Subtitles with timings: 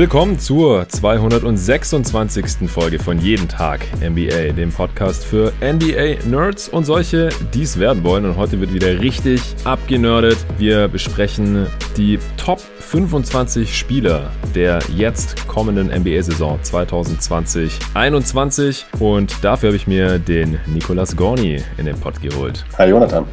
[0.00, 2.70] Willkommen zur 226.
[2.70, 8.24] Folge von Jeden Tag NBA, dem Podcast für NBA-Nerds und solche, die es werden wollen.
[8.24, 10.38] Und heute wird wieder richtig abgenördet.
[10.56, 11.66] Wir besprechen
[11.98, 18.84] die Top 25 Spieler der jetzt kommenden NBA-Saison 2020-21.
[19.00, 22.64] Und dafür habe ich mir den Nicolas Gorni in den Pod geholt.
[22.78, 23.26] Hi Jonathan.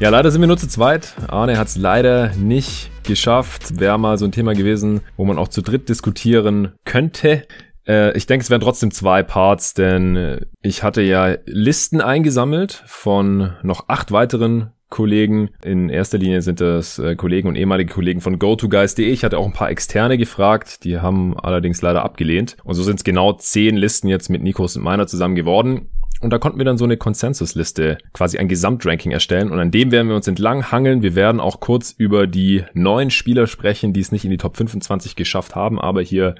[0.00, 1.12] Ja, leider sind wir nur zu zweit.
[1.28, 3.78] Arne hat es leider nicht geschafft.
[3.78, 7.46] Wäre mal so ein Thema gewesen, wo man auch zu dritt diskutieren könnte.
[7.86, 12.82] Äh, ich denke, es wären trotzdem zwei Parts, denn äh, ich hatte ja Listen eingesammelt
[12.86, 15.50] von noch acht weiteren Kollegen.
[15.64, 19.10] In erster Linie sind das äh, Kollegen und ehemalige Kollegen von GoToGuys.de.
[19.10, 22.56] Ich hatte auch ein paar externe gefragt, die haben allerdings leider abgelehnt.
[22.64, 25.88] Und so sind es genau zehn Listen jetzt mit Nikos und meiner zusammen geworden.
[26.20, 29.50] Und da konnten wir dann so eine Konsensusliste, quasi ein Gesamtranking erstellen.
[29.50, 31.02] Und an dem werden wir uns entlang hangeln.
[31.02, 34.56] Wir werden auch kurz über die neuen Spieler sprechen, die es nicht in die Top
[34.56, 36.36] 25 geschafft haben, aber hier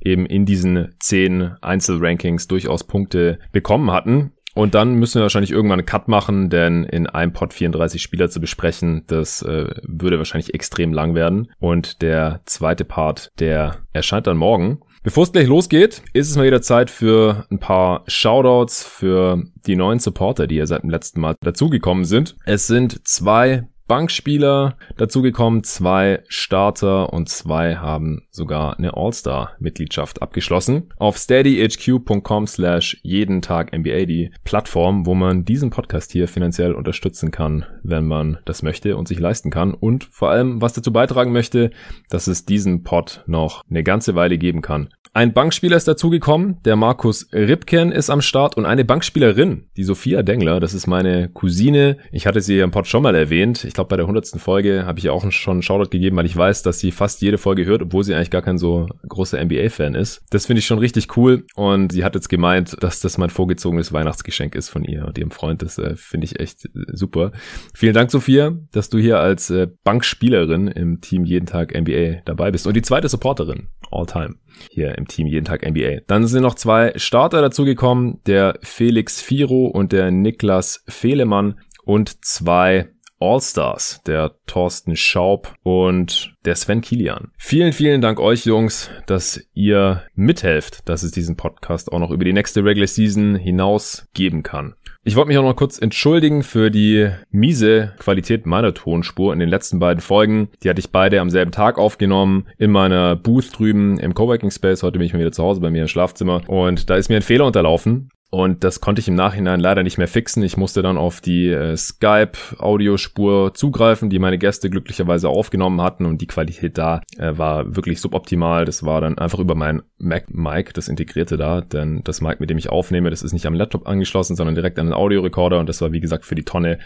[0.00, 4.32] eben in diesen zehn Einzelrankings durchaus Punkte bekommen hatten.
[4.56, 8.30] Und dann müssen wir wahrscheinlich irgendwann einen Cut machen, denn in einem Pod 34 Spieler
[8.30, 11.52] zu besprechen, das äh, würde wahrscheinlich extrem lang werden.
[11.58, 14.80] Und der zweite Part, der erscheint dann morgen.
[15.02, 19.76] Bevor es gleich losgeht, ist es mal wieder Zeit für ein paar Shoutouts für die
[19.76, 22.34] neuen Supporter, die ja seit dem letzten Mal dazugekommen sind.
[22.46, 30.90] Es sind zwei Bankspieler dazugekommen, zwei Starter und zwei haben sogar eine All-Star-Mitgliedschaft abgeschlossen.
[30.96, 37.30] Auf steadyhq.com slash jeden Tag NBA, die Plattform, wo man diesen Podcast hier finanziell unterstützen
[37.30, 41.32] kann, wenn man das möchte und sich leisten kann und vor allem was dazu beitragen
[41.32, 41.70] möchte,
[42.08, 44.88] dass es diesen Pod noch eine ganze Weile geben kann.
[45.16, 50.22] Ein Bankspieler ist dazugekommen, der Markus Ripken ist am Start und eine Bankspielerin, die Sophia
[50.22, 51.96] Dengler, das ist meine Cousine.
[52.12, 53.64] Ich hatte sie im Pod schon mal erwähnt.
[53.64, 54.38] Ich glaube, bei der 100.
[54.38, 57.22] Folge habe ich ihr auch schon einen Shoutout gegeben, weil ich weiß, dass sie fast
[57.22, 60.22] jede Folge hört, obwohl sie eigentlich gar kein so großer NBA-Fan ist.
[60.28, 63.94] Das finde ich schon richtig cool und sie hat jetzt gemeint, dass das mein vorgezogenes
[63.94, 65.62] Weihnachtsgeschenk ist von ihr und ihrem Freund.
[65.62, 67.32] Das äh, finde ich echt äh, super.
[67.72, 72.50] Vielen Dank, Sophia, dass du hier als äh, Bankspielerin im Team Jeden Tag NBA dabei
[72.50, 74.34] bist und die zweite Supporterin all time
[74.70, 76.00] hier im Team jeden Tag NBA.
[76.06, 82.88] Dann sind noch zwei Starter dazugekommen, der Felix Firo und der Niklas Fehlemann und zwei
[83.18, 87.32] All-Stars, der Thorsten Schaub und der Sven Kilian.
[87.38, 92.24] Vielen, vielen Dank euch Jungs, dass ihr mithelft, dass es diesen Podcast auch noch über
[92.24, 94.74] die nächste Regular Season hinaus geben kann.
[95.08, 99.48] Ich wollte mich auch noch kurz entschuldigen für die miese Qualität meiner Tonspur in den
[99.48, 100.48] letzten beiden Folgen.
[100.64, 104.82] Die hatte ich beide am selben Tag aufgenommen in meiner Booth drüben im Coworking Space.
[104.82, 107.14] Heute bin ich mal wieder zu Hause bei mir im Schlafzimmer und da ist mir
[107.14, 108.08] ein Fehler unterlaufen.
[108.28, 110.42] Und das konnte ich im Nachhinein leider nicht mehr fixen.
[110.42, 116.04] Ich musste dann auf die äh, Skype-Audiospur zugreifen, die meine Gäste glücklicherweise aufgenommen hatten.
[116.06, 118.64] Und die Qualität da äh, war wirklich suboptimal.
[118.64, 121.60] Das war dann einfach über mein Mac-Mic, das integrierte da.
[121.60, 124.80] Denn das Mic, mit dem ich aufnehme, das ist nicht am Laptop angeschlossen, sondern direkt
[124.80, 125.60] an den Audiorekorder.
[125.60, 126.80] Und das war, wie gesagt, für die Tonne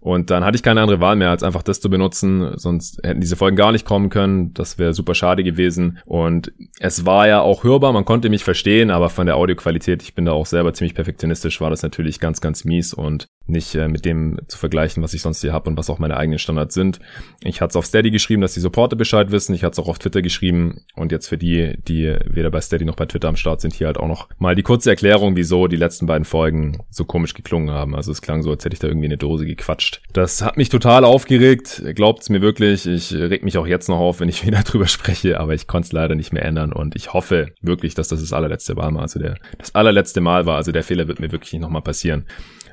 [0.00, 2.52] und dann hatte ich keine andere Wahl mehr, als einfach das zu benutzen.
[2.56, 4.54] Sonst hätten diese Folgen gar nicht kommen können.
[4.54, 5.98] Das wäre super schade gewesen.
[6.06, 10.14] Und es war ja auch hörbar, man konnte mich verstehen, aber von der Audioqualität, ich
[10.14, 13.88] bin da auch selber ziemlich perfektionistisch, war das natürlich ganz, ganz mies und nicht äh,
[13.88, 16.74] mit dem zu vergleichen, was ich sonst hier habe und was auch meine eigenen Standards
[16.74, 17.00] sind.
[17.42, 19.54] Ich hatte es auf Steady geschrieben, dass die Supporter Bescheid wissen.
[19.54, 20.82] Ich hatte es auch auf Twitter geschrieben.
[20.94, 23.88] Und jetzt für die, die weder bei Steady noch bei Twitter am Start sind, hier
[23.88, 27.70] halt auch noch mal die kurze Erklärung, wieso die letzten beiden Folgen so komisch geklungen
[27.70, 27.94] haben.
[27.94, 30.00] Also es klang so, als hätte ich da irgendwie eine Dose gequatscht gequatscht.
[30.12, 31.82] Das hat mich total aufgeregt.
[31.94, 32.86] Glaubt's mir wirklich.
[32.86, 35.86] Ich reg mich auch jetzt noch auf, wenn ich wieder drüber spreche, aber ich konnte
[35.86, 39.02] es leider nicht mehr ändern und ich hoffe wirklich, dass das das allerletzte Mal war.
[39.02, 40.56] Also der, das allerletzte Mal war.
[40.56, 42.26] Also der Fehler wird mir wirklich nicht nochmal passieren.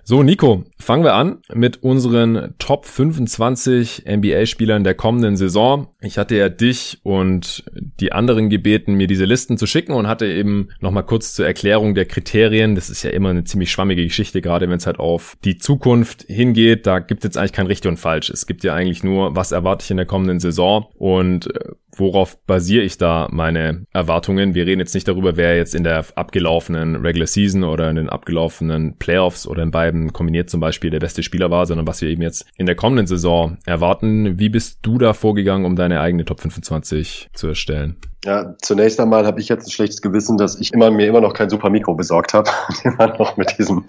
[0.10, 5.90] So, Nico, fangen wir an mit unseren Top 25 NBA-Spielern der kommenden Saison.
[6.00, 7.66] Ich hatte ja dich und
[8.00, 11.94] die anderen gebeten, mir diese Listen zu schicken und hatte eben nochmal kurz zur Erklärung
[11.94, 12.74] der Kriterien.
[12.76, 16.24] Das ist ja immer eine ziemlich schwammige Geschichte, gerade wenn es halt auf die Zukunft
[16.30, 16.88] hingeht.
[16.88, 18.30] Da gibt es jetzt eigentlich kein richtig und falsch.
[18.30, 22.38] Es gibt ja eigentlich nur, was erwarte ich in der kommenden Saison und äh, worauf
[22.46, 24.56] basiere ich da meine Erwartungen?
[24.56, 28.10] Wir reden jetzt nicht darüber, wer jetzt in der abgelaufenen Regular Season oder in den
[28.10, 32.10] abgelaufenen Playoffs oder in beiden kombiniert zum Beispiel der beste Spieler war, sondern was wir
[32.10, 34.40] eben jetzt in der kommenden Saison erwarten.
[34.40, 37.98] Wie bist du da vorgegangen, um deine eigene Top 25 zu erstellen?
[38.26, 41.34] Ja, zunächst einmal habe ich jetzt ein schlechtes Gewissen, dass ich immer mir immer noch
[41.34, 42.50] kein super Mikro besorgt habe,
[42.84, 43.86] immer noch mit diesem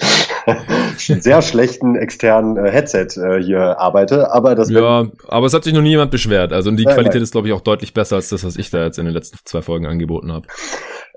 [0.96, 4.30] sehr schlechten externen äh, Headset äh, hier arbeite.
[4.30, 6.52] Aber das ja, aber es hat sich noch nie jemand beschwert.
[6.52, 7.22] Also die nein, Qualität nein.
[7.22, 9.38] ist glaube ich auch deutlich besser als das, was ich da jetzt in den letzten
[9.44, 10.46] zwei Folgen angeboten habe.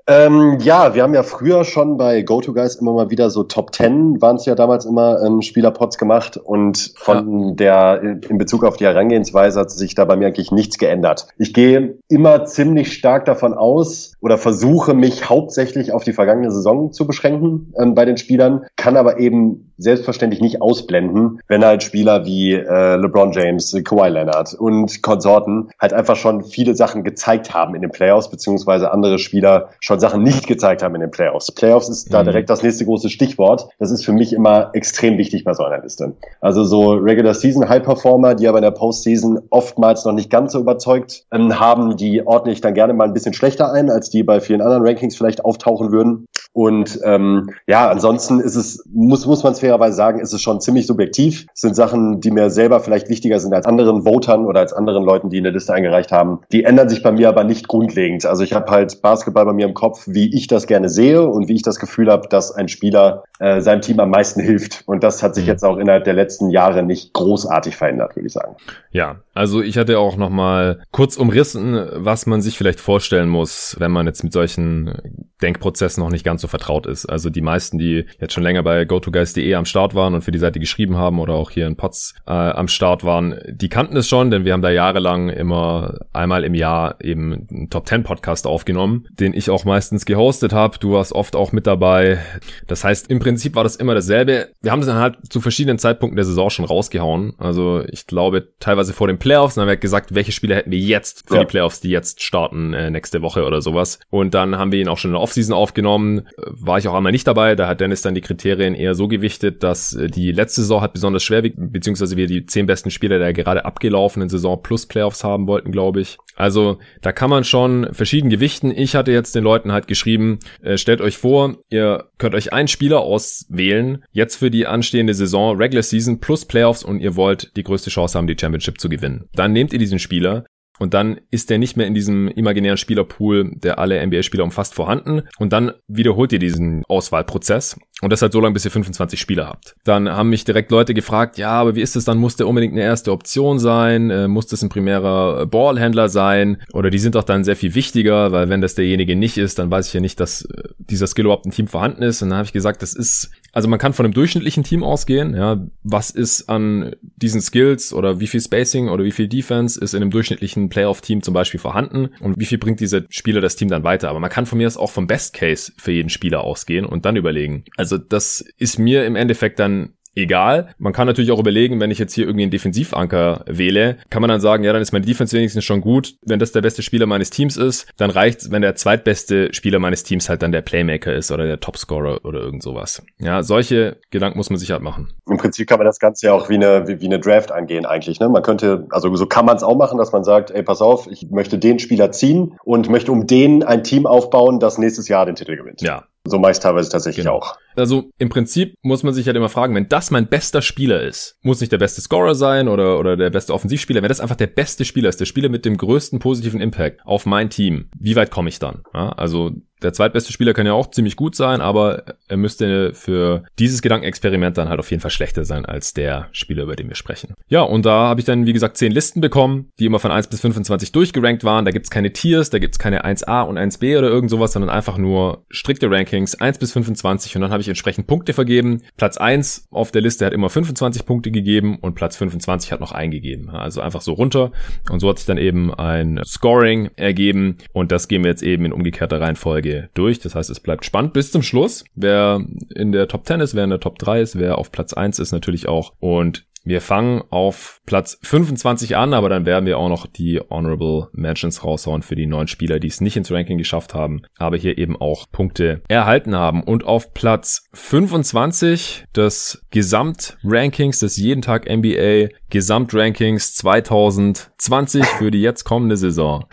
[0.06, 4.20] Ähm, ja, wir haben ja früher schon bei GoToGuys immer mal wieder so Top 10
[4.20, 7.54] waren es ja damals immer ähm, Spielerpots gemacht und von ja.
[7.54, 11.28] der in Bezug auf die Herangehensweise hat sich da bei mir eigentlich nichts geändert.
[11.38, 16.92] Ich gehe immer ziemlich stark davon aus oder versuche mich hauptsächlich auf die vergangene Saison
[16.92, 22.24] zu beschränken ähm, bei den Spielern, kann aber eben selbstverständlich nicht ausblenden, wenn halt Spieler
[22.24, 27.74] wie äh, LeBron James, Kawhi Leonard und Konsorten halt einfach schon viele Sachen gezeigt haben
[27.74, 31.52] in den Playoffs, beziehungsweise andere Spieler schon Sachen nicht gezeigt haben in den Playoffs.
[31.52, 32.12] Playoffs ist mhm.
[32.12, 33.68] da direkt das nächste große Stichwort.
[33.78, 36.14] Das ist für mich immer extrem wichtig bei so einer Liste.
[36.40, 40.52] Also so Regular Season High Performer, die aber in der Postseason oftmals noch nicht ganz
[40.52, 44.10] so überzeugt ähm, haben, die ordne ich dann gerne mal ein bisschen schlechter ein, als
[44.10, 46.26] die bei vielen anderen Rankings vielleicht auftauchen würden.
[46.54, 50.60] Und ähm, ja, ansonsten ist es, muss, muss man es fairerweise sagen, ist es schon
[50.60, 51.46] ziemlich subjektiv.
[51.54, 55.04] Es sind Sachen, die mir selber vielleicht wichtiger sind als anderen Votern oder als anderen
[55.04, 56.40] Leuten, die eine Liste eingereicht haben.
[56.52, 58.26] Die ändern sich bei mir aber nicht grundlegend.
[58.26, 61.48] Also ich habe halt Basketball bei mir im Kopf, wie ich das gerne sehe und
[61.48, 64.84] wie ich das Gefühl habe, dass ein Spieler äh, seinem Team am meisten hilft.
[64.86, 65.50] Und das hat sich mhm.
[65.50, 68.54] jetzt auch innerhalb der letzten Jahre nicht großartig verändert, würde ich sagen.
[68.92, 73.74] Ja, also ich hatte auch noch mal kurz umrissen, was man sich vielleicht vorstellen muss,
[73.80, 77.06] wenn man jetzt mit solchen Denkprozessen noch nicht ganz so vertraut ist.
[77.06, 80.38] Also die meisten, die jetzt schon länger bei GoToGuys.de am Start waren und für die
[80.38, 84.08] Seite geschrieben haben oder auch hier in Pots äh, am Start waren, die kannten es
[84.08, 88.46] schon, denn wir haben da jahrelang immer einmal im Jahr eben einen Top 10 Podcast
[88.46, 90.78] aufgenommen, den ich auch meistens gehostet habe.
[90.78, 92.18] Du warst oft auch mit dabei.
[92.66, 94.50] Das heißt, im Prinzip war das immer dasselbe.
[94.60, 97.32] Wir haben das dann halt zu verschiedenen Zeitpunkten der Saison schon rausgehauen.
[97.38, 100.78] Also ich glaube teilweise vor den Playoffs, dann haben wir gesagt, welche Spieler hätten wir
[100.78, 101.40] jetzt für ja.
[101.40, 103.98] die Playoffs, die jetzt starten äh, nächste Woche oder sowas.
[104.10, 106.28] Und dann haben wir ihn auch schon in der Offseason aufgenommen.
[106.36, 107.56] War ich auch einmal nicht dabei.
[107.56, 110.92] Da hat Dennis dann die Kriterien eher so gewichtet, dass äh, die letzte Saison hat
[110.92, 115.46] besonders schwer, beziehungsweise wir die zehn besten Spieler der gerade abgelaufenen Saison plus Playoffs haben
[115.46, 116.18] wollten, glaube ich.
[116.36, 118.70] Also da kann man schon verschieden gewichten.
[118.70, 122.68] Ich hatte jetzt den Leuten halt geschrieben, äh, stellt euch vor, ihr könnt euch einen
[122.68, 127.62] Spieler auswählen, jetzt für die anstehende Saison, Regular Season plus Playoffs und ihr wollt die
[127.62, 129.28] größte Chance haben, die Championship zu gewinnen.
[129.34, 130.44] Dann nehmt ihr diesen Spieler,
[130.82, 135.22] und dann ist der nicht mehr in diesem imaginären Spielerpool, der alle NBA-Spieler umfasst, vorhanden.
[135.38, 137.78] Und dann wiederholt ihr diesen Auswahlprozess.
[138.00, 139.76] Und das halt so lange, bis ihr 25 Spieler habt.
[139.84, 142.18] Dann haben mich direkt Leute gefragt, ja, aber wie ist das dann?
[142.18, 144.10] Muss der unbedingt eine erste Option sein?
[144.10, 146.60] Äh, muss das ein primärer Ballhändler sein?
[146.72, 149.70] Oder die sind doch dann sehr viel wichtiger, weil wenn das derjenige nicht ist, dann
[149.70, 152.22] weiß ich ja nicht, dass äh, dieser Skill überhaupt ein Team vorhanden ist.
[152.22, 155.34] Und dann habe ich gesagt, das ist also man kann von einem durchschnittlichen Team ausgehen,
[155.34, 159.92] ja, was ist an diesen Skills oder wie viel Spacing oder wie viel Defense ist
[159.92, 163.68] in einem durchschnittlichen Playoff-Team zum Beispiel vorhanden und wie viel bringt dieser Spieler das Team
[163.68, 164.08] dann weiter.
[164.08, 167.04] Aber man kann von mir aus auch vom Best Case für jeden Spieler ausgehen und
[167.04, 167.64] dann überlegen.
[167.76, 170.74] Also das ist mir im Endeffekt dann egal.
[170.78, 174.28] Man kann natürlich auch überlegen, wenn ich jetzt hier irgendwie einen Defensivanker wähle, kann man
[174.28, 176.16] dann sagen, ja, dann ist meine Defense wenigstens schon gut.
[176.22, 180.02] Wenn das der beste Spieler meines Teams ist, dann reicht's, wenn der zweitbeste Spieler meines
[180.02, 183.02] Teams halt dann der Playmaker ist oder der Topscorer oder irgend sowas.
[183.18, 185.12] Ja, solche Gedanken muss man sich halt machen.
[185.28, 187.86] Im Prinzip kann man das Ganze ja auch wie eine, wie, wie eine Draft angehen
[187.86, 188.20] eigentlich.
[188.20, 188.28] Ne?
[188.28, 191.06] Man könnte, also so kann man es auch machen, dass man sagt, ey, pass auf,
[191.10, 195.26] ich möchte den Spieler ziehen und möchte um den ein Team aufbauen, das nächstes Jahr
[195.26, 195.80] den Titel gewinnt.
[195.82, 197.38] Ja, so meist teilweise tatsächlich genau.
[197.38, 197.56] auch.
[197.74, 201.38] Also im Prinzip muss man sich halt immer fragen, wenn das mein bester Spieler ist,
[201.42, 204.46] muss nicht der beste Scorer sein oder, oder der beste Offensivspieler, wenn das einfach der
[204.46, 208.30] beste Spieler ist, der Spieler mit dem größten positiven Impact auf mein Team, wie weit
[208.30, 208.82] komme ich dann?
[208.94, 209.52] Ja, also
[209.82, 214.56] der zweitbeste Spieler kann ja auch ziemlich gut sein, aber er müsste für dieses Gedankenexperiment
[214.58, 217.34] dann halt auf jeden Fall schlechter sein als der Spieler, über den wir sprechen.
[217.48, 220.28] Ja, und da habe ich dann, wie gesagt, zehn Listen bekommen, die immer von 1
[220.28, 221.64] bis 25 durchgerankt waren.
[221.64, 224.98] Da gibt's keine Tiers, da gibt's keine 1a und 1b oder irgend sowas, sondern einfach
[224.98, 228.82] nur strikte Rankings, 1 bis 25 und dann habe ich entsprechend Punkte vergeben.
[228.96, 232.92] Platz 1 auf der Liste hat immer 25 Punkte gegeben und Platz 25 hat noch
[232.92, 233.50] eingegeben.
[233.50, 234.52] Also einfach so runter
[234.90, 238.64] und so hat sich dann eben ein Scoring ergeben und das gehen wir jetzt eben
[238.64, 240.18] in umgekehrter Reihenfolge Serie durch.
[240.20, 241.84] Das heißt, es bleibt spannend bis zum Schluss.
[241.94, 244.92] Wer in der Top 10 ist, wer in der Top 3 ist, wer auf Platz
[244.92, 245.94] 1 ist natürlich auch.
[246.00, 251.08] Und wir fangen auf Platz 25 an, aber dann werden wir auch noch die Honorable
[251.12, 254.78] Mentions raushauen für die neun Spieler, die es nicht ins Ranking geschafft haben, aber hier
[254.78, 256.62] eben auch Punkte erhalten haben.
[256.62, 265.64] Und auf Platz 25 des Gesamtrankings des jeden Tag NBA Gesamtrankings 2020 für die jetzt
[265.64, 266.44] kommende Saison.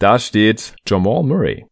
[0.00, 1.66] Da steht Jamal Murray.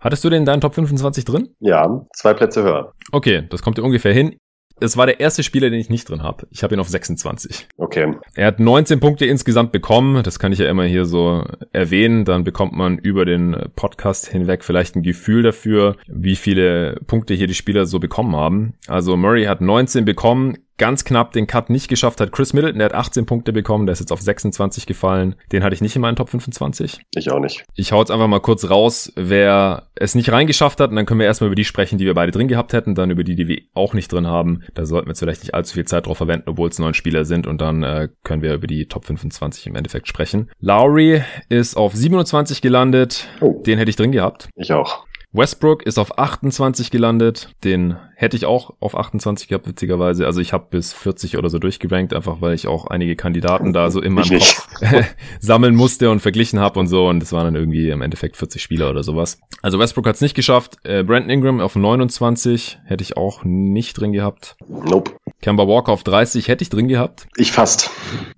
[0.00, 1.50] Hattest du den in deinen Top 25 drin?
[1.60, 2.94] Ja, zwei Plätze höher.
[3.12, 4.36] Okay, das kommt dir ungefähr hin.
[4.82, 6.46] Es war der erste Spieler, den ich nicht drin habe.
[6.50, 7.68] Ich habe ihn auf 26.
[7.76, 8.14] Okay.
[8.34, 10.22] Er hat 19 Punkte insgesamt bekommen.
[10.22, 12.24] Das kann ich ja immer hier so erwähnen.
[12.24, 17.46] Dann bekommt man über den Podcast hinweg vielleicht ein Gefühl dafür, wie viele Punkte hier
[17.46, 18.72] die Spieler so bekommen haben.
[18.88, 22.32] Also Murray hat 19 bekommen ganz knapp den Cut nicht geschafft hat.
[22.32, 25.36] Chris Middleton, der hat 18 Punkte bekommen, der ist jetzt auf 26 gefallen.
[25.52, 27.00] Den hatte ich nicht in meinen Top 25.
[27.14, 27.64] Ich auch nicht.
[27.74, 31.20] Ich hau jetzt einfach mal kurz raus, wer es nicht reingeschafft hat und dann können
[31.20, 33.46] wir erstmal über die sprechen, die wir beide drin gehabt hätten, dann über die, die
[33.46, 34.62] wir auch nicht drin haben.
[34.72, 37.26] Da sollten wir jetzt vielleicht nicht allzu viel Zeit drauf verwenden, obwohl es neun Spieler
[37.26, 40.50] sind und dann äh, können wir über die Top 25 im Endeffekt sprechen.
[40.60, 43.28] Lowry ist auf 27 gelandet.
[43.42, 43.62] Oh.
[43.66, 44.48] Den hätte ich drin gehabt.
[44.56, 45.04] Ich auch.
[45.32, 47.50] Westbrook ist auf 28 gelandet.
[47.62, 50.26] Den hätte ich auch auf 28 gehabt, witzigerweise.
[50.26, 53.92] Also ich habe bis 40 oder so durchgerankt, einfach weil ich auch einige Kandidaten da
[53.92, 54.68] so in meinem Kopf
[55.40, 57.06] sammeln musste und verglichen habe und so.
[57.06, 59.38] Und das waren dann irgendwie im Endeffekt 40 Spieler oder sowas.
[59.62, 60.78] Also Westbrook hat es nicht geschafft.
[60.82, 64.56] Äh, Brandon Ingram auf 29 hätte ich auch nicht drin gehabt.
[64.66, 65.12] Nope.
[65.40, 67.28] Kemba Walker auf 30 hätte ich drin gehabt.
[67.36, 67.90] Ich fast.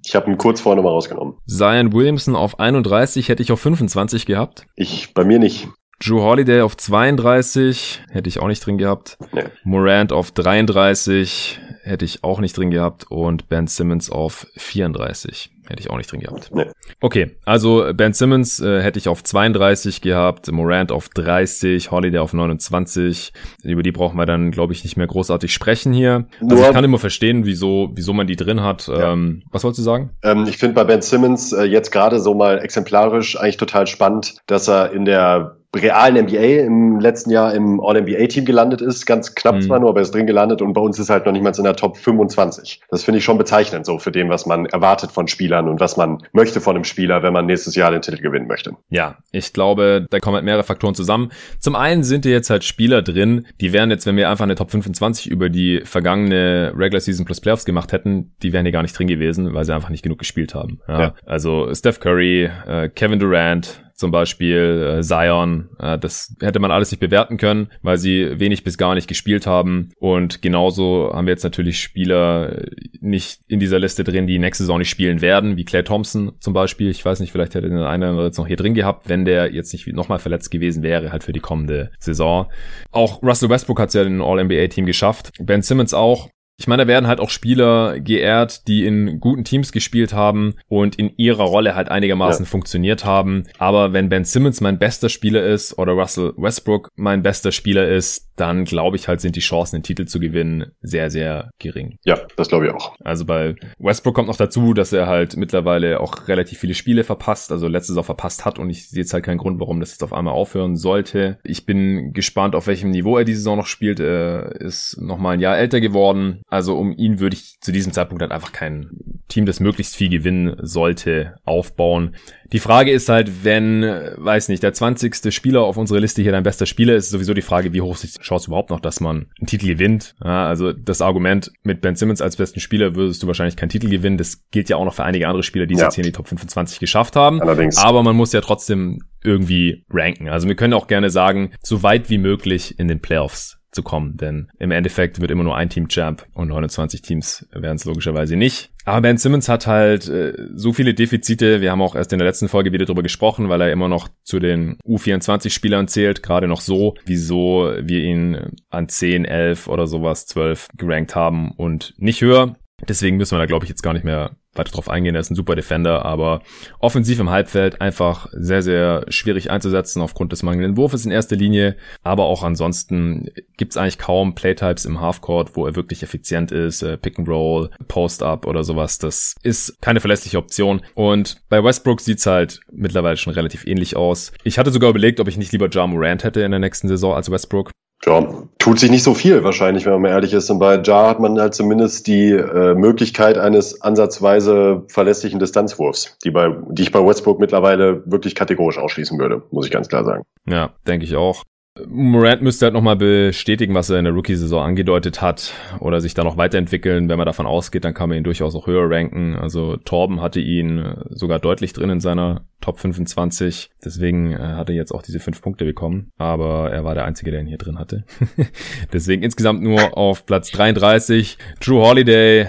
[0.04, 1.36] Ich habe ihn kurz vorne mal rausgenommen.
[1.46, 4.66] Zion Williamson auf 31 hätte ich auf 25 gehabt.
[4.76, 5.68] Ich bei mir nicht.
[6.04, 9.18] Drew Holiday auf 32, hätte ich auch nicht drin gehabt.
[9.32, 9.44] Nee.
[9.62, 13.06] Morant auf 33, hätte ich auch nicht drin gehabt.
[13.08, 15.50] Und Ben Simmons auf 34.
[15.68, 16.50] Hätte ich auch nicht drin gehabt.
[16.52, 16.66] Nee.
[17.00, 22.32] Okay, also Ben Simmons äh, hätte ich auf 32 gehabt, Morant auf 30, Holiday auf
[22.32, 23.32] 29.
[23.62, 26.26] Über die brauchen wir dann, glaube ich, nicht mehr großartig sprechen hier.
[26.40, 28.88] Also Nur, ich kann immer verstehen, wieso, wieso man die drin hat.
[28.88, 29.12] Ja.
[29.12, 30.10] Ähm, was wolltest du sagen?
[30.24, 34.38] Ähm, ich finde bei Ben Simmons äh, jetzt gerade so mal exemplarisch eigentlich total spannend,
[34.46, 39.06] dass er in der realen NBA im letzten Jahr im All-NBA-Team gelandet ist.
[39.06, 39.62] Ganz knapp mhm.
[39.62, 41.52] zwar nur, aber er ist drin gelandet und bei uns ist halt noch nicht mal
[41.56, 42.82] in der Top 25.
[42.90, 45.96] Das finde ich schon bezeichnend so für dem, was man erwartet von Spielern und was
[45.96, 48.72] man möchte von einem Spieler, wenn man nächstes Jahr den Titel gewinnen möchte.
[48.90, 51.30] Ja, ich glaube, da kommen halt mehrere Faktoren zusammen.
[51.58, 54.54] Zum einen sind hier jetzt halt Spieler drin, die wären jetzt, wenn wir einfach eine
[54.54, 58.82] Top 25 über die vergangene Regular Season plus Playoffs gemacht hätten, die wären hier gar
[58.82, 60.80] nicht drin gewesen, weil sie einfach nicht genug gespielt haben.
[60.88, 61.14] Ja, ja.
[61.24, 65.68] Also Steph Curry, äh, Kevin Durant, zum Beispiel äh, Zion.
[65.78, 69.46] Äh, das hätte man alles nicht bewerten können, weil sie wenig bis gar nicht gespielt
[69.46, 69.90] haben.
[69.96, 72.64] Und genauso haben wir jetzt natürlich Spieler
[73.00, 76.52] nicht in dieser Liste drin, die nächste Saison nicht spielen werden, wie Claire Thompson zum
[76.52, 76.90] Beispiel.
[76.90, 79.24] Ich weiß nicht, vielleicht hätte der eine oder andere jetzt noch hier drin gehabt, wenn
[79.24, 82.50] der jetzt nicht nochmal verletzt gewesen wäre, halt für die kommende Saison.
[82.90, 85.30] Auch Russell Westbrook hat es ja in den All-NBA-Team geschafft.
[85.38, 86.28] Ben Simmons auch.
[86.62, 90.94] Ich meine, da werden halt auch Spieler geehrt, die in guten Teams gespielt haben und
[90.94, 92.48] in ihrer Rolle halt einigermaßen ja.
[92.48, 93.42] funktioniert haben.
[93.58, 98.28] Aber wenn Ben Simmons mein bester Spieler ist oder Russell Westbrook mein bester Spieler ist,
[98.36, 101.98] dann glaube ich halt, sind die Chancen, den Titel zu gewinnen, sehr, sehr gering.
[102.04, 102.94] Ja, das glaube ich auch.
[103.04, 107.52] Also bei Westbrook kommt noch dazu, dass er halt mittlerweile auch relativ viele Spiele verpasst,
[107.52, 110.02] also letztes auch verpasst hat und ich sehe jetzt halt keinen Grund, warum das jetzt
[110.02, 111.38] auf einmal aufhören sollte.
[111.44, 114.00] Ich bin gespannt, auf welchem Niveau er diese Saison noch spielt.
[114.00, 117.94] Er ist noch mal ein Jahr älter geworden also um ihn würde ich zu diesem
[117.94, 118.90] Zeitpunkt halt einfach kein
[119.28, 122.14] Team, das möglichst viel gewinnen sollte, aufbauen.
[122.52, 125.34] Die Frage ist halt, wenn, weiß nicht, der 20.
[125.34, 128.18] Spieler auf unserer Liste hier dein bester Spieler ist, sowieso die Frage, wie hoch ist
[128.18, 130.14] die Chance überhaupt noch, dass man einen Titel gewinnt.
[130.22, 133.88] Ja, also das Argument mit Ben Simmons als besten Spieler würdest du wahrscheinlich keinen Titel
[133.88, 134.18] gewinnen.
[134.18, 135.86] Das gilt ja auch noch für einige andere Spieler, die es ja.
[135.86, 137.40] jetzt hier in die Top 25 geschafft haben.
[137.40, 137.78] Allerdings.
[137.78, 140.28] Aber man muss ja trotzdem irgendwie ranken.
[140.28, 144.16] Also wir können auch gerne sagen, so weit wie möglich in den Playoffs zu kommen,
[144.16, 148.36] denn im Endeffekt wird immer nur ein Team Champ und 29 Teams werden es logischerweise
[148.36, 148.70] nicht.
[148.84, 151.60] Aber Ben Simmons hat halt äh, so viele Defizite.
[151.60, 154.08] Wir haben auch erst in der letzten Folge wieder drüber gesprochen, weil er immer noch
[154.24, 160.26] zu den U24-Spielern zählt, gerade noch so, wieso wir ihn an 10, 11 oder sowas,
[160.26, 162.56] 12 gerankt haben und nicht höher.
[162.88, 165.14] Deswegen müssen wir da, glaube ich, jetzt gar nicht mehr weiter drauf eingehen.
[165.14, 166.42] Er ist ein super Defender, aber
[166.78, 171.76] offensiv im Halbfeld einfach sehr, sehr schwierig einzusetzen aufgrund des mangelnden Wurfes in erster Linie.
[172.02, 176.82] Aber auch ansonsten gibt es eigentlich kaum Playtypes im Halfcourt, wo er wirklich effizient ist.
[176.82, 178.98] Äh, Pick and Roll, Post-Up oder sowas.
[178.98, 180.82] Das ist keine verlässliche Option.
[180.94, 184.32] Und bei Westbrook sieht's halt mittlerweile schon relativ ähnlich aus.
[184.44, 187.14] Ich hatte sogar überlegt, ob ich nicht lieber Ja Morant hätte in der nächsten Saison
[187.14, 187.70] als Westbrook
[188.04, 188.26] ja,
[188.58, 190.50] tut sich nicht so viel wahrscheinlich, wenn man ehrlich ist.
[190.50, 196.30] Und bei Jar hat man halt zumindest die äh, Möglichkeit eines ansatzweise verlässlichen Distanzwurfs, die,
[196.30, 200.24] bei, die ich bei Westbrook mittlerweile wirklich kategorisch ausschließen würde, muss ich ganz klar sagen.
[200.46, 201.44] Ja, denke ich auch.
[201.88, 206.22] Morant müsste halt nochmal bestätigen, was er in der Rookie-Saison angedeutet hat oder sich da
[206.22, 207.08] noch weiterentwickeln.
[207.08, 209.36] Wenn man davon ausgeht, dann kann man ihn durchaus auch höher ranken.
[209.36, 213.70] Also Torben hatte ihn sogar deutlich drin in seiner Top 25.
[213.82, 216.10] Deswegen äh, hat er jetzt auch diese fünf Punkte bekommen.
[216.18, 218.04] Aber er war der Einzige, der ihn hier drin hatte.
[218.92, 221.38] Deswegen insgesamt nur auf Platz 33.
[221.58, 222.48] Drew Holiday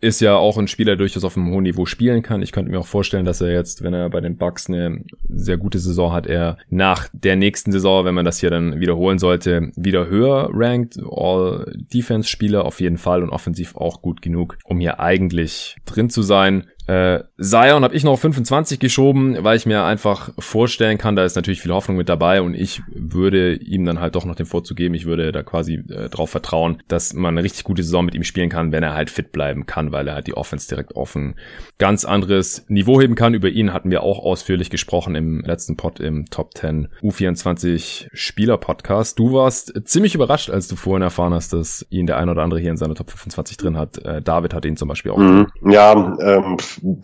[0.00, 2.42] ist ja auch ein Spieler, der durchaus auf einem hohen Niveau spielen kann.
[2.42, 5.56] Ich könnte mir auch vorstellen, dass er jetzt, wenn er bei den Bucks eine sehr
[5.56, 9.70] gute Saison hat, er nach der nächsten Saison, wenn man das hier dann wiederholen sollte,
[9.74, 10.98] wieder höher rankt.
[11.02, 16.66] All-Defense-Spieler auf jeden Fall und offensiv auch gut genug, um hier eigentlich drin zu sein.
[16.86, 21.24] Äh, Zion habe ich noch auf 25 geschoben, weil ich mir einfach vorstellen kann, da
[21.24, 24.46] ist natürlich viel Hoffnung mit dabei und ich würde ihm dann halt doch noch den
[24.46, 24.94] Vorzug geben.
[24.94, 28.22] Ich würde da quasi äh, darauf vertrauen, dass man eine richtig gute Saison mit ihm
[28.22, 31.34] spielen kann, wenn er halt fit bleiben kann, weil er halt die Offense direkt offen
[31.78, 33.34] ganz anderes Niveau heben kann.
[33.34, 38.58] Über ihn hatten wir auch ausführlich gesprochen im letzten Pod im Top 10 U24 Spieler
[38.58, 39.18] Podcast.
[39.18, 42.60] Du warst ziemlich überrascht, als du vorhin erfahren hast, dass ihn der ein oder andere
[42.60, 43.98] hier in seiner Top 25 drin hat.
[44.04, 45.18] Äh, David hat ihn zum Beispiel auch.
[45.18, 45.48] Mhm.
[45.68, 46.56] Ja, ähm,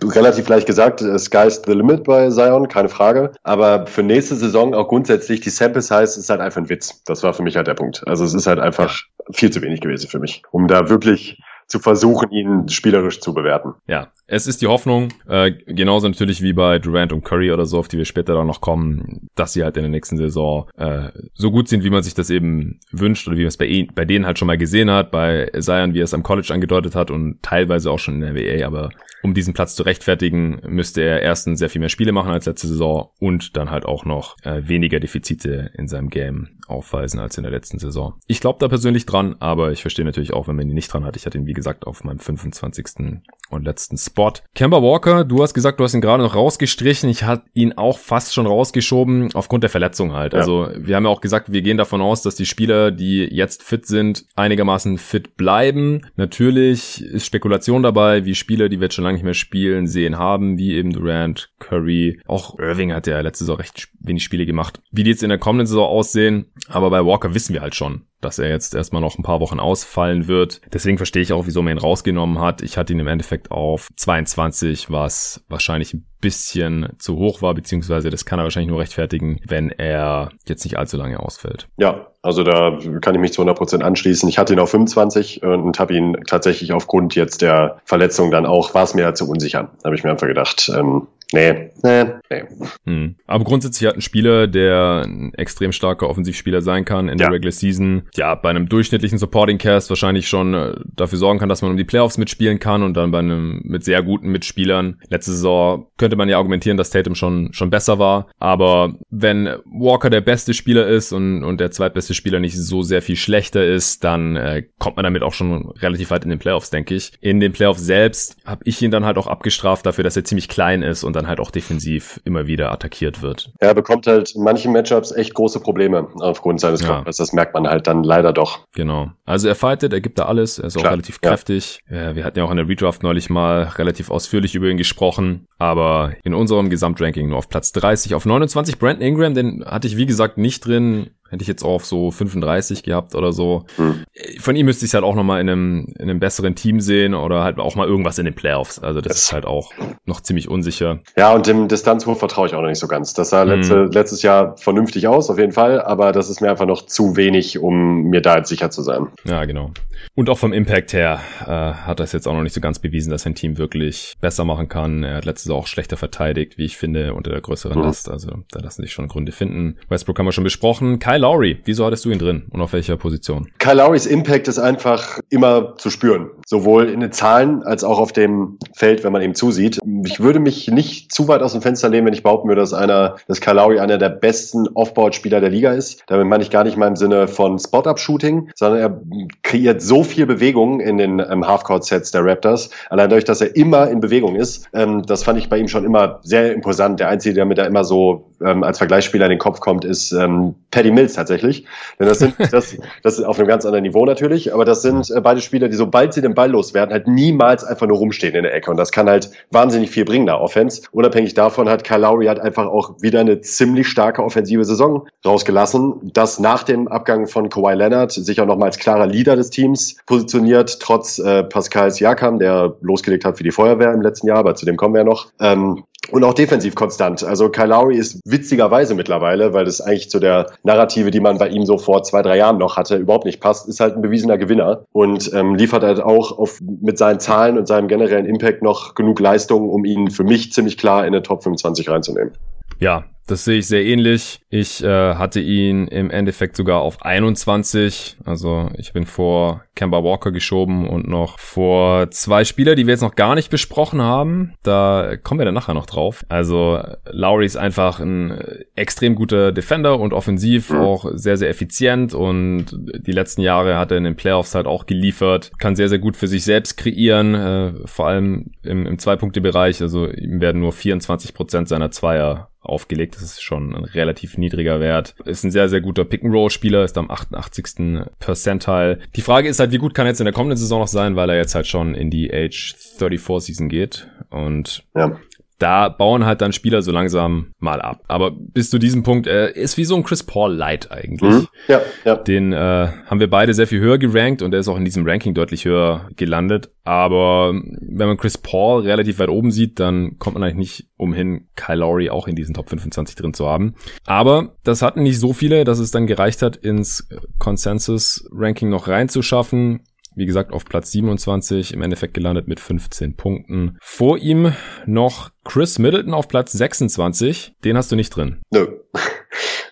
[0.02, 3.33] relativ leicht gesagt, äh, sky's the limit bei Zion, keine Frage.
[3.43, 7.02] Aber für nächste Saison auch grundsätzlich, die Sample Size ist halt einfach ein Witz.
[7.05, 8.02] Das war für mich halt der Punkt.
[8.07, 11.38] Also es ist halt einfach viel zu wenig gewesen für mich, um da wirklich
[11.73, 13.73] zu versuchen, ihn spielerisch zu bewerten.
[13.87, 17.79] Ja, es ist die Hoffnung, äh, genauso natürlich wie bei Durant und Curry oder so,
[17.79, 21.09] auf die wir später dann noch kommen, dass sie halt in der nächsten Saison äh,
[21.33, 24.05] so gut sind, wie man sich das eben wünscht oder wie man es bei, bei
[24.05, 27.11] denen halt schon mal gesehen hat, bei Zion, wie er es am College angedeutet hat
[27.11, 28.91] und teilweise auch schon in der WA, aber
[29.23, 32.67] um diesen Platz zu rechtfertigen, müsste er erstens sehr viel mehr Spiele machen als letzte
[32.67, 37.42] Saison und dann halt auch noch äh, weniger Defizite in seinem Game aufweisen als in
[37.42, 38.14] der letzten Saison.
[38.26, 41.04] Ich glaube da persönlich dran, aber ich verstehe natürlich auch, wenn man ihn nicht dran
[41.04, 41.16] hat.
[41.16, 43.21] Ich hatte ihn, wie gesagt, auf meinem 25.
[43.50, 44.33] und letzten Spot.
[44.54, 47.09] Kemba Walker, du hast gesagt, du hast ihn gerade noch rausgestrichen.
[47.09, 50.33] Ich hatte ihn auch fast schon rausgeschoben, aufgrund der Verletzung halt.
[50.33, 50.40] Ja.
[50.40, 53.62] Also wir haben ja auch gesagt, wir gehen davon aus, dass die Spieler, die jetzt
[53.62, 56.02] fit sind, einigermaßen fit bleiben.
[56.16, 60.19] Natürlich ist Spekulation dabei, wie Spieler, die wir jetzt schon lange nicht mehr spielen, sehen
[60.19, 62.21] haben, wie eben Durant, Curry.
[62.26, 64.81] Auch Irving hat ja letzte Saison recht wenig Spiele gemacht.
[64.90, 68.02] Wie die jetzt in der kommenden Saison aussehen, aber bei Walker wissen wir halt schon,
[68.21, 70.61] dass er jetzt erstmal noch ein paar Wochen ausfallen wird.
[70.73, 72.62] Deswegen verstehe ich auch, wieso man ihn rausgenommen hat.
[72.62, 78.11] Ich hatte ihn im Endeffekt auf 22, was wahrscheinlich ein bisschen zu hoch war, beziehungsweise
[78.11, 81.69] das kann er wahrscheinlich nur rechtfertigen, wenn er jetzt nicht allzu lange ausfällt.
[81.78, 84.28] Ja, also da kann ich mich zu 100 Prozent anschließen.
[84.28, 88.73] Ich hatte ihn auf 25 und habe ihn tatsächlich aufgrund jetzt der Verletzung dann auch,
[88.73, 89.73] war es mir halt zu unsicher.
[89.85, 92.42] Habe ich mir einfach gedacht, ähm, Nee, nee, nee.
[92.84, 93.16] Hm.
[93.26, 97.26] Aber grundsätzlich hat ein Spieler, der ein extrem starker Offensivspieler sein kann in ja.
[97.26, 101.48] der Regular Season, ja, bei einem durchschnittlichen Supporting Cast wahrscheinlich schon äh, dafür sorgen kann,
[101.48, 105.00] dass man um die Playoffs mitspielen kann und dann bei einem mit sehr guten Mitspielern.
[105.08, 108.28] Letzte Saison könnte man ja argumentieren, dass Tatum schon, schon besser war.
[108.38, 113.02] Aber wenn Walker der beste Spieler ist und, und der zweitbeste Spieler nicht so sehr
[113.02, 116.70] viel schlechter ist, dann äh, kommt man damit auch schon relativ weit in den Playoffs,
[116.70, 117.12] denke ich.
[117.21, 120.49] In den Playoffs selbst habe ich ihn dann halt auch abgestraft dafür, dass er ziemlich
[120.49, 123.52] klein ist und dann halt auch defensiv immer wieder attackiert wird.
[123.58, 126.89] Er bekommt halt in manchen Matchups echt große Probleme aufgrund seines ja.
[126.89, 127.17] Körpers.
[127.17, 128.67] Das merkt man halt dann leider doch.
[128.75, 129.11] Genau.
[129.25, 130.87] Also er fightet, er gibt da alles, er ist Klar.
[130.87, 131.30] auch relativ ja.
[131.30, 131.80] kräftig.
[131.87, 136.13] Wir hatten ja auch in der Redraft neulich mal relativ ausführlich über ihn gesprochen, aber
[136.25, 138.15] in unserem Gesamtranking nur auf Platz 30.
[138.15, 141.11] Auf 29 Brandon Ingram, den hatte ich wie gesagt nicht drin.
[141.32, 143.64] Hätte ich jetzt auch auf so 35 gehabt oder so.
[143.76, 144.04] Hm.
[144.38, 147.14] Von ihm müsste ich es halt auch nochmal in einem, in einem besseren Team sehen
[147.14, 148.78] oder halt auch mal irgendwas in den Playoffs.
[148.78, 149.73] Also das, das ist halt auch
[150.04, 151.00] noch ziemlich unsicher.
[151.16, 153.14] Ja, und dem Distanzwurf vertraue ich auch noch nicht so ganz.
[153.14, 153.92] Das sah letzte, hm.
[153.92, 157.58] letztes Jahr vernünftig aus, auf jeden Fall, aber das ist mir einfach noch zu wenig,
[157.58, 159.06] um mir da jetzt sicher zu sein.
[159.25, 159.71] Ja, genau.
[160.14, 163.10] Und auch vom Impact her äh, hat das jetzt auch noch nicht so ganz bewiesen,
[163.10, 165.02] dass sein Team wirklich besser machen kann.
[165.02, 167.82] Er hat letztes Jahr auch schlechter verteidigt, wie ich finde, unter der größeren hm.
[167.82, 168.10] Last.
[168.10, 169.78] Also da lassen sich schon Gründe finden.
[169.88, 170.99] Westbrook haben wir schon besprochen.
[170.99, 173.49] Kyle Lowry, wieso hattest du ihn drin und auf welcher Position?
[173.58, 176.30] Kyle Lowrys Impact ist einfach immer zu spüren.
[176.45, 179.78] Sowohl in den Zahlen als auch auf dem Feld, wenn man ihm zusieht.
[180.04, 182.75] Ich würde mich nicht zu weit aus dem Fenster lehnen, wenn ich behaupten würde, dass
[182.75, 186.02] einer, dass Kyle Lowry einer der besten Off-Board-Spieler der Liga ist.
[186.08, 189.00] Damit meine ich gar nicht mal im Sinne von Spot-Up-Shooting, sondern er
[189.45, 192.71] kreiert so viel Bewegung in den ähm, Half-Court-Sets der Raptors.
[192.91, 194.69] Allein dadurch, dass er immer in Bewegung ist.
[194.73, 196.99] Ähm, das fand ich bei ihm schon immer sehr imposant.
[196.99, 200.11] Der Einzige, der mir da immer so ähm, als Vergleichsspieler in den Kopf kommt, ist
[200.11, 201.67] ähm, Paddy Mills tatsächlich natürlich.
[201.99, 205.10] Denn das sind, das, das ist auf einem ganz anderen Niveau natürlich, aber das sind
[205.10, 208.43] äh, beide Spieler, die sobald sie den Ball loswerden, halt niemals einfach nur rumstehen in
[208.43, 208.71] der Ecke.
[208.71, 210.82] Und das kann halt wahnsinnig viel bringen, da Offense.
[210.93, 216.10] Unabhängig davon hat Kyle Lowry halt einfach auch wieder eine ziemlich starke offensive Saison rausgelassen,
[216.12, 219.97] das nach dem Abgang von Kawhi Leonard sich auch nochmal als klarer Leader des Teams
[220.06, 224.54] positioniert, trotz äh, Pascal Siakam, der losgelegt hat für die Feuerwehr im letzten Jahr, aber
[224.54, 225.28] zu dem kommen wir ja noch.
[225.41, 227.23] Ähm, und auch defensiv konstant.
[227.23, 231.49] Also Kyle Lowry ist witzigerweise mittlerweile, weil das eigentlich zu der Narrative, die man bei
[231.49, 234.38] ihm so vor zwei, drei Jahren noch hatte, überhaupt nicht passt, ist halt ein bewiesener
[234.38, 238.95] Gewinner und ähm, liefert halt auch auf, mit seinen Zahlen und seinem generellen Impact noch
[238.95, 242.32] genug Leistung, um ihn für mich ziemlich klar in den Top 25 reinzunehmen.
[242.78, 244.41] Ja, das sehe ich sehr ähnlich.
[244.50, 248.17] Ich äh, hatte ihn im Endeffekt sogar auf 21.
[248.25, 253.00] Also ich bin vor Kemba Walker geschoben und noch vor zwei Spieler, die wir jetzt
[253.00, 254.54] noch gar nicht besprochen haben.
[254.63, 256.25] Da kommen wir dann nachher noch drauf.
[256.28, 258.39] Also Lowry ist einfach ein
[258.75, 260.80] extrem guter Defender und offensiv mhm.
[260.80, 264.87] auch sehr, sehr effizient und die letzten Jahre hat er in den Playoffs halt auch
[264.87, 265.52] geliefert.
[265.58, 269.80] Kann sehr, sehr gut für sich selbst kreieren, äh, vor allem im, im Zwei-Punkte-Bereich.
[269.80, 273.16] Also ihm werden nur 24 Prozent seiner Zweier aufgelegt.
[273.16, 275.14] Das ist schon ein relativ niedriger Wert.
[275.25, 278.06] Ist ein sehr, sehr guter Pick-and-Roll-Spieler, ist am 88.
[278.18, 279.00] Percentile.
[279.16, 281.16] Die Frage ist halt, wie gut kann er jetzt in der kommenden Saison noch sein,
[281.16, 284.08] weil er jetzt halt schon in die Age 34 Season geht.
[284.30, 285.18] Und ja
[285.62, 288.02] da bauen halt dann Spieler so langsam mal ab.
[288.08, 291.32] Aber bis zu diesem Punkt äh, ist wie so ein Chris Paul Light eigentlich.
[291.32, 291.48] Mhm.
[291.68, 292.16] Ja, ja.
[292.16, 295.06] Den äh, haben wir beide sehr viel höher gerankt und er ist auch in diesem
[295.06, 296.70] Ranking deutlich höher gelandet.
[296.82, 301.46] Aber wenn man Chris Paul relativ weit oben sieht, dann kommt man eigentlich nicht umhin,
[301.54, 303.76] Kyle Lowry auch in diesen Top 25 drin zu haben.
[304.04, 308.88] Aber das hatten nicht so viele, dass es dann gereicht hat, ins Consensus Ranking noch
[308.88, 309.82] reinzuschaffen
[310.14, 313.76] wie gesagt, auf Platz 27, im Endeffekt gelandet mit 15 Punkten.
[313.80, 314.52] Vor ihm
[314.86, 317.54] noch Chris Middleton auf Platz 26.
[317.64, 318.40] Den hast du nicht drin.
[318.52, 318.66] Nö.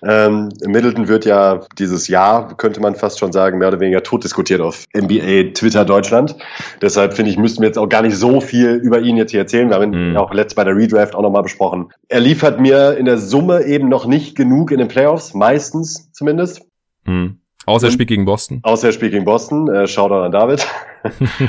[0.03, 4.25] Ähm, Middleton wird ja dieses Jahr, könnte man fast schon sagen, mehr oder weniger tot
[4.25, 6.37] diskutiert auf NBA Twitter Deutschland.
[6.81, 9.41] Deshalb finde ich, müssten wir jetzt auch gar nicht so viel über ihn jetzt hier
[9.41, 9.69] erzählen.
[9.69, 10.17] Wir haben ihn mhm.
[10.17, 11.91] auch letzt bei der Redraft auch nochmal besprochen.
[12.09, 16.63] Er liefert mir in der Summe eben noch nicht genug in den Playoffs, meistens zumindest.
[17.05, 17.40] Mhm.
[17.71, 18.61] Außer er spielt gegen Boston.
[18.63, 19.69] Außer er spielt gegen Boston.
[19.69, 20.67] Äh, Shoutout an David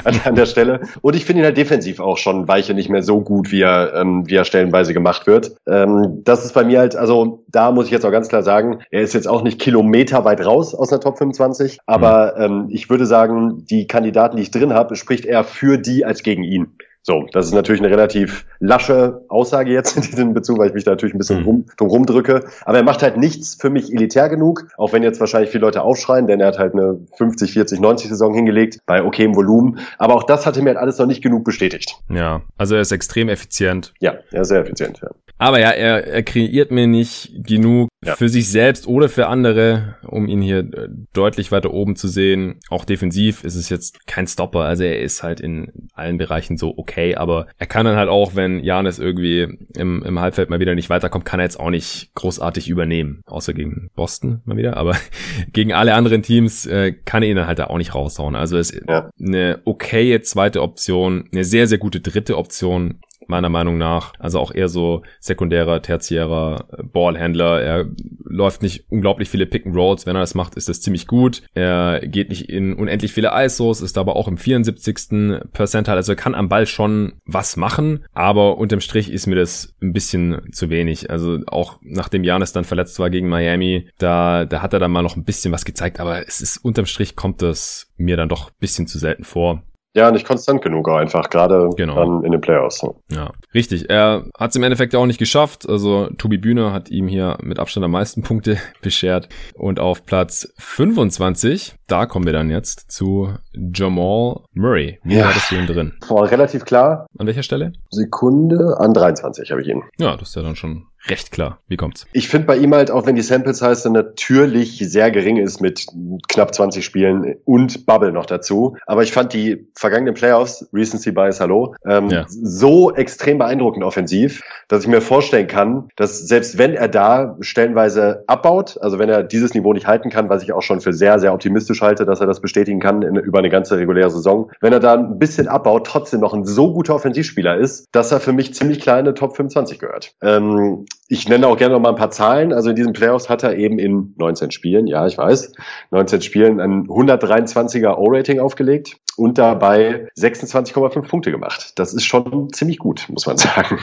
[0.03, 0.81] an, an, der Stelle.
[1.01, 3.93] Und ich finde ihn halt defensiv auch schon weiche nicht mehr so gut, wie er,
[3.95, 5.55] ähm, wie er stellenweise gemacht wird.
[5.67, 8.79] Ähm, das ist bei mir halt, also da muss ich jetzt auch ganz klar sagen,
[8.91, 12.43] er ist jetzt auch nicht kilometerweit raus aus der Top 25, aber mhm.
[12.43, 16.23] ähm, ich würde sagen, die Kandidaten, die ich drin habe, spricht eher für die als
[16.23, 16.77] gegen ihn.
[17.03, 20.83] So, das ist natürlich eine relativ lasche Aussage jetzt in diesem Bezug, weil ich mich
[20.83, 21.45] da natürlich ein bisschen mhm.
[21.45, 22.45] rum, drum rumdrücke.
[22.63, 25.81] Aber er macht halt nichts für mich elitär genug, auch wenn jetzt wahrscheinlich viele Leute
[25.81, 29.79] aufschreien, denn er hat halt eine 50, 40, 90 Saison hingelegt bei okem Volumen.
[29.97, 31.95] Aber auch das hatte mir halt alles noch nicht genug bestätigt.
[32.09, 33.93] Ja, also er ist extrem effizient.
[33.99, 35.09] Ja, er ist sehr effizient, ja.
[35.39, 38.15] Aber ja, er, er kreiert mir nicht genug ja.
[38.15, 42.59] für sich selbst oder für andere, um ihn hier äh, deutlich weiter oben zu sehen.
[42.69, 44.61] Auch defensiv ist es jetzt kein Stopper.
[44.61, 48.35] Also er ist halt in allen Bereichen so okay, aber er kann dann halt auch,
[48.35, 52.13] wenn Janis irgendwie im, im Halbfeld mal wieder nicht weiterkommt, kann er jetzt auch nicht
[52.15, 53.21] großartig übernehmen.
[53.25, 54.77] Außer gegen Boston mal wieder.
[54.77, 54.95] Aber
[55.53, 58.35] gegen alle anderen Teams äh, kann er ihn dann halt auch nicht raushauen.
[58.35, 59.11] Also es ist ja.
[59.19, 62.99] eine okaye zweite Option, eine sehr, sehr gute dritte Option
[63.31, 64.13] meiner Meinung nach.
[64.19, 67.61] Also auch eher so sekundärer, tertiärer Ballhändler.
[67.61, 67.85] Er
[68.23, 70.05] läuft nicht unglaublich viele Pick and Rolls.
[70.05, 71.41] Wenn er das macht, ist das ziemlich gut.
[71.55, 75.41] Er geht nicht in unendlich viele ISOs, ist aber auch im 74.
[75.53, 75.97] Percentile.
[75.97, 79.93] Also er kann am Ball schon was machen, aber unterm Strich ist mir das ein
[79.93, 81.09] bisschen zu wenig.
[81.09, 85.01] Also auch nachdem Janis dann verletzt war gegen Miami, da, da hat er dann mal
[85.01, 88.49] noch ein bisschen was gezeigt, aber es ist unterm Strich kommt das mir dann doch
[88.49, 89.63] ein bisschen zu selten vor.
[89.93, 91.95] Ja, nicht konstant genug einfach, gerade genau.
[91.95, 92.81] dann in den Playoffs.
[93.11, 93.89] Ja, richtig.
[93.89, 95.67] Er hat es im Endeffekt auch nicht geschafft.
[95.67, 99.27] Also Tobi Bühne hat ihm hier mit Abstand am meisten Punkte beschert.
[99.55, 104.99] Und auf Platz 25, da kommen wir dann jetzt zu Jamal Murray.
[105.03, 105.27] Wie ja.
[105.27, 105.93] hattest du ihn drin?
[106.07, 107.07] War relativ klar.
[107.17, 107.73] An welcher Stelle?
[107.89, 109.83] Sekunde an 23 habe ich ihn.
[109.99, 111.59] Ja, das ist ja dann schon recht klar.
[111.67, 112.05] Wie kommt's?
[112.13, 115.61] Ich finde bei ihm halt, auch wenn die Sample Size dann natürlich sehr gering ist
[115.61, 115.85] mit
[116.27, 121.39] knapp 20 Spielen und Bubble noch dazu, aber ich fand die vergangenen Playoffs, Recency Bias,
[121.39, 122.25] hallo, ähm, ja.
[122.27, 128.23] so extrem beeindruckend offensiv, dass ich mir vorstellen kann, dass selbst wenn er da stellenweise
[128.27, 131.19] abbaut, also wenn er dieses Niveau nicht halten kann, was ich auch schon für sehr,
[131.19, 134.73] sehr optimistisch halte, dass er das bestätigen kann in, über eine ganze reguläre Saison, wenn
[134.73, 138.33] er da ein bisschen abbaut, trotzdem noch ein so guter Offensivspieler ist, dass er für
[138.33, 140.13] mich ziemlich kleine Top 25 gehört.
[140.21, 142.53] Ähm, ich nenne auch gerne noch mal ein paar Zahlen.
[142.53, 145.51] Also in diesen Playoffs hat er eben in 19 Spielen, ja, ich weiß,
[145.91, 151.73] 19 Spielen ein 123er O-Rating aufgelegt und dabei 26,5 Punkte gemacht.
[151.75, 153.77] Das ist schon ziemlich gut, muss man sagen.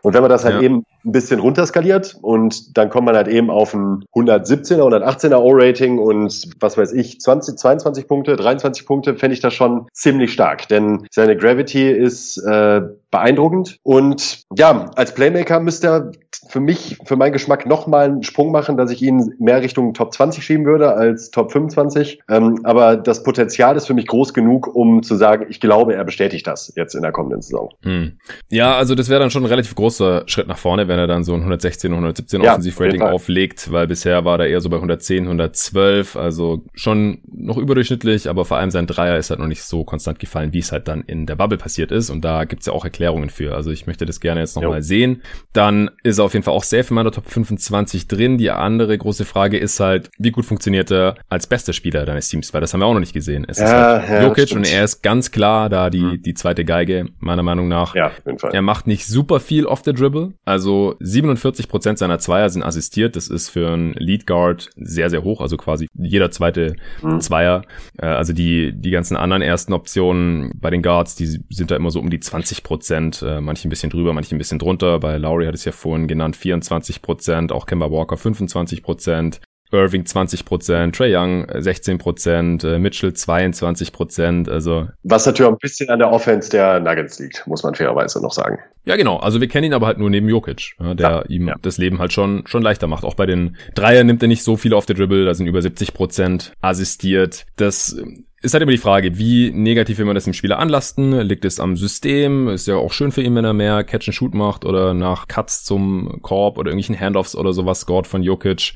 [0.00, 0.62] Und wenn man das halt ja.
[0.62, 5.98] eben ein bisschen runterskaliert und dann kommt man halt eben auf ein 117er, 118er O-Rating
[5.98, 10.66] und was weiß ich, 20, 22 Punkte, 23 Punkte, fände ich das schon ziemlich stark.
[10.68, 13.78] Denn seine Gravity ist äh, beeindruckend.
[13.82, 16.12] Und ja, als Playmaker müsste er
[16.48, 20.14] für mich, für meinen Geschmack nochmal einen Sprung machen, dass ich ihn mehr Richtung Top
[20.14, 22.20] 20 schieben würde als Top 25.
[22.28, 26.04] Ähm, aber das Potenzial ist für mich groß genug, um zu sagen, ich glaube, er
[26.04, 27.70] bestätigt das jetzt in der kommenden Saison.
[27.82, 28.18] Hm.
[28.48, 31.24] Ja, also das wäre dann schon ein relativ großer Schritt nach vorne, wenn er dann
[31.24, 35.24] so ein 116, 117 ja, Offensivrating auflegt, weil bisher war er eher so bei 110,
[35.24, 39.84] 112, also schon noch überdurchschnittlich, aber vor allem sein Dreier ist halt noch nicht so
[39.84, 42.10] konstant gefallen, wie es halt dann in der Bubble passiert ist.
[42.10, 42.99] Und da gibt's ja auch Erklärungen
[43.30, 43.54] für.
[43.54, 45.22] Also ich möchte das gerne jetzt nochmal sehen.
[45.52, 48.38] Dann ist er auf jeden Fall auch safe in meiner Top 25 drin.
[48.38, 52.52] Die andere große Frage ist halt, wie gut funktioniert er als bester Spieler deines Teams?
[52.54, 53.44] Weil das haben wir auch noch nicht gesehen.
[53.48, 56.22] Es ja, ist halt ja, Jokic und er ist ganz klar da die, mhm.
[56.22, 57.94] die zweite Geige, meiner Meinung nach.
[57.94, 58.54] Ja, auf jeden Fall.
[58.54, 60.34] Er macht nicht super viel off the dribble.
[60.44, 63.16] Also 47 Prozent seiner Zweier sind assistiert.
[63.16, 65.40] Das ist für einen Lead Guard sehr, sehr hoch.
[65.40, 67.20] Also quasi jeder zweite mhm.
[67.20, 67.62] Zweier.
[67.98, 71.90] Äh, also die, die ganzen anderen ersten Optionen bei den Guards, die sind da immer
[71.90, 72.89] so um die 20 Prozent.
[72.90, 74.98] Äh, manche ein bisschen drüber, manche ein bisschen drunter.
[74.98, 77.52] Bei Lowry hat es ja vorhin genannt, 24 Prozent.
[77.52, 79.40] Auch Kemba Walker 25 Prozent.
[79.72, 84.88] Irving 20 Prozent, Trey Young 16 Prozent, äh, Mitchell 22 Prozent, also.
[85.04, 88.32] Was natürlich auch ein bisschen an der Offense der Nuggets liegt, muss man fairerweise noch
[88.32, 88.58] sagen.
[88.84, 89.18] Ja, genau.
[89.18, 91.54] Also wir kennen ihn aber halt nur neben Jokic, ja, der ja, ihm ja.
[91.62, 93.04] das Leben halt schon, schon leichter macht.
[93.04, 95.62] Auch bei den Dreier nimmt er nicht so viel auf der Dribble, da sind über
[95.62, 97.46] 70 Prozent assistiert.
[97.56, 97.96] Das
[98.42, 101.20] ist halt immer die Frage, wie negativ will man das dem Spieler anlasten?
[101.20, 102.48] Liegt es am System?
[102.48, 105.28] Ist ja auch schön für ihn, wenn er mehr Catch and Shoot macht oder nach
[105.28, 108.72] Cuts zum Korb oder irgendwelchen Handoffs oder sowas scored von Jokic.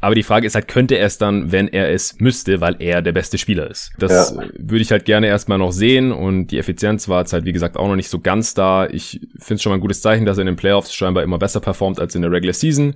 [0.00, 3.00] Aber die Frage ist halt, könnte er es dann, wenn er es müsste, weil er
[3.00, 3.90] der beste Spieler ist?
[3.98, 4.42] Das ja.
[4.58, 7.78] würde ich halt gerne erstmal noch sehen und die Effizienz war jetzt halt, wie gesagt,
[7.78, 8.86] auch noch nicht so ganz da.
[8.86, 11.38] Ich finde es schon mal ein gutes Zeichen, dass er in den Playoffs scheinbar immer
[11.38, 12.94] besser performt als in der Regular Season.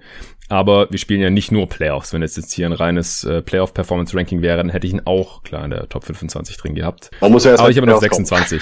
[0.51, 2.13] Aber wir spielen ja nicht nur Playoffs.
[2.13, 5.65] Wenn es jetzt hier ein reines äh, Playoff-Performance-Ranking wäre, dann hätte ich ihn auch klar
[5.65, 7.11] in der Top 25 drin gehabt.
[7.21, 8.61] Man muss ja erst Aber ich habe noch 26.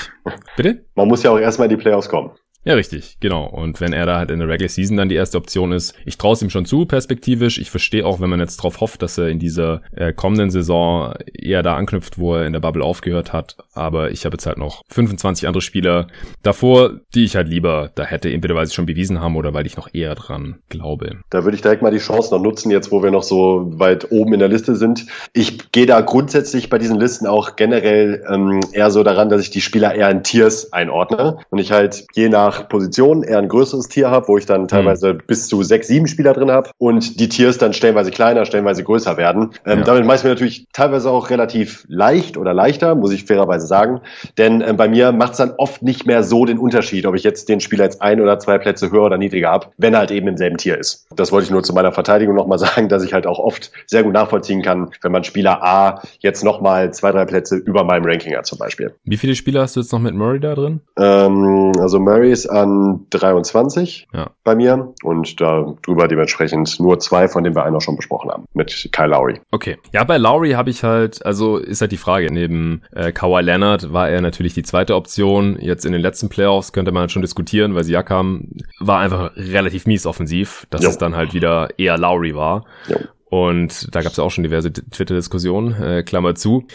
[0.56, 0.84] Bitte?
[0.94, 2.30] Man muss ja auch erstmal in die Playoffs kommen.
[2.64, 3.46] Ja, richtig, genau.
[3.46, 6.18] Und wenn er da halt in der Regular Season dann die erste Option ist, ich
[6.18, 7.58] traue es ihm schon zu, perspektivisch.
[7.58, 11.14] Ich verstehe auch, wenn man jetzt drauf hofft, dass er in dieser äh, kommenden Saison
[11.32, 13.56] eher da anknüpft, wo er in der Bubble aufgehört hat.
[13.74, 16.08] Aber ich habe jetzt halt noch 25 andere Spieler
[16.42, 19.64] davor, die ich halt lieber da hätte, entweder weil sie schon bewiesen haben oder weil
[19.64, 21.20] ich noch eher dran glaube.
[21.30, 24.10] Da würde ich direkt mal die Chance noch nutzen, jetzt wo wir noch so weit
[24.10, 25.06] oben in der Liste sind.
[25.32, 29.50] Ich gehe da grundsätzlich bei diesen Listen auch generell ähm, eher so daran, dass ich
[29.50, 33.88] die Spieler eher in Tiers einordne und ich halt je nach Position eher ein größeres
[33.88, 35.22] Tier habe, wo ich dann teilweise mhm.
[35.26, 39.16] bis zu sechs, sieben Spieler drin habe und die Tiers dann stellenweise kleiner, stellenweise größer
[39.16, 39.50] werden.
[39.64, 39.84] Ähm, ja.
[39.84, 44.00] Damit mache ich mir natürlich teilweise auch relativ leicht oder leichter, muss ich fairerweise sagen.
[44.36, 47.22] Denn ähm, bei mir macht es dann oft nicht mehr so den Unterschied, ob ich
[47.22, 50.10] jetzt den Spieler jetzt ein oder zwei Plätze höher oder niedriger habe, wenn er halt
[50.10, 51.06] eben im selben Tier ist.
[51.14, 54.02] Das wollte ich nur zu meiner Verteidigung nochmal sagen, dass ich halt auch oft sehr
[54.02, 58.36] gut nachvollziehen kann, wenn man Spieler A jetzt nochmal zwei, drei Plätze über meinem Ranking
[58.36, 58.94] hat zum Beispiel.
[59.04, 60.80] Wie viele Spieler hast du jetzt noch mit Murray da drin?
[60.96, 64.30] Ähm, also Murray ist an 23 ja.
[64.44, 68.30] bei mir und da drüber dementsprechend nur zwei, von denen wir einen auch schon besprochen
[68.30, 69.40] haben, mit Kyle Lowry.
[69.50, 69.78] Okay.
[69.92, 73.92] Ja, bei Lowry habe ich halt, also ist halt die Frage, neben äh, Kawhi Leonard
[73.92, 75.58] war er natürlich die zweite Option.
[75.60, 78.48] Jetzt in den letzten Playoffs könnte man halt schon diskutieren, weil Siakam
[78.78, 80.90] war einfach relativ mies offensiv, dass jo.
[80.90, 82.64] es dann halt wieder eher Lowry war.
[82.88, 82.98] Jo.
[83.30, 86.66] Und da gab es auch schon diverse Twitter-Diskussionen, äh, Klammer zu.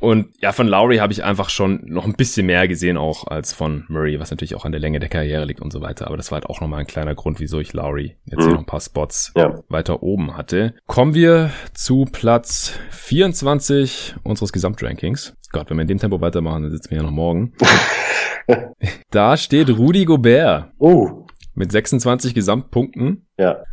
[0.00, 3.52] Und ja, von Lowry habe ich einfach schon noch ein bisschen mehr gesehen auch als
[3.52, 6.06] von Murray, was natürlich auch an der Länge der Karriere liegt und so weiter.
[6.06, 8.42] Aber das war halt auch nochmal ein kleiner Grund, wieso ich Lowry jetzt mhm.
[8.42, 9.58] hier noch ein paar Spots ja.
[9.68, 10.74] weiter oben hatte.
[10.86, 15.36] Kommen wir zu Platz 24 unseres Gesamtrankings.
[15.50, 17.54] Gott, wenn wir in dem Tempo weitermachen, dann sitzen wir ja noch morgen.
[19.10, 20.70] da steht Rudy Gobert.
[20.78, 21.26] Oh.
[21.54, 23.26] Mit 26 Gesamtpunkten.
[23.36, 23.64] Ja.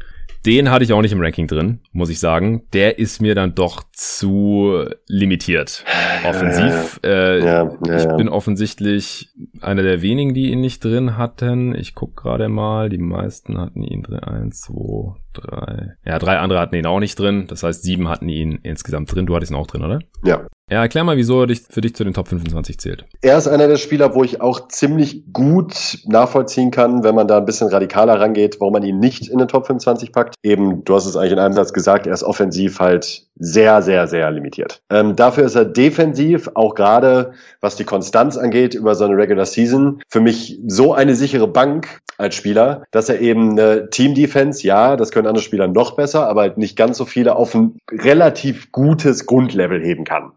[0.46, 2.64] Den hatte ich auch nicht im Ranking drin, muss ich sagen.
[2.74, 5.84] Der ist mir dann doch zu limitiert.
[6.24, 7.00] Offensiv.
[7.04, 9.30] Äh, ja, ja, ich bin offensichtlich
[9.62, 11.74] einer der wenigen, die ihn nicht drin hatten.
[11.74, 12.90] Ich guck gerade mal.
[12.90, 14.20] Die meisten hatten ihn drin.
[14.20, 15.96] Eins, zwei, drei.
[16.06, 17.46] Ja, drei andere hatten ihn auch nicht drin.
[17.48, 19.26] Das heißt, sieben hatten ihn insgesamt drin.
[19.26, 20.00] Du hattest ihn auch drin, oder?
[20.24, 20.48] Ja.
[20.72, 23.06] Ja, erklär mal, wieso er dich, für dich zu den Top 25 zählt.
[23.22, 27.38] Er ist einer der Spieler, wo ich auch ziemlich gut nachvollziehen kann, wenn man da
[27.38, 30.34] ein bisschen radikaler rangeht, warum man ihn nicht in den Top 25 packt.
[30.42, 34.08] Eben, du hast es eigentlich in einem Satz gesagt, er ist offensiv halt sehr, sehr,
[34.08, 34.82] sehr limitiert.
[34.90, 39.46] Ähm, dafür ist er defensiv, auch gerade was die Konstanz angeht, über so eine Regular
[39.46, 44.96] Season, für mich so eine sichere Bank als Spieler, dass er eben eine Team-Defense, ja,
[44.96, 48.72] das können andere Spieler noch besser, aber halt nicht ganz so viele auf ein relativ
[48.72, 50.32] gutes Grundlevel heben kann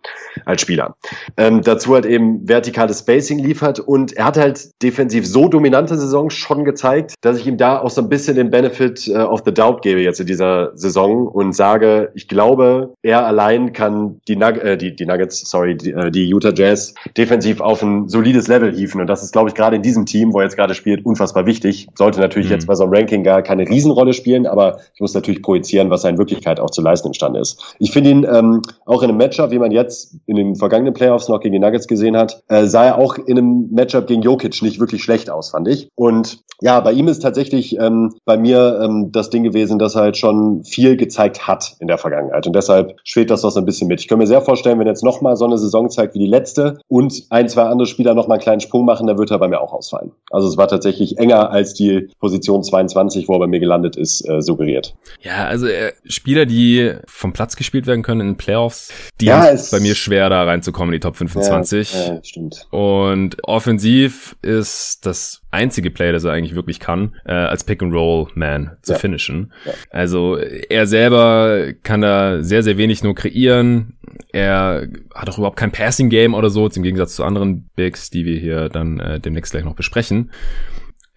[0.44, 0.96] als Spieler.
[1.36, 6.34] Ähm, dazu halt eben vertikales Spacing liefert und er hat halt defensiv so dominante Saisons
[6.34, 9.54] schon gezeigt, dass ich ihm da auch so ein bisschen den Benefit äh, of the
[9.54, 14.58] doubt gebe jetzt in dieser Saison und sage, ich glaube, er allein kann die, Nug
[14.58, 18.74] äh, die, die Nuggets, sorry, die, äh, die Utah Jazz defensiv auf ein solides Level
[18.74, 21.04] hieven und das ist, glaube ich, gerade in diesem Team, wo er jetzt gerade spielt,
[21.04, 21.88] unfassbar wichtig.
[21.94, 22.54] Sollte natürlich mhm.
[22.54, 26.04] jetzt bei so einem Ranking gar keine Riesenrolle spielen, aber ich muss natürlich projizieren, was
[26.04, 27.74] er in Wirklichkeit auch zu leisten imstande ist.
[27.78, 31.28] Ich finde ihn ähm, auch in einem Matchup, wie man jetzt in den vergangenen Playoffs
[31.28, 34.62] noch gegen die Nuggets gesehen hat, äh, sah er auch in einem Matchup gegen Jokic
[34.62, 35.88] nicht wirklich schlecht aus, fand ich.
[35.94, 40.02] Und ja, bei ihm ist tatsächlich ähm, bei mir ähm, das Ding gewesen, dass er
[40.02, 42.46] halt schon viel gezeigt hat in der Vergangenheit.
[42.46, 44.00] Und deshalb schwebt das doch so ein bisschen mit.
[44.00, 46.78] Ich kann mir sehr vorstellen, wenn jetzt nochmal so eine Saison zeigt wie die letzte
[46.88, 49.60] und ein, zwei andere Spieler nochmal einen kleinen Sprung machen, dann wird er bei mir
[49.60, 50.12] auch ausfallen.
[50.30, 54.28] Also es war tatsächlich enger als die Position 22, wo er bei mir gelandet ist,
[54.28, 54.94] äh, suggeriert.
[55.20, 59.44] Ja, also äh, Spieler, die vom Platz gespielt werden können in den Playoffs, die ja,
[59.44, 61.92] ist bei mir schwer da reinzukommen in die Top 25.
[61.92, 62.66] Ja, ja, stimmt.
[62.70, 68.92] Und offensiv ist das einzige Play, das er eigentlich wirklich kann, äh, als Pick-and-Roll-Man zu
[68.92, 68.98] ja.
[68.98, 69.52] finishen.
[69.64, 69.72] Ja.
[69.90, 73.94] Also er selber kann da sehr, sehr wenig nur kreieren.
[74.32, 78.38] Er hat auch überhaupt kein Passing-Game oder so, im Gegensatz zu anderen Bigs, die wir
[78.38, 80.30] hier dann äh, demnächst gleich noch besprechen.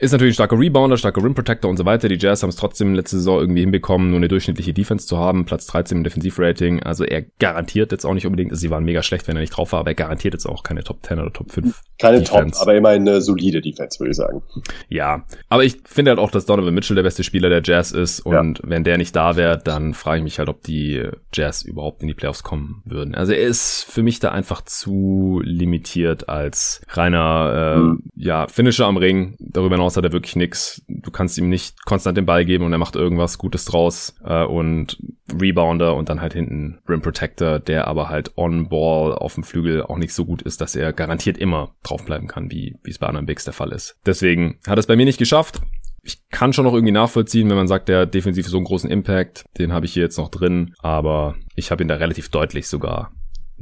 [0.02, 2.10] Ist natürlich ein starker Rebounder, starker Rim Protector und so weiter.
[2.10, 5.46] Die Jazz haben es trotzdem letzte Saison irgendwie hinbekommen, nur eine durchschnittliche Defense zu haben.
[5.46, 6.82] Platz 13 im Defensivrating.
[6.82, 9.56] Also er garantiert jetzt auch nicht unbedingt, also sie waren mega schlecht, wenn er nicht
[9.56, 11.80] drauf war, aber er garantiert jetzt auch keine Top 10 oder Top 5.
[12.00, 12.54] Keine Defense.
[12.54, 14.42] Top, aber immerhin eine solide Defense, würde ich sagen.
[14.90, 18.22] Ja, aber ich finde halt auch, dass Donovan Mitchell der beste Spieler der Jazz ist
[18.22, 18.64] und ja.
[18.70, 22.08] wenn der nicht da wäre, dann frage ich mich halt, ob die Jazz überhaupt in
[22.08, 23.14] die Playoffs kommen würden.
[23.14, 28.04] Also er ist für mich da einfach zu limitiert als reiner, äh, hm.
[28.16, 29.36] ja, Finisher am Ring.
[29.38, 32.72] Darüber hinaus hat er wirklich nichts Du kannst ihm nicht konstant den Ball geben und
[32.72, 34.98] er macht irgendwas Gutes draus äh, und
[35.40, 39.84] Rebounder und dann halt hinten Rim Protector, der aber halt on Ball auf dem Flügel
[39.84, 43.08] auch nicht so gut ist, dass er garantiert immer draufbleiben kann, wie wie es bei
[43.08, 43.98] anderen Bigs der Fall ist.
[44.06, 45.62] Deswegen hat es bei mir nicht geschafft.
[46.04, 49.46] Ich kann schon noch irgendwie nachvollziehen, wenn man sagt, der defensiv so einen großen Impact,
[49.60, 53.12] den habe ich hier jetzt noch drin, aber ich habe ihn da relativ deutlich sogar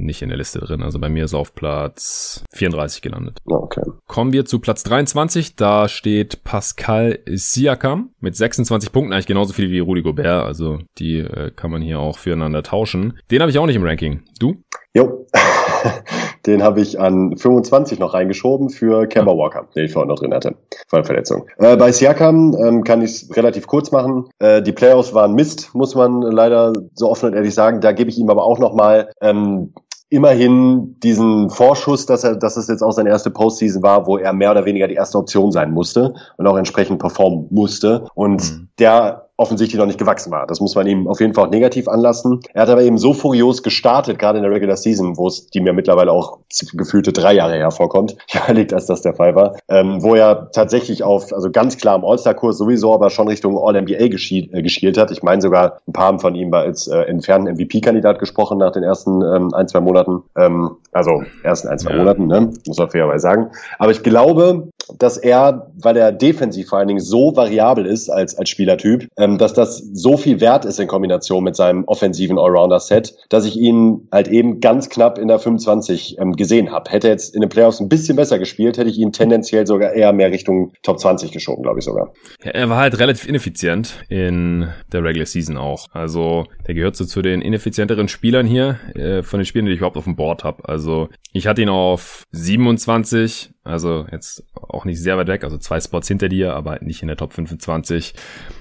[0.00, 0.82] nicht in der Liste drin.
[0.82, 3.38] Also bei mir ist er auf Platz 34 gelandet.
[3.44, 3.82] Okay.
[4.06, 5.56] Kommen wir zu Platz 23.
[5.56, 10.44] Da steht Pascal Siakam mit 26 Punkten, eigentlich genauso viel wie Rudy Gobert.
[10.44, 13.18] Also die äh, kann man hier auch füreinander tauschen.
[13.30, 14.22] Den habe ich auch nicht im Ranking.
[14.38, 14.56] Du?
[14.94, 15.26] Jo.
[16.46, 20.34] den habe ich an 25 noch reingeschoben für Kemba Walker, den ich vorhin noch drin
[20.34, 20.56] hatte.
[20.88, 21.46] Vor Verletzung.
[21.58, 24.28] Äh, bei Siakam ähm, kann ich es relativ kurz machen.
[24.38, 27.80] Äh, die Playoffs waren Mist, muss man leider so offen und ehrlich sagen.
[27.80, 29.72] Da gebe ich ihm aber auch noch mal ähm,
[30.10, 34.32] immerhin diesen Vorschuss, dass er, dass es jetzt auch seine erste Postseason war, wo er
[34.32, 38.06] mehr oder weniger die erste Option sein musste und auch entsprechend performen musste.
[38.14, 38.68] Und mhm.
[38.78, 40.46] der offensichtlich noch nicht gewachsen war.
[40.46, 42.40] Das muss man ihm auf jeden Fall auch negativ anlassen.
[42.52, 45.60] Er hat aber eben so furios gestartet, gerade in der Regular Season, wo es die
[45.60, 46.38] mir mittlerweile auch
[46.74, 48.16] gefühlte drei Jahre her vorkommt.
[48.28, 49.56] Ich überlegt, als das der Fall war.
[49.68, 54.08] Ähm, wo er tatsächlich auf, also ganz klar im All-Star-Kurs sowieso, aber schon Richtung All-NBA
[54.08, 55.10] geschielt, äh, geschielt hat.
[55.10, 58.82] Ich meine sogar, ein paar haben von ihm als äh, entfernten MVP-Kandidat gesprochen nach den
[58.82, 60.22] ersten ähm, ein, zwei Monaten.
[60.36, 61.98] Ähm, also ersten ein, zwei ja.
[61.98, 62.52] Monaten, ne?
[62.66, 63.50] muss man fairerweise sagen.
[63.78, 64.68] Aber ich glaube,
[64.98, 69.38] dass er, weil er defensiv vor allen Dingen so variabel ist als, als Spielertyp, ähm,
[69.38, 74.08] dass das so viel wert ist in Kombination mit seinem offensiven Allrounder-Set, dass ich ihn
[74.12, 76.90] halt eben ganz knapp in der 25 ähm, gesehen habe.
[76.90, 79.92] Hätte er jetzt in den Playoffs ein bisschen besser gespielt, hätte ich ihn tendenziell sogar
[79.92, 82.12] eher mehr Richtung Top 20 geschoben, glaube ich sogar.
[82.44, 85.86] Ja, er war halt relativ ineffizient in der Regular Season auch.
[85.92, 89.78] Also der gehört so zu den ineffizienteren Spielern hier, äh, von den Spielern, die ich
[89.78, 90.68] überhaupt auf dem Board habe.
[90.68, 95.80] Also ich hatte ihn auf 27, also jetzt auch nicht sehr weit weg, also zwei
[95.80, 98.14] Spots hinter dir, aber nicht in der Top 25.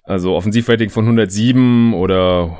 [0.03, 2.57] Also Offensivrating von 107 oder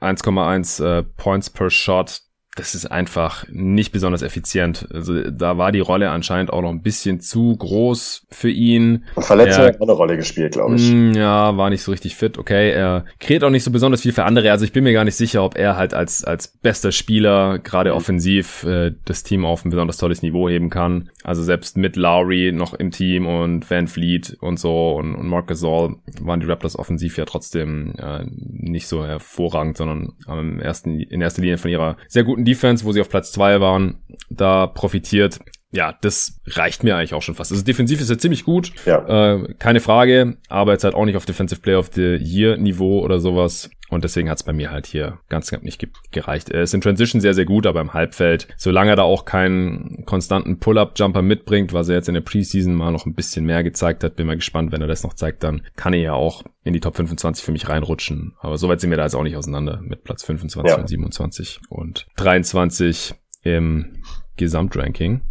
[0.00, 2.22] 1,1 äh, Points per Shot
[2.56, 4.88] das ist einfach nicht besonders effizient.
[4.92, 9.04] Also da war die Rolle anscheinend auch noch ein bisschen zu groß für ihn.
[9.14, 10.92] Und Verletzung hat eine Rolle gespielt, glaube ich.
[10.92, 12.38] Mm, ja, war nicht so richtig fit.
[12.38, 14.50] Okay, er kreiert auch nicht so besonders viel für andere.
[14.50, 17.90] Also ich bin mir gar nicht sicher, ob er halt als als bester Spieler gerade
[17.90, 17.96] mhm.
[17.96, 21.10] offensiv äh, das Team auf ein besonders tolles Niveau heben kann.
[21.22, 25.46] Also selbst mit Lowry noch im Team und Van Fleet und so und, und Marc
[25.46, 31.20] Gasol waren die Raptors offensiv ja trotzdem äh, nicht so hervorragend, sondern am ersten in
[31.20, 33.98] erster Linie von ihrer sehr guten Defense, wo sie auf Platz zwei waren,
[34.28, 35.38] da profitiert.
[35.72, 37.52] Ja, das reicht mir eigentlich auch schon fast.
[37.52, 39.34] Also defensiv ist er ziemlich gut, ja.
[39.34, 43.00] äh, keine Frage, aber jetzt halt auch nicht auf Defensive Player of the Year Niveau
[43.00, 43.70] oder sowas.
[43.90, 46.48] Und deswegen hat es bei mir halt hier ganz knapp nicht gereicht.
[46.48, 50.04] Er ist in Transition sehr, sehr gut, aber im Halbfeld, solange er da auch keinen
[50.06, 54.04] konstanten Pull-Up-Jumper mitbringt, was er jetzt in der Preseason mal noch ein bisschen mehr gezeigt
[54.04, 56.72] hat, bin mal gespannt, wenn er das noch zeigt, dann kann er ja auch in
[56.72, 58.34] die Top 25 für mich reinrutschen.
[58.38, 60.80] Aber soweit sind wir da jetzt auch nicht auseinander mit Platz 25 ja.
[60.80, 64.02] und 27 und 23 im
[64.36, 65.22] Gesamtranking.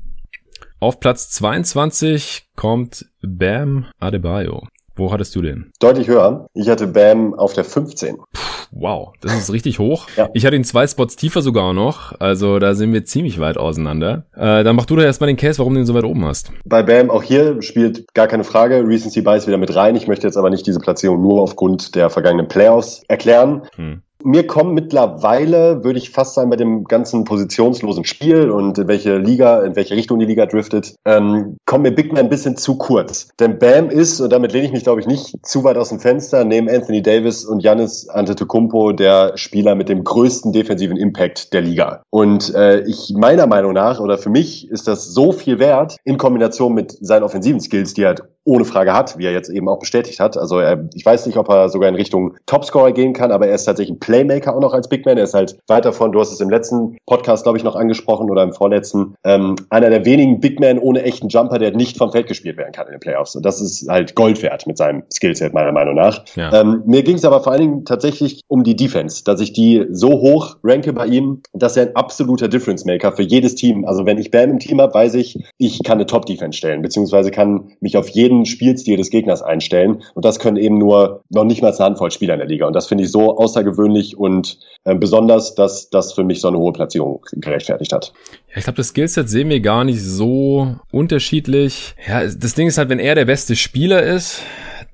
[0.82, 4.64] Auf Platz 22 kommt Bam Adebayo.
[4.96, 5.72] Wo hattest du den?
[5.82, 6.48] Deutlich höher.
[6.54, 8.16] Ich hatte Bam auf der 15.
[8.16, 8.24] Puh,
[8.72, 10.08] wow, das ist richtig hoch.
[10.16, 10.30] ja.
[10.34, 12.18] Ich hatte ihn zwei Spots tiefer sogar noch.
[12.22, 14.24] Also da sind wir ziemlich weit auseinander.
[14.36, 16.54] Äh, dann mach du doch erstmal den Case, warum du den so weit oben hast.
[16.64, 18.86] Bei Bam auch hier spielt gar keine Frage.
[18.88, 19.98] Recency Bias wieder mit rein.
[19.98, 23.64] Ich möchte jetzt aber nicht diese Platzierung nur aufgrund der vergangenen Playoffs erklären.
[23.76, 24.02] Hm.
[24.24, 29.18] Mir kommen mittlerweile, würde ich fast sagen, bei dem ganzen positionslosen Spiel und in welche
[29.18, 32.78] Liga, in welche Richtung die Liga driftet, ähm, kommen mir Big Man ein bisschen zu
[32.78, 33.30] kurz.
[33.40, 36.02] Denn Bam ist, und damit lehne ich mich, glaube ich, nicht zu weit aus dem
[36.02, 41.62] Fenster, neben Anthony Davis und Giannis Antetokounmpo der Spieler mit dem größten defensiven Impact der
[41.62, 42.04] Liga.
[42.10, 46.18] Und äh, ich meiner Meinung nach, oder für mich, ist das so viel wert in
[46.18, 49.80] Kombination mit seinen offensiven Skills, die halt ohne Frage hat, wie er jetzt eben auch
[49.80, 50.36] bestätigt hat.
[50.36, 53.56] Also er, ich weiß nicht, ob er sogar in Richtung Topscorer gehen kann, aber er
[53.56, 55.18] ist tatsächlich ein Playmaker auch noch als Big Man.
[55.18, 58.32] Er ist halt weit davon, du hast es im letzten Podcast, glaube ich, noch angesprochen
[58.32, 62.12] oder im vorletzten, ähm, einer der wenigen Big Men ohne echten Jumper, der nicht vom
[62.12, 63.36] Feld gespielt werden kann in den Playoffs.
[63.36, 66.26] Und das ist halt Gold wert mit seinem Skillset, meiner Meinung nach.
[66.36, 66.60] Ja.
[66.60, 69.86] Ähm, mir ging es aber vor allen Dingen tatsächlich um die Defense, dass ich die
[69.92, 73.86] so hoch ranke bei ihm, dass er ein absoluter Difference Maker für jedes Team.
[73.86, 77.30] Also wenn ich Bam im Team habe, weiß ich, ich kann eine Top-Defense stellen, beziehungsweise
[77.30, 80.02] kann mich auf jeden Spielstil des Gegners einstellen.
[80.16, 82.66] Und das können eben nur noch nicht mal eine Handvoll Spieler in der Liga.
[82.66, 86.58] Und das finde ich so außergewöhnlich und äh, besonders, dass das für mich so eine
[86.58, 88.14] hohe Platzierung gerechtfertigt hat.
[88.50, 91.96] Ja, ich glaube, das Skillset sehen wir gar nicht so unterschiedlich.
[92.08, 94.42] Ja, das Ding ist halt, wenn er der beste Spieler ist,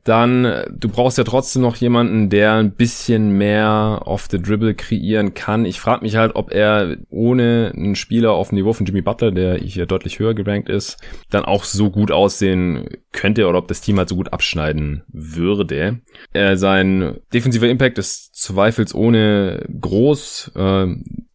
[0.06, 5.34] dann du brauchst ja trotzdem noch jemanden, der ein bisschen mehr off the dribble kreieren
[5.34, 5.66] kann.
[5.66, 9.32] Ich frage mich halt, ob er ohne einen Spieler auf dem Niveau von Jimmy Butler,
[9.32, 10.98] der hier deutlich höher gerankt ist,
[11.32, 16.02] dann auch so gut aussehen könnte oder ob das Team halt so gut abschneiden würde.
[16.34, 20.52] Äh, sein defensiver Impact ist zweifelsohne groß.
[20.56, 20.88] Äh,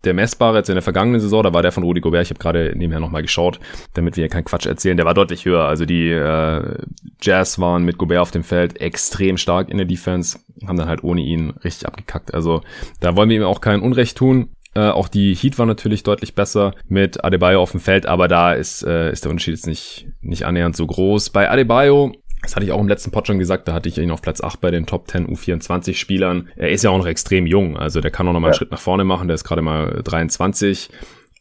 [0.05, 2.39] der messbare jetzt in der vergangenen Saison, da war der von Rudi Gobert, ich habe
[2.39, 3.61] gerade nebenher nochmal geschaut,
[3.93, 5.65] damit wir keinen Quatsch erzählen, der war deutlich höher.
[5.65, 6.79] Also die äh,
[7.21, 11.05] Jazz waren mit Gobert auf dem Feld extrem stark in der Defense, haben dann halt
[11.05, 12.35] ohne ihn richtig abgekackt.
[12.35, 12.63] Also
[13.01, 14.51] da wollen wir ihm auch kein Unrecht tun.
[14.75, 18.53] Äh, auch die Heat war natürlich deutlich besser mit Adebayo auf dem Feld, aber da
[18.53, 21.31] ist, äh, ist der Unterschied jetzt nicht, nicht annähernd so groß.
[21.31, 24.11] Bei Adebayo das hatte ich auch im letzten Pod schon gesagt, da hatte ich ihn
[24.11, 26.49] auf Platz 8 bei den Top 10 U24 Spielern.
[26.57, 28.71] Er ist ja auch noch extrem jung, also der kann auch noch mal einen Schritt
[28.71, 30.89] nach vorne machen, der ist gerade mal 23.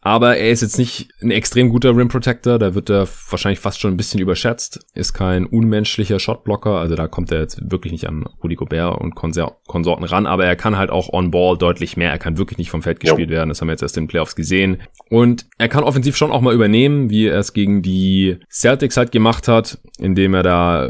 [0.02, 3.82] Aber er ist jetzt nicht ein extrem guter Rim Protector, da wird er wahrscheinlich fast
[3.82, 4.80] schon ein bisschen überschätzt.
[4.94, 9.16] Ist kein unmenschlicher Shotblocker, also da kommt er jetzt wirklich nicht an Rudy Gobert und
[9.16, 12.12] Konsorten ran, aber er kann halt auch on Ball deutlich mehr.
[12.12, 14.10] Er kann wirklich nicht vom Feld gespielt werden, das haben wir jetzt erst in den
[14.10, 14.78] Playoffs gesehen.
[15.10, 19.12] Und er kann offensiv schon auch mal übernehmen, wie er es gegen die Celtics halt
[19.12, 20.90] gemacht hat, indem er da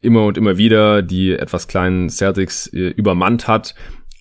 [0.00, 3.74] immer und immer wieder die etwas kleinen Celtics äh, übermannt hat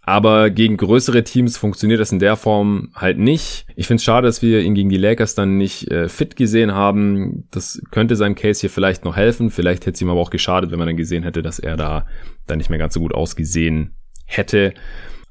[0.05, 3.65] aber gegen größere Teams funktioniert das in der Form halt nicht.
[3.75, 6.73] Ich finde es schade, dass wir ihn gegen die Lakers dann nicht äh, fit gesehen
[6.73, 7.47] haben.
[7.51, 9.49] Das könnte seinem Case hier vielleicht noch helfen.
[9.49, 12.05] Vielleicht hätte es ihm aber auch geschadet, wenn man dann gesehen hätte, dass er da
[12.47, 13.95] dann nicht mehr ganz so gut ausgesehen
[14.25, 14.73] hätte.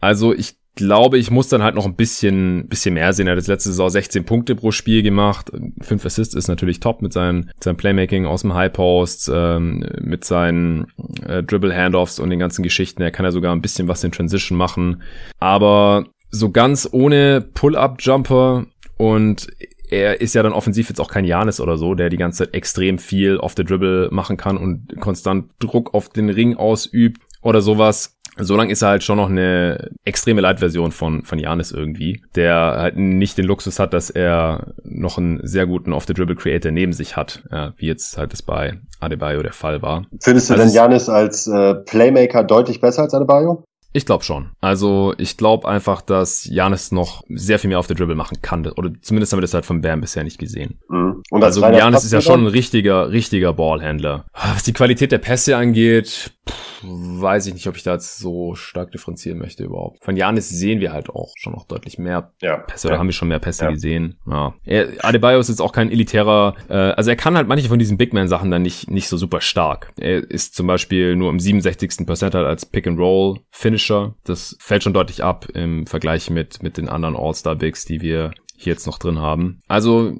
[0.00, 3.26] Also ich glaube, ich muss dann halt noch ein bisschen, bisschen mehr sehen.
[3.26, 5.50] Er hat das letzte Saison 16 Punkte pro Spiel gemacht.
[5.80, 10.24] Fünf Assists ist natürlich top mit seinem, seinem Playmaking aus dem High Post, ähm, mit
[10.24, 10.86] seinen
[11.26, 13.02] äh, Dribble Handoffs und den ganzen Geschichten.
[13.02, 15.02] Er kann ja sogar ein bisschen was in Transition machen.
[15.38, 18.66] Aber so ganz ohne Pull-Up-Jumper
[18.96, 19.48] und
[19.90, 22.54] er ist ja dann offensiv jetzt auch kein Janis oder so, der die ganze Zeit
[22.54, 27.60] extrem viel auf der Dribble machen kann und konstant Druck auf den Ring ausübt oder
[27.60, 32.22] sowas so lang ist er halt schon noch eine extreme Light-Version von, von Janis irgendwie,
[32.34, 37.16] der halt nicht den Luxus hat, dass er noch einen sehr guten Off-the-Dribble-Creator neben sich
[37.16, 40.06] hat, ja, wie jetzt halt das bei Adebayo der Fall war.
[40.20, 43.64] Findest du also denn Janis als äh, Playmaker deutlich besser als Adebayo?
[43.94, 44.50] Ich glaube schon.
[44.60, 48.66] Also ich glaube einfach, dass Janis noch sehr viel mehr auf der Dribble machen kann.
[48.66, 50.78] Oder zumindest haben wir das halt von Bam bisher nicht gesehen.
[50.88, 51.22] Mhm.
[51.30, 54.24] Und also Janis ist ja schon ein richtiger, richtiger Ballhändler.
[54.32, 58.54] Was die Qualität der Pässe angeht, pff, weiß ich nicht, ob ich da jetzt so
[58.54, 60.02] stark differenzieren möchte überhaupt.
[60.04, 62.58] Von Janis sehen wir halt auch schon noch deutlich mehr ja.
[62.58, 62.88] Pässe.
[62.88, 63.00] Oder ja.
[63.00, 63.70] haben wir schon mehr Pässe ja.
[63.70, 64.16] gesehen.
[64.26, 64.54] Ja.
[64.64, 67.98] Er, Adebayo ist jetzt auch kein elitärer, äh, also er kann halt manche von diesen
[67.98, 69.92] Big Man Sachen dann nicht, nicht so super stark.
[69.98, 72.06] Er ist zum Beispiel nur im 67.
[72.06, 74.14] Percentile als Pick and Roll Finish Finisher.
[74.24, 78.72] Das fällt schon deutlich ab im Vergleich mit, mit den anderen All-Star-Bigs, die wir hier
[78.72, 79.60] jetzt noch drin haben.
[79.66, 80.12] Also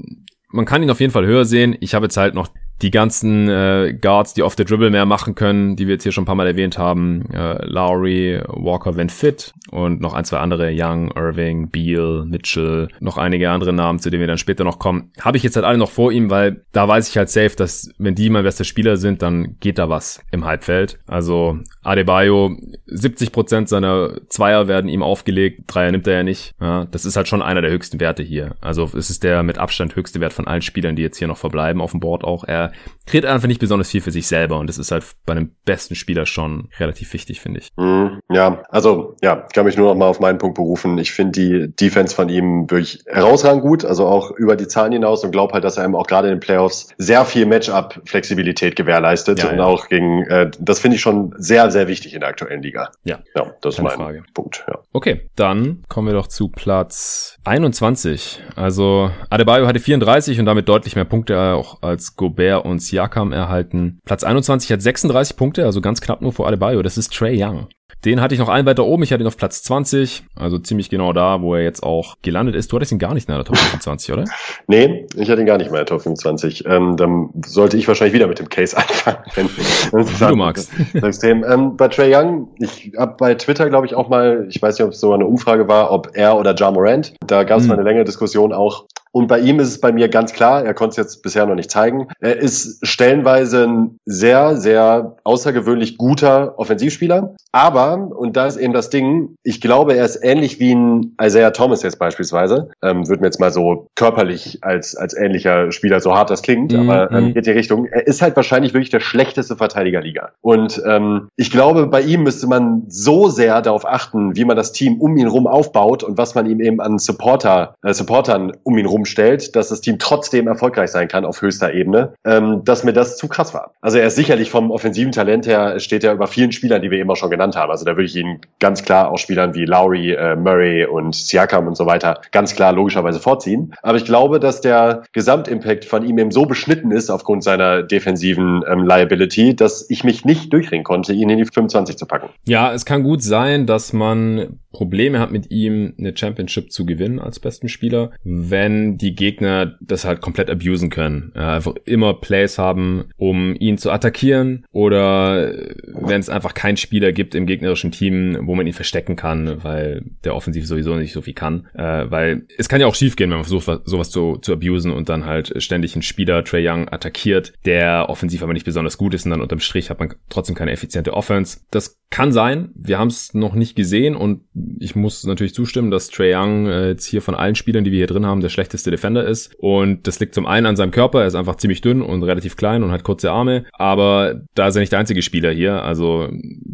[0.48, 1.76] man kann ihn auf jeden Fall höher sehen.
[1.80, 2.48] Ich habe jetzt halt noch
[2.82, 6.12] die ganzen äh, Guards, die off the Dribble mehr machen können, die wir jetzt hier
[6.12, 10.38] schon ein paar Mal erwähnt haben, äh, Lowry, Walker, wenn fit und noch ein, zwei
[10.38, 14.80] andere, Young, Irving, Beal, Mitchell, noch einige andere Namen, zu denen wir dann später noch
[14.80, 17.54] kommen, habe ich jetzt halt alle noch vor ihm, weil da weiß ich halt safe,
[17.56, 20.98] dass wenn die mein bester Spieler sind, dann geht da was im Halbfeld.
[21.06, 22.56] Also Adebayo,
[22.88, 26.54] 70% seiner Zweier werden ihm aufgelegt, Dreier nimmt er ja nicht.
[26.60, 28.56] Ja, das ist halt schon einer der höchsten Werte hier.
[28.60, 31.38] Also es ist der mit Abstand höchste Wert von allen Spielern, die jetzt hier noch
[31.38, 32.44] verbleiben auf dem Board auch.
[32.44, 35.32] Er that kreiert einfach nicht besonders viel für sich selber und das ist halt bei
[35.32, 37.70] einem besten Spieler schon relativ wichtig, finde ich.
[37.76, 40.98] Mm, ja, also ja, ich kann mich nur noch mal auf meinen Punkt berufen.
[40.98, 45.24] Ich finde die Defense von ihm wirklich herausragend gut, also auch über die Zahlen hinaus
[45.24, 49.42] und glaube halt, dass er ihm auch gerade in den Playoffs sehr viel Matchup-Flexibilität gewährleistet
[49.42, 49.64] ja, und ja.
[49.64, 52.90] auch gegen, äh, das finde ich schon sehr, sehr wichtig in der aktuellen Liga.
[53.04, 54.22] Ja, ja das ist mein Frage.
[54.34, 54.64] Punkt.
[54.68, 54.78] Ja.
[54.92, 58.40] Okay, dann kommen wir doch zu Platz 21.
[58.56, 64.00] Also Adebayo hatte 34 und damit deutlich mehr Punkte auch als Gobert und Siakam erhalten.
[64.04, 66.82] Platz 21 hat 36 Punkte, also ganz knapp nur vor Adebayo.
[66.82, 67.68] Das ist Trey Young.
[68.04, 69.04] Den hatte ich noch einen weiter oben.
[69.04, 72.56] Ich hatte ihn auf Platz 20, also ziemlich genau da, wo er jetzt auch gelandet
[72.56, 72.72] ist.
[72.72, 74.24] Du hattest ihn gar nicht in der Top 25, oder?
[74.66, 76.64] Nee, ich hatte ihn gar nicht mehr in der Top 25.
[76.66, 79.18] Ähm, dann sollte ich wahrscheinlich wieder mit dem Case anfangen.
[79.34, 79.48] Wenn,
[79.92, 80.70] wenn du magst.
[80.94, 81.44] Extrem.
[81.44, 84.84] Ähm, bei Trey Young, ich habe bei Twitter, glaube ich, auch mal, ich weiß nicht,
[84.84, 87.14] ob es so eine Umfrage war, ob er oder Ja Morant.
[87.24, 87.68] Da gab es hm.
[87.68, 90.74] mal eine längere Diskussion auch, und bei ihm ist es bei mir ganz klar, er
[90.74, 92.08] konnte es jetzt bisher noch nicht zeigen.
[92.18, 97.34] Er ist stellenweise ein sehr, sehr außergewöhnlich guter Offensivspieler.
[97.52, 101.50] Aber, und da ist eben das Ding, ich glaube, er ist ähnlich wie ein Isaiah
[101.50, 102.70] Thomas jetzt beispielsweise.
[102.82, 106.72] Ähm, Würde mir jetzt mal so körperlich als, als ähnlicher Spieler, so hart das klingt,
[106.72, 107.34] mm, aber ähm, mhm.
[107.34, 107.84] geht die Richtung.
[107.84, 110.30] Er ist halt wahrscheinlich wirklich der schlechteste Verteidiger Liga.
[110.40, 114.72] Und ähm, ich glaube, bei ihm müsste man so sehr darauf achten, wie man das
[114.72, 118.78] Team um ihn rum aufbaut und was man ihm eben an Supporter, äh, Supportern um
[118.78, 122.84] ihn rum umstellt, dass das Team trotzdem erfolgreich sein kann auf höchster Ebene, ähm, dass
[122.84, 123.72] mir das zu krass war.
[123.80, 126.98] Also er ist sicherlich vom offensiven Talent her, steht er über vielen Spielern, die wir
[126.98, 127.70] eben schon genannt haben.
[127.70, 131.66] Also da würde ich ihn ganz klar auch Spielern wie Lowry, äh, Murray und Siakam
[131.66, 133.74] und so weiter ganz klar logischerweise vorziehen.
[133.82, 138.62] Aber ich glaube, dass der Gesamtimpact von ihm eben so beschnitten ist aufgrund seiner defensiven
[138.70, 142.28] ähm, Liability, dass ich mich nicht durchringen konnte, ihn in die 25 zu packen.
[142.46, 147.18] Ja, es kann gut sein, dass man Probleme hat mit ihm, eine Championship zu gewinnen
[147.18, 151.32] als besten Spieler, wenn die Gegner das halt komplett abusen können.
[151.34, 155.52] Einfach immer Plays haben, um ihn zu attackieren oder
[155.86, 160.02] wenn es einfach keinen Spieler gibt im gegnerischen Team, wo man ihn verstecken kann, weil
[160.24, 161.66] der offensiv sowieso nicht so viel kann.
[161.74, 164.92] Äh, weil es kann ja auch schief gehen, wenn man versucht, sowas zu, zu abusen
[164.92, 169.14] und dann halt ständig einen Spieler, Trey Young, attackiert, der offensiv aber nicht besonders gut
[169.14, 171.60] ist und dann unterm Strich hat man trotzdem keine effiziente Offense.
[171.70, 172.70] Das kann sein.
[172.74, 174.42] Wir haben es noch nicht gesehen und
[174.78, 177.98] ich muss natürlich zustimmen, dass Trey Young äh, jetzt hier von allen Spielern, die wir
[177.98, 179.54] hier drin haben, der schlechteste Defender ist.
[179.58, 182.56] Und das liegt zum einen an seinem Körper, er ist einfach ziemlich dünn und relativ
[182.56, 183.64] klein und hat kurze Arme.
[183.72, 185.82] Aber da ist er nicht der einzige Spieler hier.
[185.82, 186.28] Also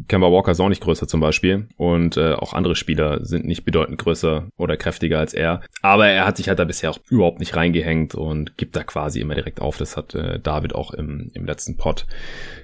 [0.09, 1.68] Kemba Walker ist auch nicht größer zum Beispiel.
[1.76, 5.61] Und äh, auch andere Spieler sind nicht bedeutend größer oder kräftiger als er.
[5.82, 9.20] Aber er hat sich halt da bisher auch überhaupt nicht reingehängt und gibt da quasi
[9.20, 9.78] immer direkt auf.
[9.78, 12.07] Das hat äh, David auch im, im letzten Pod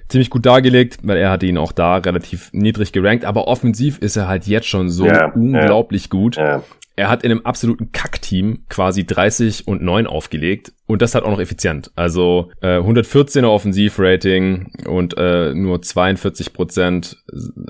[0.07, 3.25] ziemlich gut dargelegt, weil er hatte ihn auch da relativ niedrig gerankt.
[3.25, 6.37] Aber offensiv ist er halt jetzt schon so yeah, unglaublich yeah, gut.
[6.37, 6.63] Yeah.
[6.97, 11.31] Er hat in einem absoluten Kackteam quasi 30 und 9 aufgelegt und das halt auch
[11.31, 11.91] noch effizient.
[11.95, 17.17] Also äh, 114er Offensivrating und äh, nur 42 Prozent,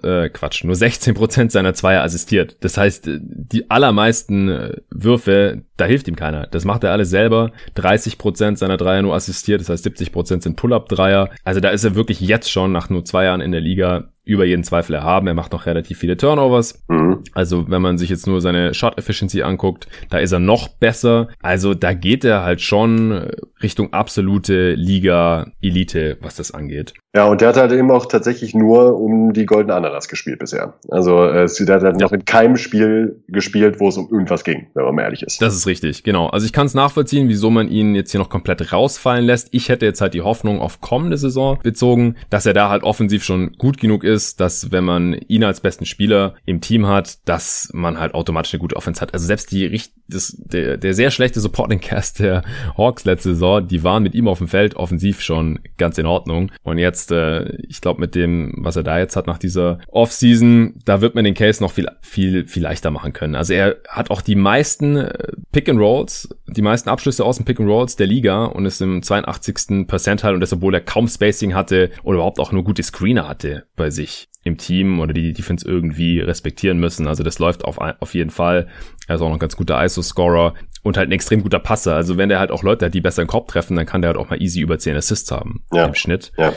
[0.04, 2.58] äh, Quatsch, nur 16 Prozent seiner Zweier assistiert.
[2.60, 6.46] Das heißt, die allermeisten äh, Würfe, da hilft ihm keiner.
[6.46, 7.52] Das macht er alles selber.
[7.76, 11.30] 30 Prozent seiner Dreier nur assistiert, das heißt 70 Prozent sind Pull-Up-Dreier.
[11.44, 14.46] Also da ist er wirklich jetzt schon nach nur zwei Jahren in der Liga über
[14.46, 15.28] jeden Zweifel erhaben.
[15.28, 16.84] Er macht noch relativ viele Turnovers.
[16.88, 17.24] Mhm.
[17.34, 21.30] Also wenn man sich jetzt nur seine Shot Efficiency anguckt, da ist er noch besser.
[21.42, 23.30] Also da geht er halt schon
[23.62, 26.94] Richtung absolute Liga Elite, was das angeht.
[27.16, 30.74] Ja, und der hat halt eben auch tatsächlich nur um die Goldene Ananas gespielt bisher.
[30.90, 32.06] Also äh, der hat halt ja.
[32.06, 35.42] noch in keinem Spiel gespielt, wo es um irgendwas ging, wenn man mal ehrlich ist.
[35.42, 36.28] Das ist richtig, genau.
[36.28, 39.48] Also ich kann es nachvollziehen, wieso man ihn jetzt hier noch komplett rausfallen lässt.
[39.52, 43.24] Ich hätte jetzt halt die Hoffnung auf kommende Saison bezogen, dass er da halt offensiv
[43.24, 47.70] schon gut genug ist, dass wenn man ihn als besten Spieler im Team hat, dass
[47.74, 49.14] man halt automatisch eine gute Offense hat.
[49.14, 52.44] Also selbst die das, der, der sehr schlechte Supporting Cast der
[52.78, 56.52] Hawks letzte Saison, die waren mit ihm auf dem Feld offensiv schon ganz in Ordnung.
[56.64, 59.80] Und jetzt jetzt, äh, ich glaube, mit dem, was er da jetzt hat nach dieser
[59.88, 63.36] Offseason, da wird man den Case noch viel, viel, viel leichter machen können.
[63.36, 67.46] Also er hat auch die meisten äh, Pick and Rolls, die meisten Abschlüsse aus dem
[67.46, 69.88] Pick and Rolls der Liga und ist im 82.
[69.88, 73.66] Percentile und das, obwohl er kaum Spacing hatte oder überhaupt auch nur gute Screener hatte
[73.76, 74.05] bei sich
[74.44, 77.08] im Team oder die Defense irgendwie respektieren müssen.
[77.08, 78.68] Also das läuft auf, auf jeden Fall.
[79.08, 80.54] Er ist auch noch ein ganz guter ISO-Scorer
[80.84, 81.96] und halt ein extrem guter Passer.
[81.96, 84.10] Also wenn der halt auch Leute hat, die besser den Korb treffen, dann kann der
[84.10, 85.86] halt auch mal easy über 10 Assists haben ja.
[85.86, 86.32] im Schnitt.
[86.38, 86.54] Ja.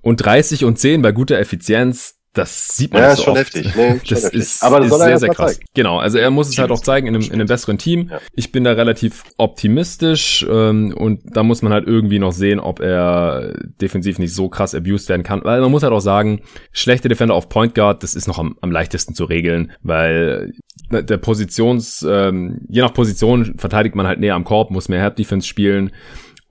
[0.00, 3.54] Und 30 und 10 bei guter Effizienz, das sieht man ja, nicht so schon oft.
[3.54, 3.74] heftig.
[3.76, 4.40] Nee, das heftig.
[4.40, 5.54] ist, Aber das ist sehr, sehr krass.
[5.54, 5.66] Zeigen.
[5.74, 8.08] Genau, also er muss es halt auch zeigen in einem, in einem besseren Team.
[8.10, 8.20] Ja.
[8.34, 12.80] Ich bin da relativ optimistisch ähm, und da muss man halt irgendwie noch sehen, ob
[12.80, 15.44] er defensiv nicht so krass abused werden kann.
[15.44, 18.56] Weil man muss halt auch sagen, schlechte Defender auf Point Guard, das ist noch am,
[18.60, 20.52] am leichtesten zu regeln, weil
[20.90, 25.16] der Positions, ähm, je nach Position verteidigt man halt näher am Korb, muss mehr Help
[25.16, 25.92] Defense spielen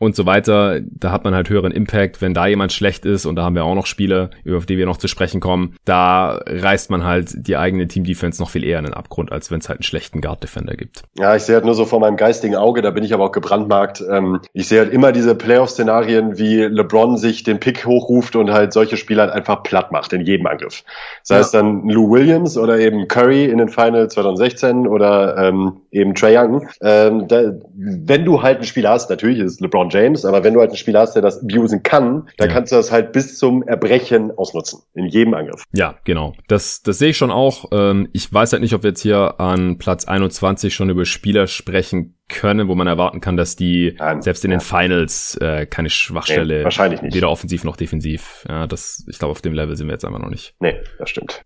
[0.04, 0.82] und so weiter.
[0.82, 3.66] Da hat man halt höheren Impact, wenn da jemand schlecht ist und da haben wir
[3.66, 5.76] auch noch Spiele, über die wir noch zu sprechen kommen.
[5.86, 9.60] Da reißt man halt die eigene Team-Defense noch viel eher in den Abgrund, als wenn
[9.60, 11.04] es halt einen schlechten Guard-Defender gibt.
[11.18, 13.32] Ja, ich sehe halt nur so vor meinem geistigen Auge, da bin ich aber auch
[13.32, 14.04] gebrandmarkt.
[14.10, 18.74] Ähm, ich sehe halt immer diese Playoff-Szenarien, wie LeBron sich den Pick hochruft und halt
[18.74, 20.84] solche Spieler halt einfach platt macht in jedem Angriff.
[21.24, 21.41] Sei ja.
[21.41, 26.38] es dann Lou Williams oder eben Curry in den Finals 2016 oder ähm, eben Trey
[26.38, 26.68] Young.
[26.82, 30.60] Ähm, da, wenn du halt ein Spieler hast, natürlich ist LeBron James, aber wenn du
[30.60, 32.54] halt einen Spieler hast, der das abusen kann, dann ja.
[32.54, 34.82] kannst du das halt bis zum Erbrechen ausnutzen.
[34.94, 35.64] In jedem Angriff.
[35.74, 36.34] Ja, genau.
[36.48, 37.66] Das, das sehe ich schon auch.
[37.72, 41.48] Ähm, ich weiß halt nicht, ob wir jetzt hier an Platz 21 schon über Spieler
[41.48, 45.89] sprechen können, wo man erwarten kann, dass die ja, selbst in den Finals äh, keine
[45.89, 47.16] Schwachstelle, nee, wahrscheinlich nicht.
[47.16, 48.46] weder offensiv noch defensiv.
[48.50, 50.56] Ja, das, ich glaube, auf dem Level sind wir jetzt einfach noch nicht.
[50.60, 51.44] Nee, das stimmt.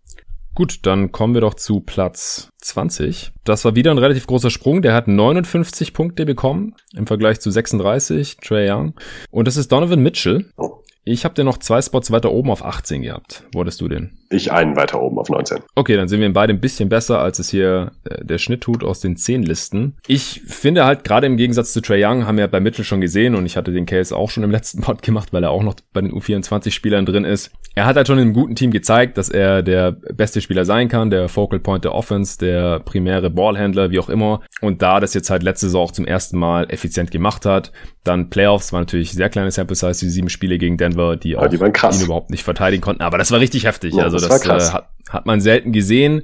[0.58, 3.30] Gut, dann kommen wir doch zu Platz 20.
[3.44, 4.82] Das war wieder ein relativ großer Sprung.
[4.82, 8.94] Der hat 59 Punkte bekommen im Vergleich zu 36, Trey Young.
[9.30, 10.50] Und das ist Donovan Mitchell.
[10.56, 10.82] Oh.
[11.04, 13.44] Ich habe den noch zwei Spots weiter oben auf 18 gehabt.
[13.52, 14.18] Wo hattest du den?
[14.30, 15.60] Ich einen weiter oben auf 19.
[15.74, 18.84] Okay, dann sind wir beide ein bisschen besser, als es hier äh, der Schnitt tut
[18.84, 19.96] aus den 10 Listen.
[20.06, 23.34] Ich finde halt, gerade im Gegensatz zu Trey Young, haben wir bei Mitchell schon gesehen
[23.34, 25.76] und ich hatte den Case auch schon im letzten Pod gemacht, weil er auch noch
[25.92, 27.50] bei den U24-Spielern drin ist.
[27.74, 30.88] Er hat halt schon in einem guten Team gezeigt, dass er der beste Spieler sein
[30.88, 34.40] kann, der Focal Point der Offense, der primäre Ballhändler, wie auch immer.
[34.60, 37.72] Und da das jetzt halt letzte Saison auch zum ersten Mal effizient gemacht hat,
[38.04, 41.46] dann Playoffs war natürlich sehr kleine Sample Size, die sieben Spiele gegen Denver, die auch
[41.46, 43.02] die ihn überhaupt nicht verteidigen konnten.
[43.02, 43.94] Aber das war richtig heftig.
[43.94, 46.22] Ja, also das, das äh, hat, hat man selten gesehen.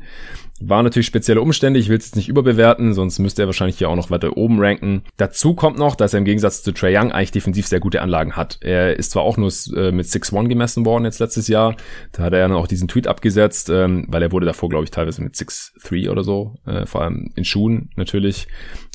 [0.60, 3.88] War natürlich spezielle Umstände, ich will es jetzt nicht überbewerten, sonst müsste er wahrscheinlich hier
[3.90, 5.02] auch noch weiter oben ranken.
[5.16, 8.36] Dazu kommt noch, dass er im Gegensatz zu Trey Young eigentlich defensiv sehr gute Anlagen
[8.36, 8.58] hat.
[8.60, 11.76] Er ist zwar auch nur äh, mit 6-1 gemessen worden jetzt letztes Jahr,
[12.12, 14.84] da hat er ja dann auch diesen Tweet abgesetzt, ähm, weil er wurde davor, glaube
[14.84, 18.46] ich, teilweise mit 6-3 oder so, äh, vor allem in Schuhen natürlich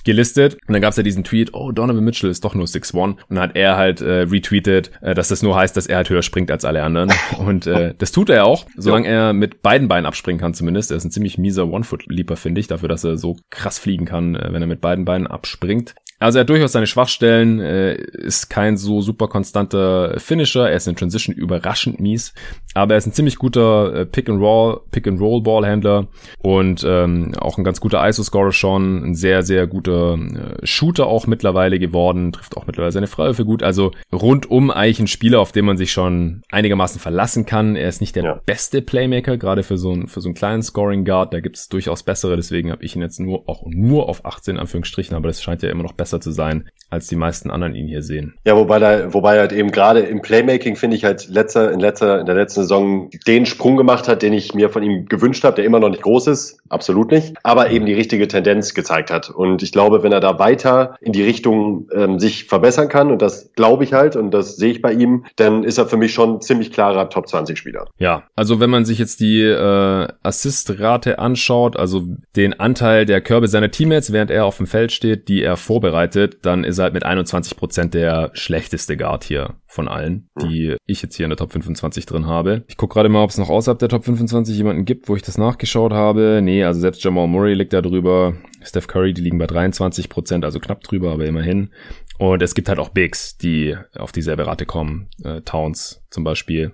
[0.03, 0.55] gelistet.
[0.67, 2.99] Und dann gab es ja diesen Tweet, oh, Donovan Mitchell ist doch nur 6'1.
[2.99, 6.09] Und dann hat er halt äh, retweetet, äh, dass das nur heißt, dass er halt
[6.09, 7.11] höher springt als alle anderen.
[7.37, 9.27] Und äh, das tut er auch, solange ja.
[9.27, 10.91] er mit beiden Beinen abspringen kann zumindest.
[10.91, 14.35] Er ist ein ziemlich mieser One-Foot-Leaper, finde ich, dafür, dass er so krass fliegen kann,
[14.35, 15.95] äh, wenn er mit beiden Beinen abspringt.
[16.19, 20.87] Also er hat durchaus seine Schwachstellen, äh, ist kein so super konstanter Finisher, er ist
[20.87, 22.33] in Transition überraschend mies,
[22.73, 26.07] aber er ist ein ziemlich guter äh, Pick and Roll, Pick and Roll Ballhändler
[26.39, 31.25] und ähm, auch ein ganz guter ISO-Scorer schon, ein sehr sehr guter äh, Shooter auch
[31.25, 35.63] mittlerweile geworden, trifft auch mittlerweile seine Freiwürfe gut, also rundum eigentlich ein Spieler, auf den
[35.63, 37.77] man sich schon einigermaßen verlassen kann.
[37.77, 38.41] Er ist nicht der ja.
[38.45, 41.69] beste Playmaker, gerade für so einen für so einen kleinen Scoring Guard, da gibt es
[41.69, 45.41] durchaus bessere, deswegen habe ich ihn jetzt nur auch nur auf 18 Anführungsstrichen, aber das
[45.41, 48.33] scheint ja immer noch besser besser zu sein, als die meisten anderen ihn hier sehen.
[48.45, 52.19] Ja, wobei da, wobei halt eben gerade im Playmaking finde ich halt letzter, in letzter,
[52.19, 55.55] in der letzten Saison den Sprung gemacht hat, den ich mir von ihm gewünscht habe,
[55.55, 59.29] der immer noch nicht groß ist, absolut nicht, aber eben die richtige Tendenz gezeigt hat.
[59.29, 63.21] Und ich glaube, wenn er da weiter in die Richtung ähm, sich verbessern kann, und
[63.21, 66.13] das glaube ich halt, und das sehe ich bei ihm, dann ist er für mich
[66.13, 67.87] schon ziemlich klarer Top 20 Spieler.
[67.99, 72.03] Ja, also wenn man sich jetzt die äh, Assist-Rate anschaut, also
[72.35, 75.98] den Anteil der Körbe seiner Teammates, während er auf dem Feld steht, die er vorbereitet,
[75.99, 80.75] vorbereitet, dann ist er halt mit 21 Prozent der schlechteste Guard hier von allen, die
[80.85, 82.63] ich jetzt hier in der Top 25 drin habe.
[82.67, 85.21] Ich gucke gerade mal, ob es noch außerhalb der Top 25 jemanden gibt, wo ich
[85.21, 86.39] das nachgeschaut habe.
[86.41, 88.33] Nee, also selbst Jamal Murray liegt da drüber.
[88.61, 91.69] Steph Curry, die liegen bei 23%, Prozent, also knapp drüber, aber immerhin.
[92.17, 95.07] Und es gibt halt auch Bigs, die auf dieselbe Rate kommen.
[95.23, 96.73] Äh, Towns zum Beispiel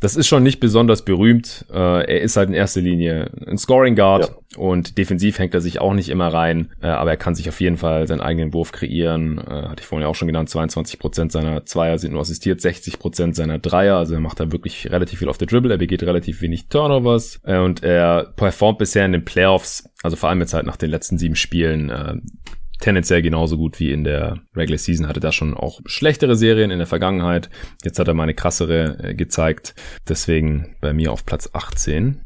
[0.00, 1.64] das ist schon nicht besonders berühmt.
[1.72, 4.58] Äh, er ist halt in erster Linie ein Scoring Guard ja.
[4.58, 7.60] und defensiv hängt er sich auch nicht immer rein, äh, aber er kann sich auf
[7.60, 9.38] jeden Fall seinen eigenen Wurf kreieren.
[9.38, 12.60] Äh, hatte ich vorhin ja auch schon genannt, 22 Prozent seiner Zweier sind nur assistiert,
[12.60, 15.78] 60 Prozent seiner Dreier, also er macht da wirklich relativ viel auf der Dribble, er
[15.78, 20.40] begeht relativ wenig Turnovers äh, und er performt bisher in den Playoffs, also vor allem
[20.40, 22.16] jetzt halt nach den letzten sieben Spielen, äh,
[22.84, 25.08] tendenziell genauso gut wie in der Regular Season.
[25.08, 27.48] Hatte da schon auch schlechtere Serien in der Vergangenheit.
[27.82, 29.74] Jetzt hat er mal eine krassere äh, gezeigt.
[30.06, 32.20] Deswegen bei mir auf Platz 18.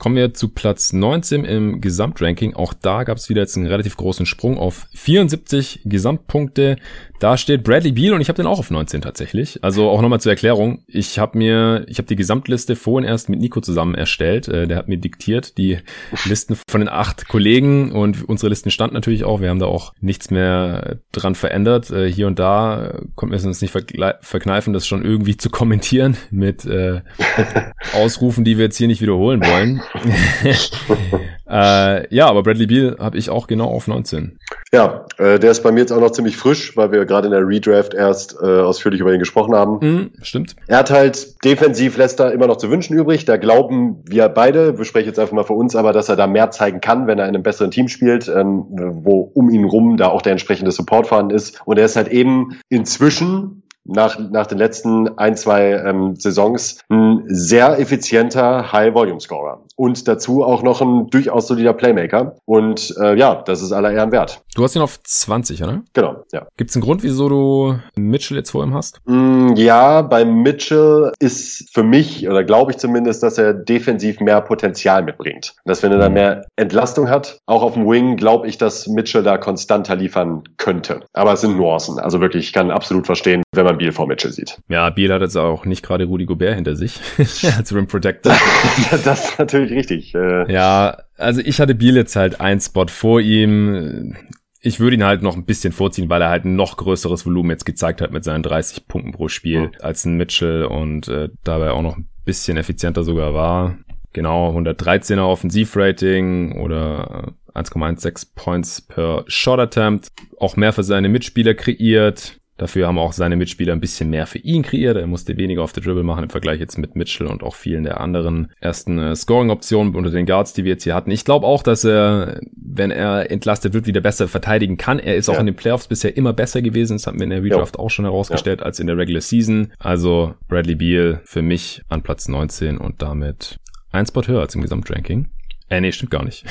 [0.00, 2.54] Kommen wir zu Platz 19 im Gesamtranking.
[2.54, 6.76] Auch da gab es wieder jetzt einen relativ großen Sprung auf 74 Gesamtpunkte.
[7.18, 9.62] Da steht Bradley Beal und ich habe den auch auf 19 tatsächlich.
[9.62, 10.84] Also auch nochmal zur Erklärung.
[10.86, 14.48] Ich habe mir, ich habe die Gesamtliste vorhin erst mit Nico zusammen erstellt.
[14.48, 15.80] Äh, der hat mir diktiert die
[16.24, 19.42] Listen von den acht Kollegen und unsere Listen standen natürlich auch.
[19.42, 21.90] Wir haben da auch nichts mehr dran verändert.
[21.90, 26.16] Äh, hier und da konnten wir es uns nicht verkneifen, das schon irgendwie zu kommentieren
[26.30, 27.02] mit äh,
[27.92, 29.82] Ausrufen, die wir jetzt hier nicht wiederholen wollen.
[31.48, 34.38] äh, ja, aber Bradley Beal habe ich auch genau auf 19.
[34.72, 37.32] Ja, äh, der ist bei mir jetzt auch noch ziemlich frisch, weil wir gerade in
[37.32, 39.78] der Redraft erst äh, ausführlich über ihn gesprochen haben.
[39.80, 40.54] Mhm, stimmt.
[40.68, 43.24] Er hat halt defensiv lässt er immer noch zu wünschen übrig.
[43.24, 46.26] Da glauben wir beide, wir sprechen jetzt einfach mal für uns, aber dass er da
[46.26, 49.96] mehr zeigen kann, wenn er in einem besseren Team spielt, ähm, wo um ihn rum
[49.96, 51.60] da auch der entsprechende Support vorhanden ist.
[51.64, 57.24] Und er ist halt eben inzwischen nach, nach den letzten ein, zwei ähm, Saisons ein
[57.26, 59.64] sehr effizienter High-Volume-Scorer.
[59.80, 62.36] Und dazu auch noch ein durchaus solider Playmaker.
[62.44, 64.42] Und äh, ja, das ist aller Ehren wert.
[64.54, 65.80] Du hast ihn auf 20, oder?
[65.94, 66.46] Genau, ja.
[66.58, 69.00] Gibt es einen Grund, wieso du Mitchell jetzt vor ihm hast?
[69.06, 74.42] Mm, ja, bei Mitchell ist für mich, oder glaube ich zumindest, dass er defensiv mehr
[74.42, 75.54] Potenzial mitbringt.
[75.64, 76.18] Dass wenn er dann mhm.
[76.18, 81.00] mehr Entlastung hat, auch auf dem Wing, glaube ich, dass Mitchell da konstanter liefern könnte.
[81.14, 81.98] Aber es sind Nuancen.
[81.98, 84.58] Also wirklich, ich kann absolut verstehen, wenn man Beal vor Mitchell sieht.
[84.68, 87.00] Ja, Beal hat jetzt auch nicht gerade Rudi Gobert hinter sich
[87.56, 88.34] als Rim Protector.
[89.04, 90.14] das ist natürlich richtig.
[90.14, 90.52] Äh.
[90.52, 94.16] Ja, also ich hatte Beal jetzt halt ein Spot vor ihm.
[94.60, 97.50] Ich würde ihn halt noch ein bisschen vorziehen, weil er halt ein noch größeres Volumen
[97.50, 99.72] jetzt gezeigt hat mit seinen 30 Punkten pro Spiel mhm.
[99.80, 103.78] als ein Mitchell und äh, dabei auch noch ein bisschen effizienter sogar war.
[104.12, 110.08] Genau, 113er Offensivrating oder 1,16 Points per Shot Attempt.
[110.38, 112.39] Auch mehr für seine Mitspieler kreiert.
[112.60, 114.98] Dafür haben auch seine Mitspieler ein bisschen mehr für ihn kreiert.
[114.98, 117.84] Er musste weniger auf der Dribble machen im Vergleich jetzt mit Mitchell und auch vielen
[117.84, 121.10] der anderen ersten äh, Scoring-Optionen unter den Guards, die wir jetzt hier hatten.
[121.10, 124.98] Ich glaube auch, dass er, wenn er entlastet wird, wieder besser verteidigen kann.
[124.98, 125.34] Er ist ja.
[125.34, 126.98] auch in den Playoffs bisher immer besser gewesen.
[126.98, 127.82] Das haben wir in der Redraft ja.
[127.82, 128.66] auch schon herausgestellt ja.
[128.66, 129.72] als in der Regular Season.
[129.78, 133.58] Also Bradley Beal für mich an Platz 19 und damit
[133.90, 135.30] ein Spot höher als im Gesamtranking.
[135.70, 136.44] Äh, nee, stimmt gar nicht.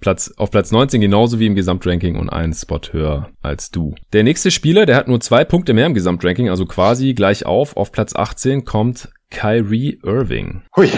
[0.00, 3.94] Platz, auf Platz 19 genauso wie im Gesamtranking und einen Spot höher als du.
[4.12, 7.76] Der nächste Spieler, der hat nur zwei Punkte mehr im Gesamtranking, also quasi gleich auf.
[7.76, 10.62] Auf Platz 18 kommt Kyrie Irving.
[10.76, 10.90] Hui.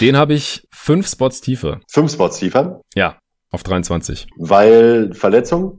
[0.00, 1.80] Den habe ich fünf Spots tiefer.
[1.90, 2.82] Fünf Spots tiefer?
[2.94, 3.18] Ja,
[3.50, 4.26] auf 23.
[4.36, 5.78] Weil Verletzung?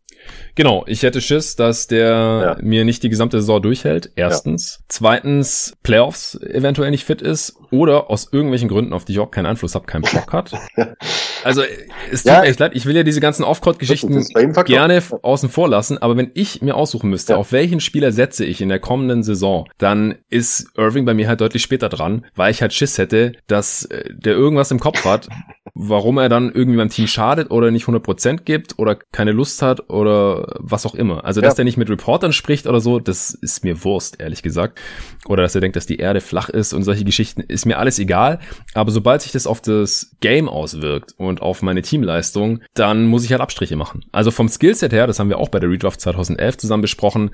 [0.55, 2.57] Genau, ich hätte Schiss, dass der ja.
[2.61, 4.11] mir nicht die gesamte Saison durchhält.
[4.15, 4.77] Erstens.
[4.79, 4.85] Ja.
[4.89, 9.45] Zweitens, Playoffs eventuell nicht fit ist oder aus irgendwelchen Gründen, auf die ich auch keinen
[9.45, 10.51] Einfluss habe, keinen Bock hat.
[11.43, 11.63] also,
[12.11, 12.41] es tut ja.
[12.41, 12.71] mir echt leid.
[12.75, 14.25] Ich will ja diese ganzen Off-Court-Geschichten
[14.65, 18.61] gerne außen vor lassen, aber wenn ich mir aussuchen müsste, auf welchen Spieler setze ich
[18.61, 22.61] in der kommenden Saison, dann ist Irving bei mir halt deutlich später dran, weil ich
[22.61, 25.29] halt Schiss hätte, dass äh, der irgendwas im Kopf hat,
[25.73, 29.89] warum er dann irgendwie beim Team schadet oder nicht 100% gibt oder keine Lust hat
[29.89, 31.25] oder was auch immer.
[31.25, 31.55] Also, dass ja.
[31.57, 34.79] der nicht mit Reportern spricht oder so, das ist mir Wurst, ehrlich gesagt.
[35.27, 37.99] Oder dass er denkt, dass die Erde flach ist und solche Geschichten, ist mir alles
[37.99, 38.39] egal.
[38.73, 43.31] Aber sobald sich das auf das Game auswirkt und auf meine Teamleistung, dann muss ich
[43.31, 44.05] halt Abstriche machen.
[44.11, 47.31] Also vom Skillset her, das haben wir auch bei der Redraft 2011 zusammen besprochen,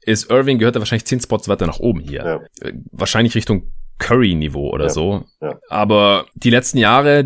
[0.00, 2.24] ist Irving gehört er wahrscheinlich 10 Spots weiter nach oben hier.
[2.24, 2.66] Ja.
[2.66, 5.24] Äh, wahrscheinlich Richtung Curry-Niveau oder ja, so.
[5.40, 5.54] Ja.
[5.68, 7.24] Aber die letzten Jahre,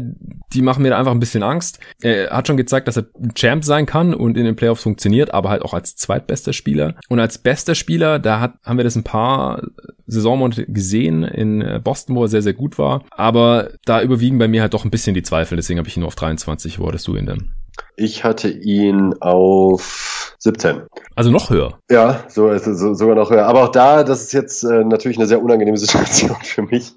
[0.53, 1.81] die machen mir da einfach ein bisschen Angst.
[2.01, 5.35] Er hat schon gezeigt, dass er ein Champ sein kann und in den Playoffs funktioniert,
[5.35, 6.95] aber halt auch als zweitbester Spieler.
[7.09, 9.63] Und als bester Spieler, da hat, haben wir das ein paar
[10.07, 13.05] Saisonmonate gesehen in Boston, wo er sehr, sehr gut war.
[13.11, 15.57] Aber da überwiegen bei mir halt doch ein bisschen die Zweifel.
[15.57, 16.79] Deswegen habe ich ihn nur auf 23.
[16.79, 17.53] Wo hattest du ihn denn?
[17.97, 20.83] Ich hatte ihn auf 17.
[21.17, 21.75] Also noch höher.
[21.91, 23.47] Ja, so, so, sogar noch höher.
[23.47, 26.93] Aber auch da, das ist jetzt äh, natürlich eine sehr unangenehme Situation für mich.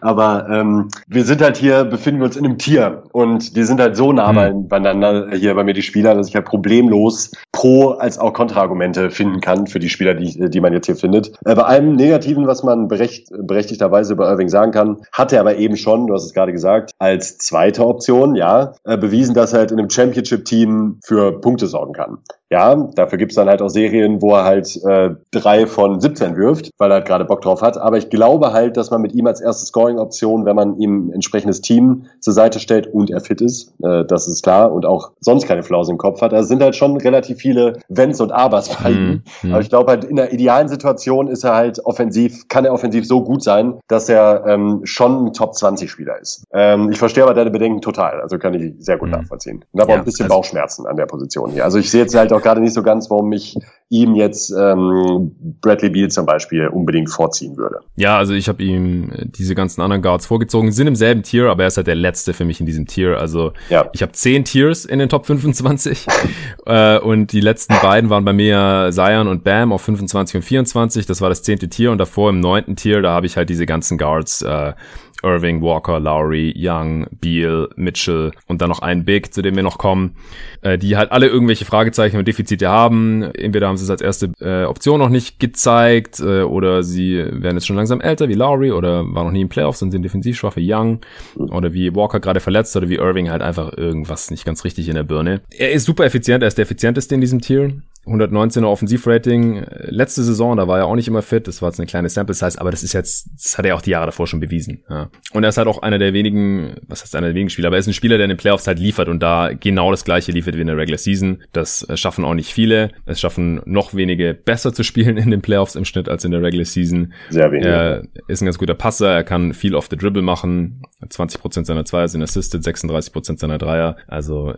[0.00, 3.80] Aber ähm, wir sind halt hier, befinden wir uns in einem Tier und die sind
[3.80, 4.66] halt so nah mhm.
[4.66, 9.40] beieinander hier bei mir die Spieler, dass ich halt problemlos Pro- als auch Kontraargumente finden
[9.40, 11.30] kann für die Spieler, die, die man jetzt hier findet.
[11.44, 15.56] Äh, bei allem Negativen, was man berecht, berechtigterweise über Irving sagen kann, hat er aber
[15.56, 19.60] eben schon, du hast es gerade gesagt, als zweite Option, ja, äh, bewiesen, dass er
[19.60, 19.88] halt in einem
[20.28, 22.18] Championship-Team für Punkte sorgen kann.
[22.50, 26.70] Ja, dafür gibt's dann halt auch Serien, wo er halt äh, drei von 17 wirft,
[26.78, 27.76] weil er halt gerade Bock drauf hat.
[27.76, 31.12] Aber ich glaube halt, dass man mit ihm als erste Scoring-Option, wenn man ihm ein
[31.12, 35.12] entsprechendes Team zur Seite stellt und er fit ist, äh, das ist klar, und auch
[35.20, 36.32] sonst keine Flaws im Kopf hat.
[36.32, 39.22] Also sind halt schon relativ viele Wenns und Abers bei ihm.
[39.42, 39.52] Mhm.
[39.52, 43.06] Aber ich glaube halt, in der idealen Situation ist er halt offensiv, kann er offensiv
[43.06, 46.44] so gut sein, dass er ähm, schon ein Top-20-Spieler ist.
[46.52, 48.20] Ähm, ich verstehe aber deine Bedenken total.
[48.22, 49.16] Also kann ich sehr gut mhm.
[49.16, 49.64] nachvollziehen.
[49.72, 51.64] Und habe ja, auch ein bisschen also Bauchschmerzen an der Position hier.
[51.64, 53.56] Also ich sehe jetzt halt auch gerade nicht so ganz, warum mich
[53.90, 55.32] ihm jetzt ähm,
[55.62, 57.80] Bradley Beal zum Beispiel unbedingt vorziehen würde.
[57.96, 61.48] Ja, also ich habe ihm äh, diese ganzen anderen Guards vorgezogen, sind im selben Tier,
[61.48, 63.18] aber er ist halt der letzte für mich in diesem Tier.
[63.18, 63.88] Also ja.
[63.94, 66.06] ich habe zehn Tiers in den Top 25
[66.66, 71.06] äh, und die letzten beiden waren bei mir Zion und Bam auf 25 und 24.
[71.06, 73.64] Das war das zehnte Tier und davor im neunten Tier, da habe ich halt diese
[73.64, 74.74] ganzen Guards äh,
[75.22, 79.78] Irving, Walker, Lowry, Young, Beal, Mitchell und dann noch ein Big, zu dem wir noch
[79.78, 80.16] kommen,
[80.62, 83.22] äh, die halt alle irgendwelche Fragezeichen und Defizite haben.
[83.22, 87.56] Entweder haben sie es als erste äh, Option noch nicht gezeigt äh, oder sie werden
[87.56, 90.36] jetzt schon langsam älter wie Lowry oder waren noch nie im Playoffs und sind defensiv
[90.36, 91.00] schwach wie Young
[91.36, 94.94] oder wie Walker gerade verletzt oder wie Irving halt einfach irgendwas nicht ganz richtig in
[94.94, 95.40] der Birne.
[95.50, 99.64] Er ist super effizient, er ist der effizienteste in diesem Tier 119er Offensivrating.
[99.86, 101.46] Letzte Saison, da war er auch nicht immer fit.
[101.46, 103.82] Das war jetzt eine kleine Sample Size, aber das ist jetzt, das hat er auch
[103.82, 104.84] die Jahre davor schon bewiesen.
[104.88, 105.10] Ja.
[105.32, 107.76] Und er ist halt auch einer der wenigen, was heißt einer der wenigen Spieler, aber
[107.76, 110.32] er ist ein Spieler, der in den Playoffs halt liefert und da genau das gleiche
[110.32, 111.42] liefert wie in der Regular Season.
[111.52, 112.90] Das äh, schaffen auch nicht viele.
[113.06, 116.42] Es schaffen noch wenige besser zu spielen in den Playoffs im Schnitt als in der
[116.42, 117.12] Regular Season.
[117.30, 117.66] Sehr wenig.
[117.66, 120.82] Er ist ein ganz guter Passer, er kann viel off the dribble machen.
[121.06, 123.96] 20% seiner Zweier sind assisted, 36% seiner Dreier.
[124.06, 124.54] Also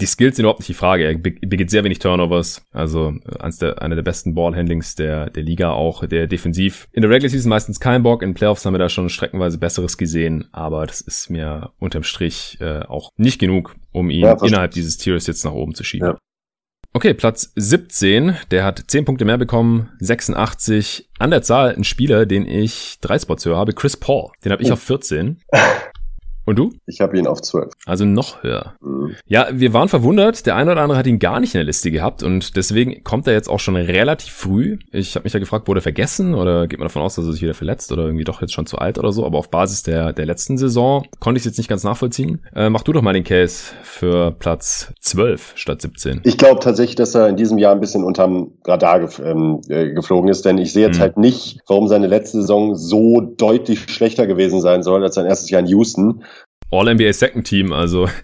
[0.00, 1.04] die Skills sind überhaupt nicht die Frage.
[1.04, 2.66] Er begeht sehr wenig Turnovers.
[2.72, 2.89] Also
[3.38, 6.06] eines der, einer der besten Ballhandlings der, der Liga auch.
[6.06, 8.22] Der defensiv in der Regular Season meistens kein Bock.
[8.22, 10.48] In Playoffs haben wir da schon streckenweise Besseres gesehen.
[10.52, 14.96] Aber das ist mir unterm Strich äh, auch nicht genug, um ihn ja, innerhalb dieses
[14.98, 16.08] Tiers jetzt nach oben zu schieben.
[16.08, 16.18] Ja.
[16.92, 21.08] Okay, Platz 17, der hat 10 Punkte mehr bekommen, 86.
[21.20, 24.30] An der Zahl ein Spieler, den ich drei Spots höher habe, Chris Paul.
[24.44, 24.72] Den habe ich oh.
[24.72, 25.40] auf 14.
[26.50, 26.72] Und du?
[26.86, 27.70] Ich habe ihn auf 12.
[27.86, 28.74] Also noch höher.
[28.80, 29.14] Mhm.
[29.26, 30.46] Ja, wir waren verwundert.
[30.46, 33.28] Der eine oder andere hat ihn gar nicht in der Liste gehabt und deswegen kommt
[33.28, 34.78] er jetzt auch schon relativ früh.
[34.90, 37.30] Ich habe mich ja gefragt, wurde er vergessen oder geht man davon aus, dass er
[37.30, 39.24] sich wieder verletzt oder irgendwie doch jetzt schon zu alt oder so.
[39.24, 42.44] Aber auf Basis der, der letzten Saison konnte ich es jetzt nicht ganz nachvollziehen.
[42.52, 46.22] Äh, mach du doch mal den Case für Platz 12 statt 17.
[46.24, 49.92] Ich glaube tatsächlich, dass er in diesem Jahr ein bisschen unterm Radar gef ähm, äh,
[49.92, 51.02] geflogen ist, denn ich sehe jetzt mhm.
[51.02, 55.48] halt nicht, warum seine letzte Saison so deutlich schlechter gewesen sein soll als sein erstes
[55.48, 56.24] Jahr in Houston.
[56.70, 58.08] All-NBA Second Team, also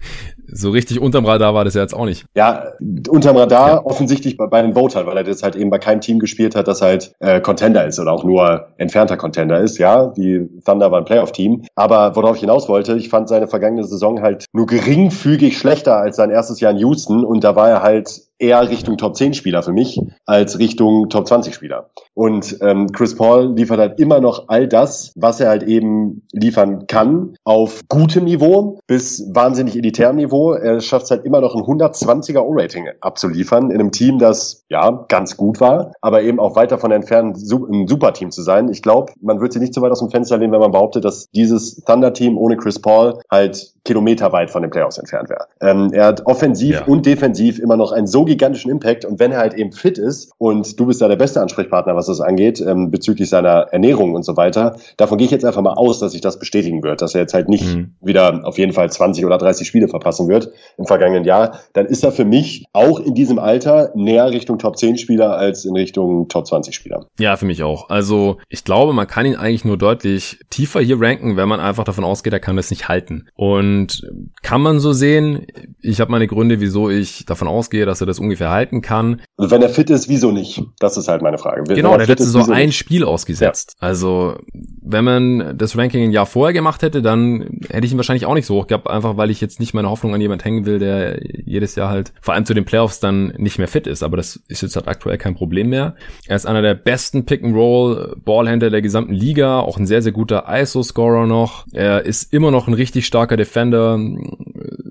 [0.51, 2.25] so richtig unterm Radar war das ja jetzt auch nicht.
[2.35, 2.71] Ja,
[3.09, 3.85] unterm Radar ja.
[3.85, 6.67] offensichtlich bei, bei den Votern, weil er das halt eben bei keinem Team gespielt hat,
[6.67, 9.77] das halt äh, Contender ist oder auch nur entfernter Contender ist.
[9.77, 11.63] Ja, die Thunder waren Playoff-Team.
[11.75, 16.15] Aber worauf ich hinaus wollte, ich fand seine vergangene Saison halt nur geringfügig schlechter als
[16.15, 19.63] sein erstes Jahr in Houston und da war er halt eher Richtung Top 10 Spieler
[19.63, 21.89] für mich als Richtung Top 20 Spieler.
[22.13, 26.87] Und ähm, Chris Paul liefert halt immer noch all das, was er halt eben liefern
[26.87, 30.53] kann, auf gutem Niveau bis wahnsinnig elitärem Niveau.
[30.53, 35.05] Er schafft es halt immer noch ein 120er O-Rating abzuliefern in einem Team, das ja
[35.07, 38.69] ganz gut war, aber eben auch weiter von entfernt ein Superteam zu sein.
[38.69, 41.05] Ich glaube, man wird sich nicht so weit aus dem Fenster lehnen, wenn man behauptet,
[41.05, 45.47] dass dieses Thunder-Team ohne Chris Paul halt kilometerweit von den Playoffs entfernt wäre.
[45.61, 46.85] Ähm, er hat offensiv ja.
[46.85, 50.31] und defensiv immer noch einen so gigantischen Impact und wenn er halt eben fit ist
[50.37, 54.23] und du bist da der beste Ansprechpartner, was das angeht, ähm, bezüglich seiner Ernährung und
[54.23, 57.15] so weiter, davon gehe ich jetzt einfach mal aus, dass sich das bestätigen wird, dass
[57.15, 57.95] er jetzt halt nicht mhm.
[58.01, 62.03] wieder auf jeden Fall 20 oder 30 Spiele verpassen wird im vergangenen Jahr, dann ist
[62.03, 66.27] er für mich auch in diesem Alter näher Richtung Top 10 Spieler als in Richtung
[66.27, 67.07] Top 20 Spieler.
[67.19, 67.89] Ja, für mich auch.
[67.89, 71.83] Also ich glaube, man kann ihn eigentlich nur deutlich tiefer hier ranken, wenn man einfach
[71.83, 73.27] davon ausgeht, er kann das nicht halten.
[73.35, 74.01] Und und
[74.41, 75.45] kann man so sehen.
[75.81, 79.21] Ich habe meine Gründe, wieso ich davon ausgehe, dass er das ungefähr halten kann.
[79.37, 80.63] Also wenn er fit ist, wieso nicht?
[80.79, 81.63] Das ist halt meine Frage.
[81.67, 82.77] Wenn genau, der letzte so ein nicht?
[82.77, 83.75] Spiel ausgesetzt.
[83.81, 83.87] Ja.
[83.87, 88.25] Also wenn man das Ranking ein Jahr vorher gemacht hätte, dann hätte ich ihn wahrscheinlich
[88.25, 90.65] auch nicht so hoch gehabt, einfach weil ich jetzt nicht meine Hoffnung an jemand hängen
[90.65, 94.03] will, der jedes Jahr halt, vor allem zu den Playoffs, dann nicht mehr fit ist.
[94.03, 95.95] Aber das ist jetzt halt aktuell kein Problem mehr.
[96.27, 101.27] Er ist einer der besten Pick-and-Roll-Ballhändler der gesamten Liga, auch ein sehr, sehr guter ISO-Scorer
[101.27, 101.65] noch.
[101.73, 103.99] Er ist immer noch ein richtig starker Defender Defender,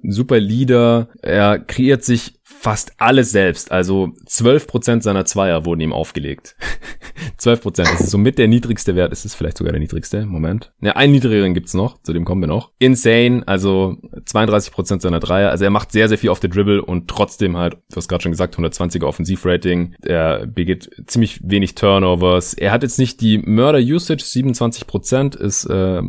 [0.03, 1.09] super Leader.
[1.23, 3.71] Er kreiert sich fast alles selbst.
[3.71, 6.57] Also 12% seiner Zweier wurden ihm aufgelegt.
[7.41, 9.13] 12%, das ist somit der niedrigste Wert.
[9.13, 10.27] Ist es vielleicht sogar der niedrigste?
[10.27, 10.73] Moment.
[10.81, 12.73] Ja, einen niedrigeren gibt's noch, zu dem kommen wir noch.
[12.79, 13.97] Insane, also
[14.27, 15.51] 32% seiner Dreier.
[15.51, 18.23] Also er macht sehr, sehr viel auf der Dribble und trotzdem halt, du hast gerade
[18.23, 19.95] schon gesagt, 120er Offensivrating.
[20.03, 22.55] Er begeht ziemlich wenig Turnovers.
[22.55, 26.03] Er hat jetzt nicht die Murder-Usage, 27% ist äh,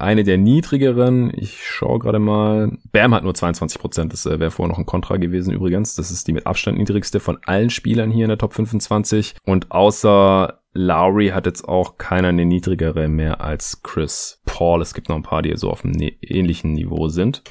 [0.00, 1.32] eine der niedrigeren.
[1.34, 2.78] Ich schaue gerade mal.
[2.92, 4.12] Bam hat nur 22 Prozent.
[4.12, 5.94] Das äh, wäre vorher noch ein Kontra gewesen übrigens.
[5.94, 9.36] Das ist die mit Abstand niedrigste von allen Spielern hier in der Top 25.
[9.44, 14.82] Und außer Lowry hat jetzt auch keiner eine niedrigere mehr als Chris Paul.
[14.82, 17.42] Es gibt noch ein paar, die so auf einem ne-, ähnlichen Niveau sind.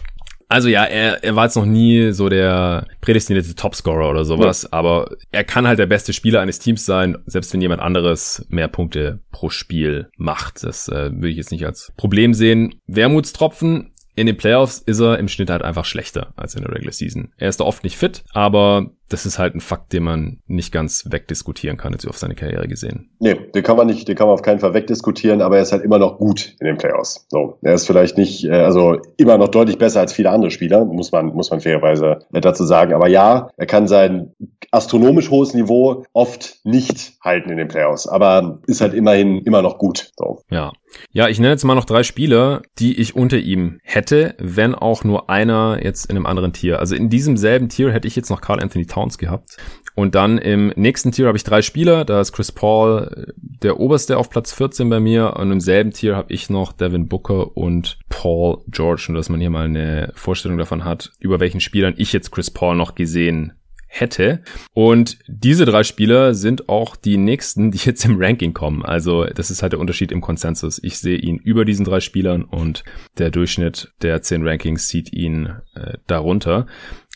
[0.50, 4.70] Also ja, er, er war jetzt noch nie so der prädestinierte Topscorer oder sowas, ja.
[4.72, 8.68] aber er kann halt der beste Spieler eines Teams sein, selbst wenn jemand anderes mehr
[8.68, 10.64] Punkte pro Spiel macht.
[10.64, 12.82] Das äh, würde ich jetzt nicht als Problem sehen.
[12.88, 16.94] Wermutstropfen, in den Playoffs ist er im Schnitt halt einfach schlechter als in der Regular
[16.94, 17.32] Season.
[17.38, 20.72] Er ist da oft nicht fit, aber das ist halt ein Fakt, den man nicht
[20.72, 23.10] ganz wegdiskutieren kann, jetzt auf seine Karriere gesehen.
[23.20, 25.72] Nee, den kann man nicht, den kann man auf keinen Fall wegdiskutieren, aber er ist
[25.72, 27.26] halt immer noch gut in den Playoffs.
[27.30, 30.86] So, er ist vielleicht nicht, äh, also immer noch deutlich besser als viele andere Spieler,
[30.86, 32.94] muss man, muss man fairerweise dazu sagen.
[32.94, 34.34] Aber ja, er kann sein
[34.72, 39.78] astronomisch hohes Niveau oft nicht halten in den Playoffs, aber ist halt immerhin immer noch
[39.78, 40.12] gut.
[40.18, 40.42] So.
[40.50, 40.72] Ja.
[41.12, 45.04] Ja, ich nenne jetzt mal noch drei Spieler, die ich unter ihm hätte, wenn auch
[45.04, 46.80] nur einer jetzt in einem anderen Tier.
[46.80, 49.58] Also in diesem selben Tier hätte ich jetzt noch Carl Anthony Towns gehabt.
[49.96, 52.06] Und dann im nächsten Tier habe ich drei Spieler.
[52.06, 55.36] Da ist Chris Paul der oberste auf Platz 14 bei mir.
[55.36, 59.08] Und im selben Tier habe ich noch Devin Booker und Paul George.
[59.10, 62.52] Und dass man hier mal eine Vorstellung davon hat, über welchen Spielern ich jetzt Chris
[62.52, 63.54] Paul noch gesehen
[63.90, 64.42] hätte.
[64.74, 68.86] Und diese drei Spieler sind auch die nächsten, die jetzt im Ranking kommen.
[68.86, 70.80] Also das ist halt der Unterschied im Konsensus.
[70.82, 72.84] Ich sehe ihn über diesen drei Spielern und
[73.18, 76.68] der Durchschnitt der zehn Rankings sieht ihn äh, darunter.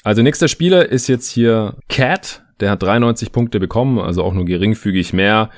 [0.04, 2.44] Also nächster Spieler ist jetzt hier Cat.
[2.60, 5.50] Der hat 93 Punkte bekommen, also auch nur geringfügig mehr.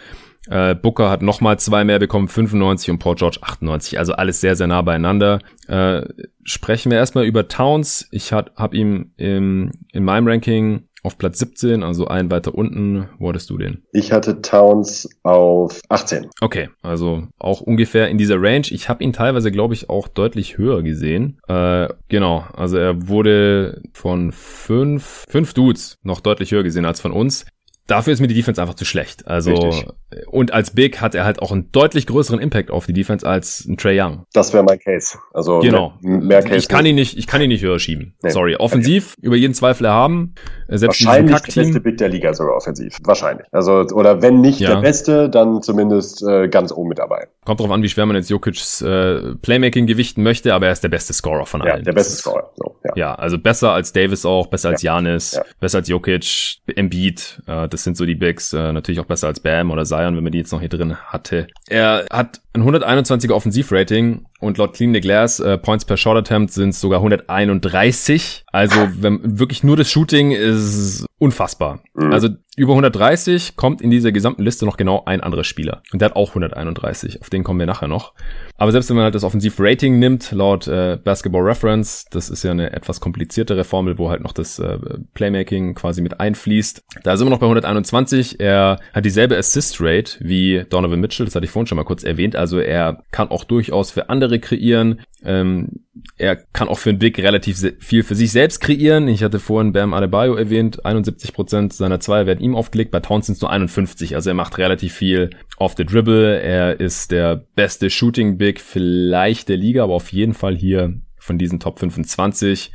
[0.47, 3.97] Äh, Booker hat nochmal zwei mehr bekommen, 95 und Paul George 98.
[3.97, 5.39] Also alles sehr, sehr nah beieinander.
[5.67, 6.03] Äh,
[6.43, 8.07] sprechen wir erstmal über Towns.
[8.11, 13.07] Ich habe hab ihm im, in meinem Ranking auf Platz 17, also ein weiter unten.
[13.19, 13.83] Wo hattest du den?
[13.91, 16.29] Ich hatte Towns auf 18.
[16.41, 18.65] Okay, also auch ungefähr in dieser Range.
[18.69, 21.39] Ich habe ihn teilweise, glaube ich, auch deutlich höher gesehen.
[21.47, 27.11] Äh, genau, also er wurde von fünf, fünf Dudes noch deutlich höher gesehen als von
[27.11, 27.45] uns.
[27.87, 29.27] Dafür ist mir die Defense einfach zu schlecht.
[29.27, 29.85] Also Richtig.
[30.27, 33.63] und als Big hat er halt auch einen deutlich größeren Impact auf die Defense als
[33.65, 34.23] ein Trey Young.
[34.33, 35.19] Das wäre mein Case.
[35.33, 35.93] Also genau.
[36.01, 36.55] mehr, mehr Case.
[36.55, 38.15] Ich kann ihn nicht, ich kann ihn nicht höher schieben.
[38.23, 38.29] Nee.
[38.29, 38.55] Sorry.
[38.55, 39.27] Offensiv okay.
[39.27, 40.33] über jeden Zweifel erhaben.
[40.67, 42.97] Selbst Wahrscheinlich der beste Big der Liga sogar offensiv.
[43.03, 43.45] Wahrscheinlich.
[43.51, 44.75] Also oder wenn nicht ja.
[44.75, 47.27] der Beste, dann zumindest äh, ganz oben mit dabei.
[47.45, 50.83] Kommt drauf an, wie schwer man jetzt Jokic's äh, Playmaking gewichten möchte, aber er ist
[50.83, 51.77] der beste Scorer von allen.
[51.77, 52.51] Ja, der beste Scorer.
[52.55, 52.91] So, ja.
[52.95, 55.43] ja, also besser als Davis auch, besser als Janis, ja.
[55.59, 57.43] besser als Jokic, Embiid.
[57.45, 58.53] Äh, das sind so die Bigs.
[58.53, 60.95] Äh, natürlich auch besser als Bam oder Zion, wenn man die jetzt noch hier drin
[60.95, 61.47] hatte.
[61.67, 66.51] Er hat ein 121er Offensivrating und laut Clean the Glass äh, Points per Shot Attempt
[66.51, 68.43] sind es sogar 131.
[68.51, 71.81] Also wenn wirklich nur das Shooting ist unfassbar.
[71.93, 72.11] Mhm.
[72.11, 75.81] Also über 130 kommt in dieser gesamten Liste noch genau ein anderer Spieler.
[75.91, 77.21] Und der hat auch 131.
[77.21, 78.13] Auf den kommen wir nachher noch.
[78.57, 82.51] Aber selbst wenn man halt das Offensiv-Rating nimmt, laut äh, Basketball Reference, das ist ja
[82.51, 84.77] eine etwas kompliziertere Formel, wo halt noch das äh,
[85.13, 86.83] Playmaking quasi mit einfließt.
[87.03, 88.39] Da sind wir noch bei 121.
[88.39, 92.37] Er hat dieselbe Assist-Rate wie Donovan Mitchell, das hatte ich vorhin schon mal kurz erwähnt.
[92.37, 95.01] Also er kann auch durchaus für andere kreieren.
[95.23, 95.85] Ähm,
[96.17, 99.07] er kann auch für einen Big relativ viel für sich selbst kreieren.
[99.07, 103.35] Ich hatte vorhin Bam Adebayo erwähnt, 71% seiner Zweier werden ihm aufgelegt, bei Towns sind
[103.35, 104.15] es nur 51.
[104.15, 106.39] Also er macht relativ viel off the dribble.
[106.41, 111.37] Er ist der beste Shooting Big vielleicht der Liga, aber auf jeden Fall hier von
[111.37, 112.71] diesen Top 25.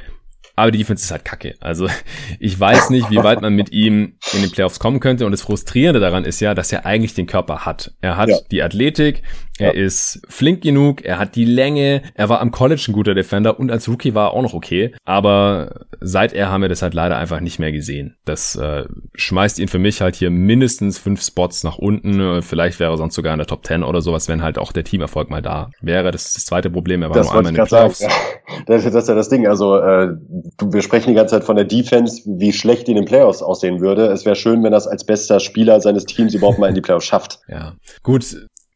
[0.56, 1.54] Aber die Defense ist halt kacke.
[1.60, 1.88] Also
[2.38, 5.24] ich weiß nicht, wie weit man mit ihm in den Playoffs kommen könnte.
[5.24, 7.94] Und das Frustrierende daran ist ja, dass er eigentlich den Körper hat.
[8.02, 8.38] Er hat ja.
[8.50, 9.22] die Athletik,
[9.60, 9.84] er ja.
[9.84, 13.70] ist flink genug, er hat die Länge, er war am College ein guter Defender und
[13.70, 14.94] als Rookie war er auch noch okay.
[15.04, 18.16] Aber seit er haben wir das halt leider einfach nicht mehr gesehen.
[18.24, 18.84] Das äh,
[19.14, 22.42] schmeißt ihn für mich halt hier mindestens fünf Spots nach unten.
[22.42, 24.84] Vielleicht wäre er sonst sogar in der Top 10 oder sowas, wenn halt auch der
[24.84, 26.10] Teamerfolg mal da wäre.
[26.10, 27.02] Das ist das zweite Problem.
[27.02, 27.98] Er war das nur einmal in den Playoffs.
[27.98, 28.12] Sagen,
[28.66, 29.46] das, das ist ja das Ding.
[29.46, 30.08] Also äh,
[30.62, 33.80] wir sprechen die ganze Zeit von der Defense, wie schlecht die in den Playoffs aussehen
[33.80, 34.06] würde.
[34.06, 37.06] Es wäre schön, wenn das als bester Spieler seines Teams überhaupt mal in die Playoffs
[37.06, 37.40] schafft.
[37.48, 38.24] Ja, gut.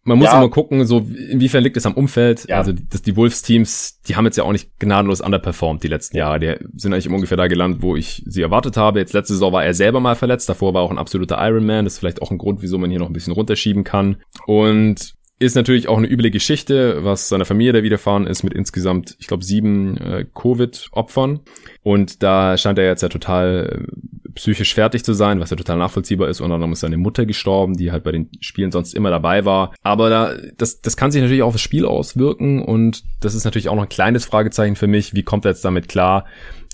[0.04, 0.38] Man muss ja.
[0.38, 0.98] immer gucken, so
[1.30, 2.46] inwiefern liegt es am Umfeld.
[2.48, 2.58] Ja.
[2.58, 6.38] Also dass die Wolves-Teams, die haben jetzt ja auch nicht gnadenlos underperformed die letzten Jahre.
[6.38, 8.98] Die sind eigentlich ungefähr da gelandet, wo ich sie erwartet habe.
[8.98, 10.48] Jetzt letzte Saison war er selber mal verletzt.
[10.48, 11.84] Davor war auch ein absoluter Ironman.
[11.86, 14.16] Das ist vielleicht auch ein Grund, wieso man hier noch ein bisschen runterschieben kann.
[14.46, 19.16] Und ist natürlich auch eine üble Geschichte, was seiner Familie da widerfahren ist mit insgesamt,
[19.18, 21.40] ich glaube, sieben äh, Covid-Opfern.
[21.82, 25.78] Und da scheint er jetzt ja total äh, psychisch fertig zu sein, was ja total
[25.78, 26.40] nachvollziehbar ist.
[26.40, 29.74] Und dann ist seine Mutter gestorben, die halt bei den Spielen sonst immer dabei war.
[29.82, 32.62] Aber da, das, das kann sich natürlich auch aufs Spiel auswirken.
[32.62, 35.14] Und das ist natürlich auch noch ein kleines Fragezeichen für mich.
[35.14, 36.26] Wie kommt er jetzt damit klar?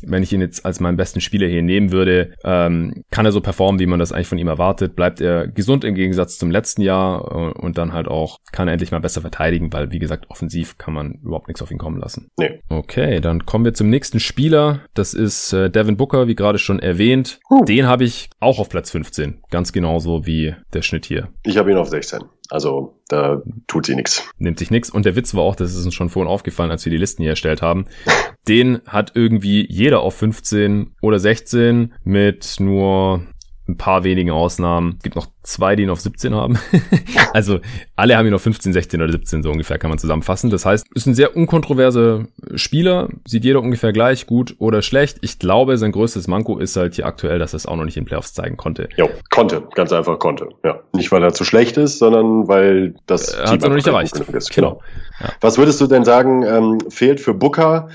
[0.06, 3.40] Wenn ich ihn jetzt als meinen besten Spieler hier nehmen würde, ähm, kann er so
[3.40, 4.96] performen, wie man das eigentlich von ihm erwartet?
[4.96, 8.72] Bleibt er gesund im Gegensatz zum letzten Jahr äh, und dann halt auch kann er
[8.72, 12.00] endlich mal besser verteidigen, weil wie gesagt, offensiv kann man überhaupt nichts auf ihn kommen
[12.00, 12.28] lassen.
[12.38, 12.60] Nee.
[12.68, 14.80] Okay, dann kommen wir zum nächsten Spieler.
[14.94, 17.40] Das ist äh, Devin Booker, wie gerade schon erwähnt.
[17.50, 17.64] Uh.
[17.64, 21.28] Den habe ich auch auf Platz 15, ganz genauso wie der Schnitt hier.
[21.44, 22.20] Ich habe ihn auf 16.
[22.50, 24.28] Also da tut sie nichts.
[24.38, 24.90] Nimmt sich nichts.
[24.90, 27.22] Und der Witz war auch, das ist uns schon vorhin aufgefallen, als wir die Listen
[27.22, 27.86] hier erstellt haben.
[28.48, 33.22] Den hat irgendwie jeder auf 15 oder 16 mit nur
[33.70, 34.94] ein paar wenigen Ausnahmen.
[34.98, 36.58] Es gibt noch zwei, die ihn auf 17 haben.
[37.32, 37.60] also
[37.96, 40.50] alle haben ihn auf 15, 16 oder 17, so ungefähr kann man zusammenfassen.
[40.50, 45.18] Das heißt, ist ein sehr unkontroverser Spieler, sieht jeder ungefähr gleich, gut oder schlecht.
[45.22, 47.96] Ich glaube, sein größtes Manko ist halt hier aktuell, dass er es auch noch nicht
[47.96, 48.88] in Playoffs zeigen konnte.
[48.96, 50.48] Jo, konnte, ganz einfach konnte.
[50.64, 54.14] Ja, nicht weil er zu schlecht ist, sondern weil das er hat noch nicht erreicht.
[54.14, 54.40] Genau.
[54.54, 54.82] genau.
[55.20, 55.32] Ja.
[55.40, 57.88] Was würdest du denn sagen, ähm, fehlt für Booker?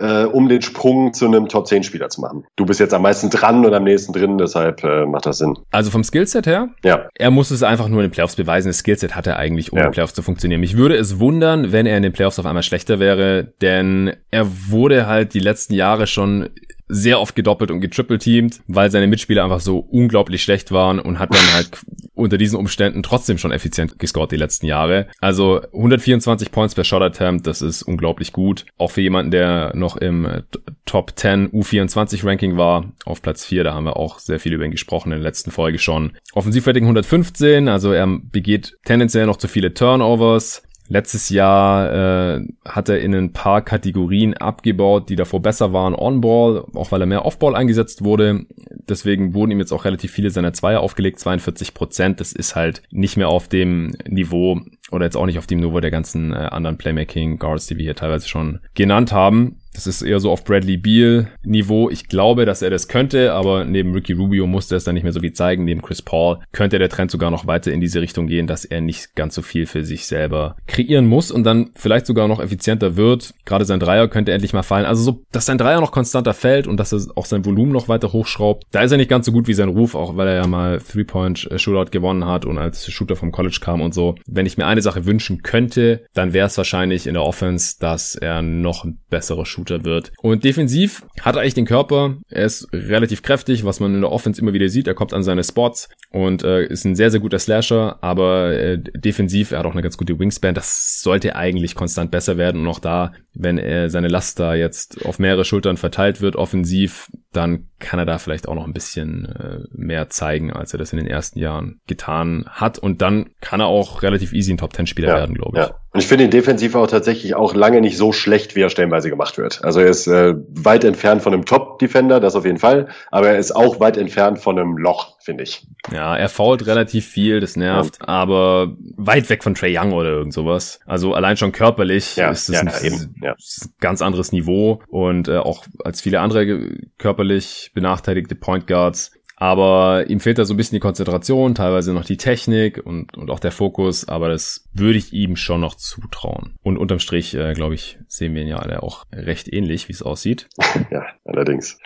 [0.00, 2.44] Äh, um den Sprung zu einem Top 10 Spieler zu machen.
[2.56, 5.54] Du bist jetzt am meisten dran und am nächsten drin, deshalb äh, macht das Sinn.
[5.70, 6.70] Also vom Skillset her?
[6.82, 7.08] Ja.
[7.14, 8.68] Er muss es einfach nur in den Playoffs beweisen.
[8.68, 9.84] Das Skillset hat er eigentlich, um ja.
[9.84, 10.60] in den Playoffs zu funktionieren.
[10.60, 14.46] Mich würde es wundern, wenn er in den Playoffs auf einmal schlechter wäre, denn er
[14.68, 16.48] wurde halt die letzten Jahre schon
[16.90, 21.32] sehr oft gedoppelt und getrippelteamt, weil seine Mitspieler einfach so unglaublich schlecht waren und hat
[21.32, 21.70] dann halt
[22.14, 25.06] unter diesen Umständen trotzdem schon effizient gescored die letzten Jahre.
[25.20, 28.66] Also 124 Points per Shot Attempt, das ist unglaublich gut.
[28.76, 30.42] Auch für jemanden, der noch im
[30.84, 34.64] Top 10 U24 Ranking war, auf Platz 4, da haben wir auch sehr viel über
[34.64, 36.12] ihn gesprochen in der letzten Folge schon.
[36.32, 40.62] Offensivrating 115, also er begeht tendenziell noch zu viele Turnovers.
[40.92, 46.64] Letztes Jahr äh, hat er in ein paar Kategorien abgebaut, die davor besser waren On-Ball,
[46.74, 48.46] auch weil er mehr Off-Ball eingesetzt wurde.
[48.88, 52.18] Deswegen wurden ihm jetzt auch relativ viele seiner Zweier aufgelegt, 42 Prozent.
[52.18, 55.78] Das ist halt nicht mehr auf dem Niveau oder jetzt auch nicht auf dem Niveau
[55.78, 59.60] der ganzen äh, anderen Playmaking-Guards, die wir hier teilweise schon genannt haben.
[59.74, 61.90] Das ist eher so auf Bradley Beal Niveau.
[61.90, 65.12] Ich glaube, dass er das könnte, aber neben Ricky Rubio musste es dann nicht mehr
[65.12, 65.64] so viel zeigen.
[65.64, 68.80] Neben Chris Paul könnte der Trend sogar noch weiter in diese Richtung gehen, dass er
[68.80, 72.96] nicht ganz so viel für sich selber kreieren muss und dann vielleicht sogar noch effizienter
[72.96, 73.32] wird.
[73.44, 74.86] Gerade sein Dreier könnte endlich mal fallen.
[74.86, 77.88] Also so, dass sein Dreier noch konstanter fällt und dass er auch sein Volumen noch
[77.88, 78.64] weiter hochschraubt.
[78.72, 80.80] Da ist er nicht ganz so gut wie sein Ruf, auch weil er ja mal
[80.80, 84.16] Three-Point-Shootout gewonnen hat und als Shooter vom College kam und so.
[84.26, 88.16] Wenn ich mir eine Sache wünschen könnte, dann wäre es wahrscheinlich in der Offense, dass
[88.16, 90.12] er noch ein besserer Shooter Shooter wird.
[90.22, 92.16] Und defensiv hat er eigentlich den Körper.
[92.28, 94.86] Er ist relativ kräftig, was man in der Offense immer wieder sieht.
[94.86, 98.78] Er kommt an seine Spots und äh, ist ein sehr, sehr guter Slasher, aber äh,
[98.78, 100.54] defensiv, er hat auch eine ganz gute Wingspan.
[100.54, 102.62] Das sollte eigentlich konstant besser werden.
[102.62, 107.10] Und auch da, wenn er seine Last da jetzt auf mehrere Schultern verteilt wird, offensiv,
[107.32, 110.92] dann kann er da vielleicht auch noch ein bisschen äh, mehr zeigen, als er das
[110.92, 112.78] in den ersten Jahren getan hat.
[112.78, 115.66] Und dann kann er auch relativ easy ein Top-10-Spieler ja, werden, glaube ich.
[115.66, 115.76] Ja.
[115.92, 119.10] Und ich finde ihn defensiv auch tatsächlich auch lange nicht so schlecht, wie er stellenweise
[119.10, 119.49] gemacht wird.
[119.62, 123.38] Also er ist äh, weit entfernt von einem Top-Defender, das auf jeden Fall, aber er
[123.38, 125.66] ist auch weit entfernt von einem Loch, finde ich.
[125.92, 128.08] Ja, er fault relativ viel, das nervt, ja.
[128.08, 130.80] aber weit weg von Trey Young oder irgend sowas.
[130.86, 133.34] Also allein schon körperlich ja, ist es ja, ein, ja.
[133.80, 140.20] ganz anderes Niveau und äh, auch als viele andere körperlich benachteiligte Point Guards aber ihm
[140.20, 143.50] fehlt da so ein bisschen die Konzentration, teilweise noch die Technik und, und auch der
[143.50, 146.58] Fokus, aber das würde ich ihm schon noch zutrauen.
[146.62, 149.94] Und unterm Strich, äh, glaube ich, sehen wir ihn ja alle auch recht ähnlich, wie
[149.94, 150.46] es aussieht.
[150.90, 151.78] ja, allerdings.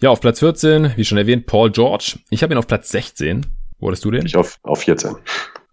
[0.00, 2.20] Ja, auf Platz 14, wie schon erwähnt, Paul George.
[2.30, 3.46] Ich habe ihn auf Platz 16.
[3.80, 4.24] Wo hattest du den?
[4.24, 5.16] Ich auf, auf 14.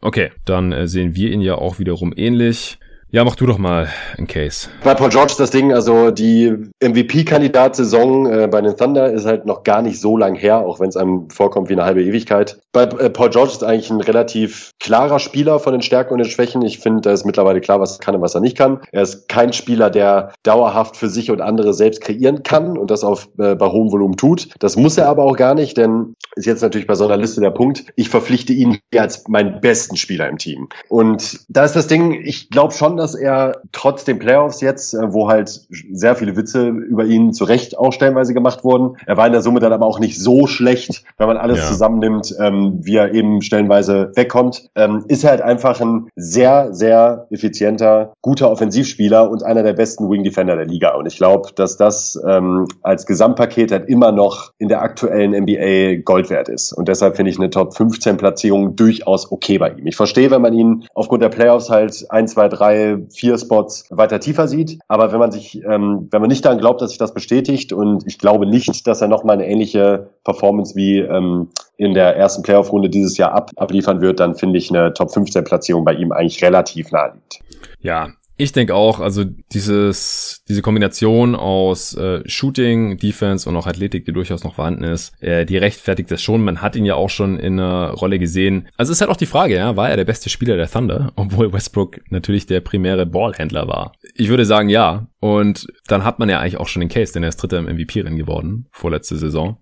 [0.02, 2.80] Okay, dann äh, sehen wir ihn ja auch wiederum ähnlich.
[3.12, 3.88] Ja, mach du doch mal
[4.20, 4.70] ein Case.
[4.84, 9.64] Bei Paul George das Ding, also die MVP-Kandidat-Saison äh, bei den Thunder ist halt noch
[9.64, 12.60] gar nicht so lang her, auch wenn es einem vorkommt wie eine halbe Ewigkeit.
[12.72, 16.30] Bei äh, Paul George ist eigentlich ein relativ klarer Spieler von den Stärken und den
[16.30, 16.62] Schwächen.
[16.62, 18.82] Ich finde, da ist mittlerweile klar, was er kann und was er nicht kann.
[18.92, 23.04] Er ist kein Spieler, der dauerhaft für sich und andere selbst kreieren kann und das
[23.04, 24.50] auf, äh, bei hohem Volumen tut.
[24.60, 27.42] Das muss er aber auch gar nicht, denn ist jetzt natürlich bei so einer Liste
[27.42, 30.70] der Punkt, ich verpflichte ihn als meinen besten Spieler im Team.
[30.90, 35.14] Und da ist das Ding, ich glaube schon, dass er trotz den Playoffs jetzt, äh,
[35.14, 39.26] wo halt sehr viele Witze über ihn zu Recht auch stellenweise gemacht wurden, er war
[39.26, 41.66] in der Summe dann aber auch nicht so schlecht, wenn man alles ja.
[41.66, 47.28] zusammennimmt, ähm, wie er eben stellenweise wegkommt, ähm, ist er halt einfach ein sehr, sehr
[47.32, 50.96] effizienter, guter Offensivspieler und einer der besten Wing Defender der Liga.
[50.96, 56.02] Und ich glaube, dass das ähm, als Gesamtpaket halt immer noch in der aktuellen NBA
[56.04, 56.74] Gold wert ist.
[56.74, 59.88] Und deshalb finde ich eine Top 15 Platzierung durchaus okay bei ihm.
[59.88, 64.20] Ich verstehe, wenn man ihn aufgrund der Playoffs halt ein, zwei, drei vier Spots weiter
[64.20, 64.80] tiefer sieht.
[64.88, 68.06] Aber wenn man sich, ähm, wenn man nicht daran glaubt, dass sich das bestätigt und
[68.08, 72.90] ich glaube nicht, dass er nochmal eine ähnliche Performance wie ähm, in der ersten Playoff-Runde
[72.90, 76.44] dieses Jahr ab, abliefern wird, dann finde ich eine Top 15 Platzierung bei ihm eigentlich
[76.44, 77.40] relativ naheliegend.
[77.82, 78.10] Ja,
[78.40, 84.14] ich denke auch, also dieses, diese Kombination aus äh, Shooting, Defense und auch Athletik, die
[84.14, 86.42] durchaus noch vorhanden ist, äh, die rechtfertigt das schon.
[86.42, 88.70] Man hat ihn ja auch schon in einer Rolle gesehen.
[88.78, 91.52] Also ist halt auch die Frage, ja, war er der beste Spieler der Thunder, obwohl
[91.52, 93.92] Westbrook natürlich der primäre Ballhändler war?
[94.16, 95.08] Ich würde sagen, ja.
[95.20, 97.66] Und dann hat man ja eigentlich auch schon den Case, denn er ist Dritter im
[97.66, 99.58] MVP-Rennen geworden, vorletzte Saison.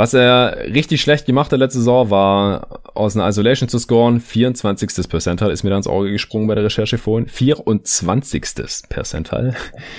[0.00, 4.18] Was er richtig schlecht gemacht hat letzte Saison, war aus einer Isolation zu scoren.
[4.18, 5.06] 24.
[5.10, 7.28] Percentile ist mir da ins Auge gesprungen bei der Recherche vorhin.
[7.28, 8.42] 24.
[8.88, 9.54] Percentile.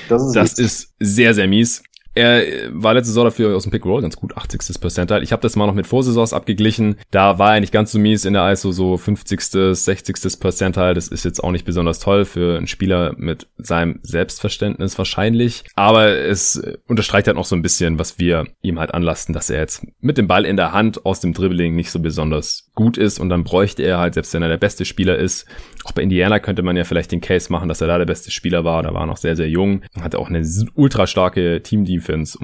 [0.10, 1.84] Das ist, das ist sehr, sehr mies.
[2.14, 2.44] Er
[2.74, 4.82] war letzte Saison dafür aus dem Pick Roll ganz gut, 80.
[4.82, 5.24] Percentile.
[5.24, 6.98] Ich habe das mal noch mit Vorsaisons abgeglichen.
[7.10, 10.40] Da war er nicht ganz so mies in der ISO, so 50., 60.
[10.40, 10.94] Percentile.
[10.94, 15.64] Das ist jetzt auch nicht besonders toll für einen Spieler mit seinem Selbstverständnis wahrscheinlich.
[15.76, 19.60] Aber es unterstreicht halt noch so ein bisschen, was wir ihm halt anlasten, dass er
[19.60, 23.20] jetzt mit dem Ball in der Hand aus dem Dribbling nicht so besonders gut ist.
[23.20, 25.46] Und dann bräuchte er halt, selbst wenn er der beste Spieler ist,
[25.86, 28.32] auch bei Indiana könnte man ja vielleicht den Case machen, dass er da der beste
[28.32, 28.84] Spieler war.
[28.84, 29.82] Da war er noch sehr, sehr jung.
[30.00, 30.46] Hatte auch eine
[30.76, 32.01] ultra starke Team-Defense um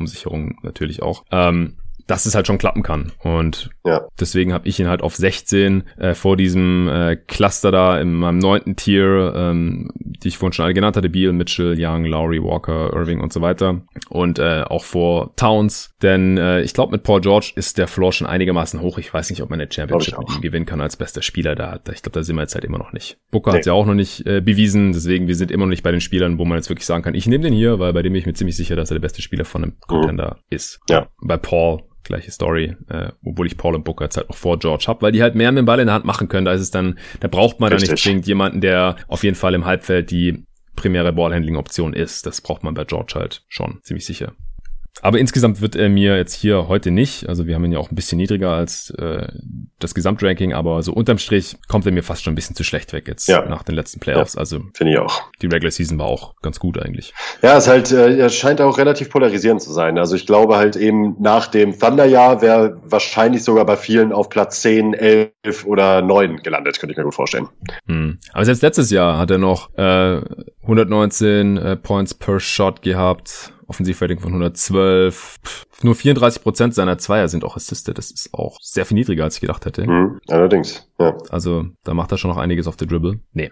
[0.07, 1.23] sich herum natürlich auch.
[1.31, 1.77] Ähm,
[2.07, 3.11] dass es halt schon klappen kann.
[3.19, 4.07] Und ja.
[4.19, 8.39] deswegen habe ich ihn halt auf 16 äh, vor diesem äh, Cluster da in meinem
[8.39, 12.93] neunten Tier, ähm, die ich vorhin schon alle genannt hatte, Beal, Mitchell, Young, Lowry, Walker,
[12.93, 13.81] Irving und so weiter.
[14.09, 18.13] Und äh, auch vor Towns, denn äh, ich glaube, mit Paul George ist der Floor
[18.13, 18.97] schon einigermaßen hoch.
[18.97, 21.79] Ich weiß nicht, ob man eine Championship mit ihm gewinnen kann als bester Spieler da.
[21.93, 23.17] Ich glaube, da sind wir jetzt halt immer noch nicht.
[23.31, 23.57] Booker nee.
[23.57, 26.01] hat ja auch noch nicht äh, bewiesen, deswegen wir sind immer noch nicht bei den
[26.01, 28.19] Spielern, wo man jetzt wirklich sagen kann, ich nehme den hier, weil bei dem bin
[28.19, 29.87] ich mir ziemlich sicher, dass er der beste Spieler von einem mhm.
[29.87, 30.55] Contender mhm.
[30.55, 30.79] ist.
[30.89, 31.07] Ja.
[31.21, 34.85] Bei Paul gleiche Story, äh, obwohl ich Paul und Booker jetzt halt noch vor George
[34.87, 36.45] habe, weil die halt mehr mit dem Ball in der Hand machen können.
[36.45, 37.87] Da ist es dann, da braucht man Richtig.
[37.89, 40.45] dann nicht zwingend jemanden, der auf jeden Fall im Halbfeld die
[40.75, 42.25] primäre Ballhandling-Option ist.
[42.25, 44.33] Das braucht man bei George halt schon, ziemlich sicher.
[45.01, 47.91] Aber insgesamt wird er mir jetzt hier heute nicht, also wir haben ihn ja auch
[47.91, 49.27] ein bisschen niedriger als äh,
[49.79, 52.93] das Gesamtranking, aber so unterm Strich kommt er mir fast schon ein bisschen zu schlecht
[52.93, 53.45] weg jetzt ja.
[53.45, 54.33] nach den letzten Playoffs.
[54.33, 55.23] Ja, also finde ich auch.
[55.41, 57.13] Die Regular Season war auch ganz gut eigentlich.
[57.41, 59.97] Ja, es halt, äh, er scheint auch relativ polarisierend zu sein.
[59.97, 64.61] Also ich glaube halt eben nach dem Thunderjahr wäre wahrscheinlich sogar bei vielen auf Platz
[64.61, 67.47] 10, 11 oder 9 gelandet, könnte ich mir gut vorstellen.
[67.87, 68.19] Hm.
[68.33, 70.21] Aber selbst letztes Jahr hat er noch äh,
[70.63, 75.39] 119 äh, Points per Shot gehabt Offensivrating von 112.
[75.83, 77.97] Nur 34 Prozent seiner Zweier sind auch Assisted.
[77.97, 79.85] Das ist auch sehr viel niedriger, als ich gedacht hätte.
[79.87, 81.15] Mhm, allerdings, ja.
[81.29, 83.19] Also, da macht er schon noch einiges auf der Dribble.
[83.33, 83.51] Nee.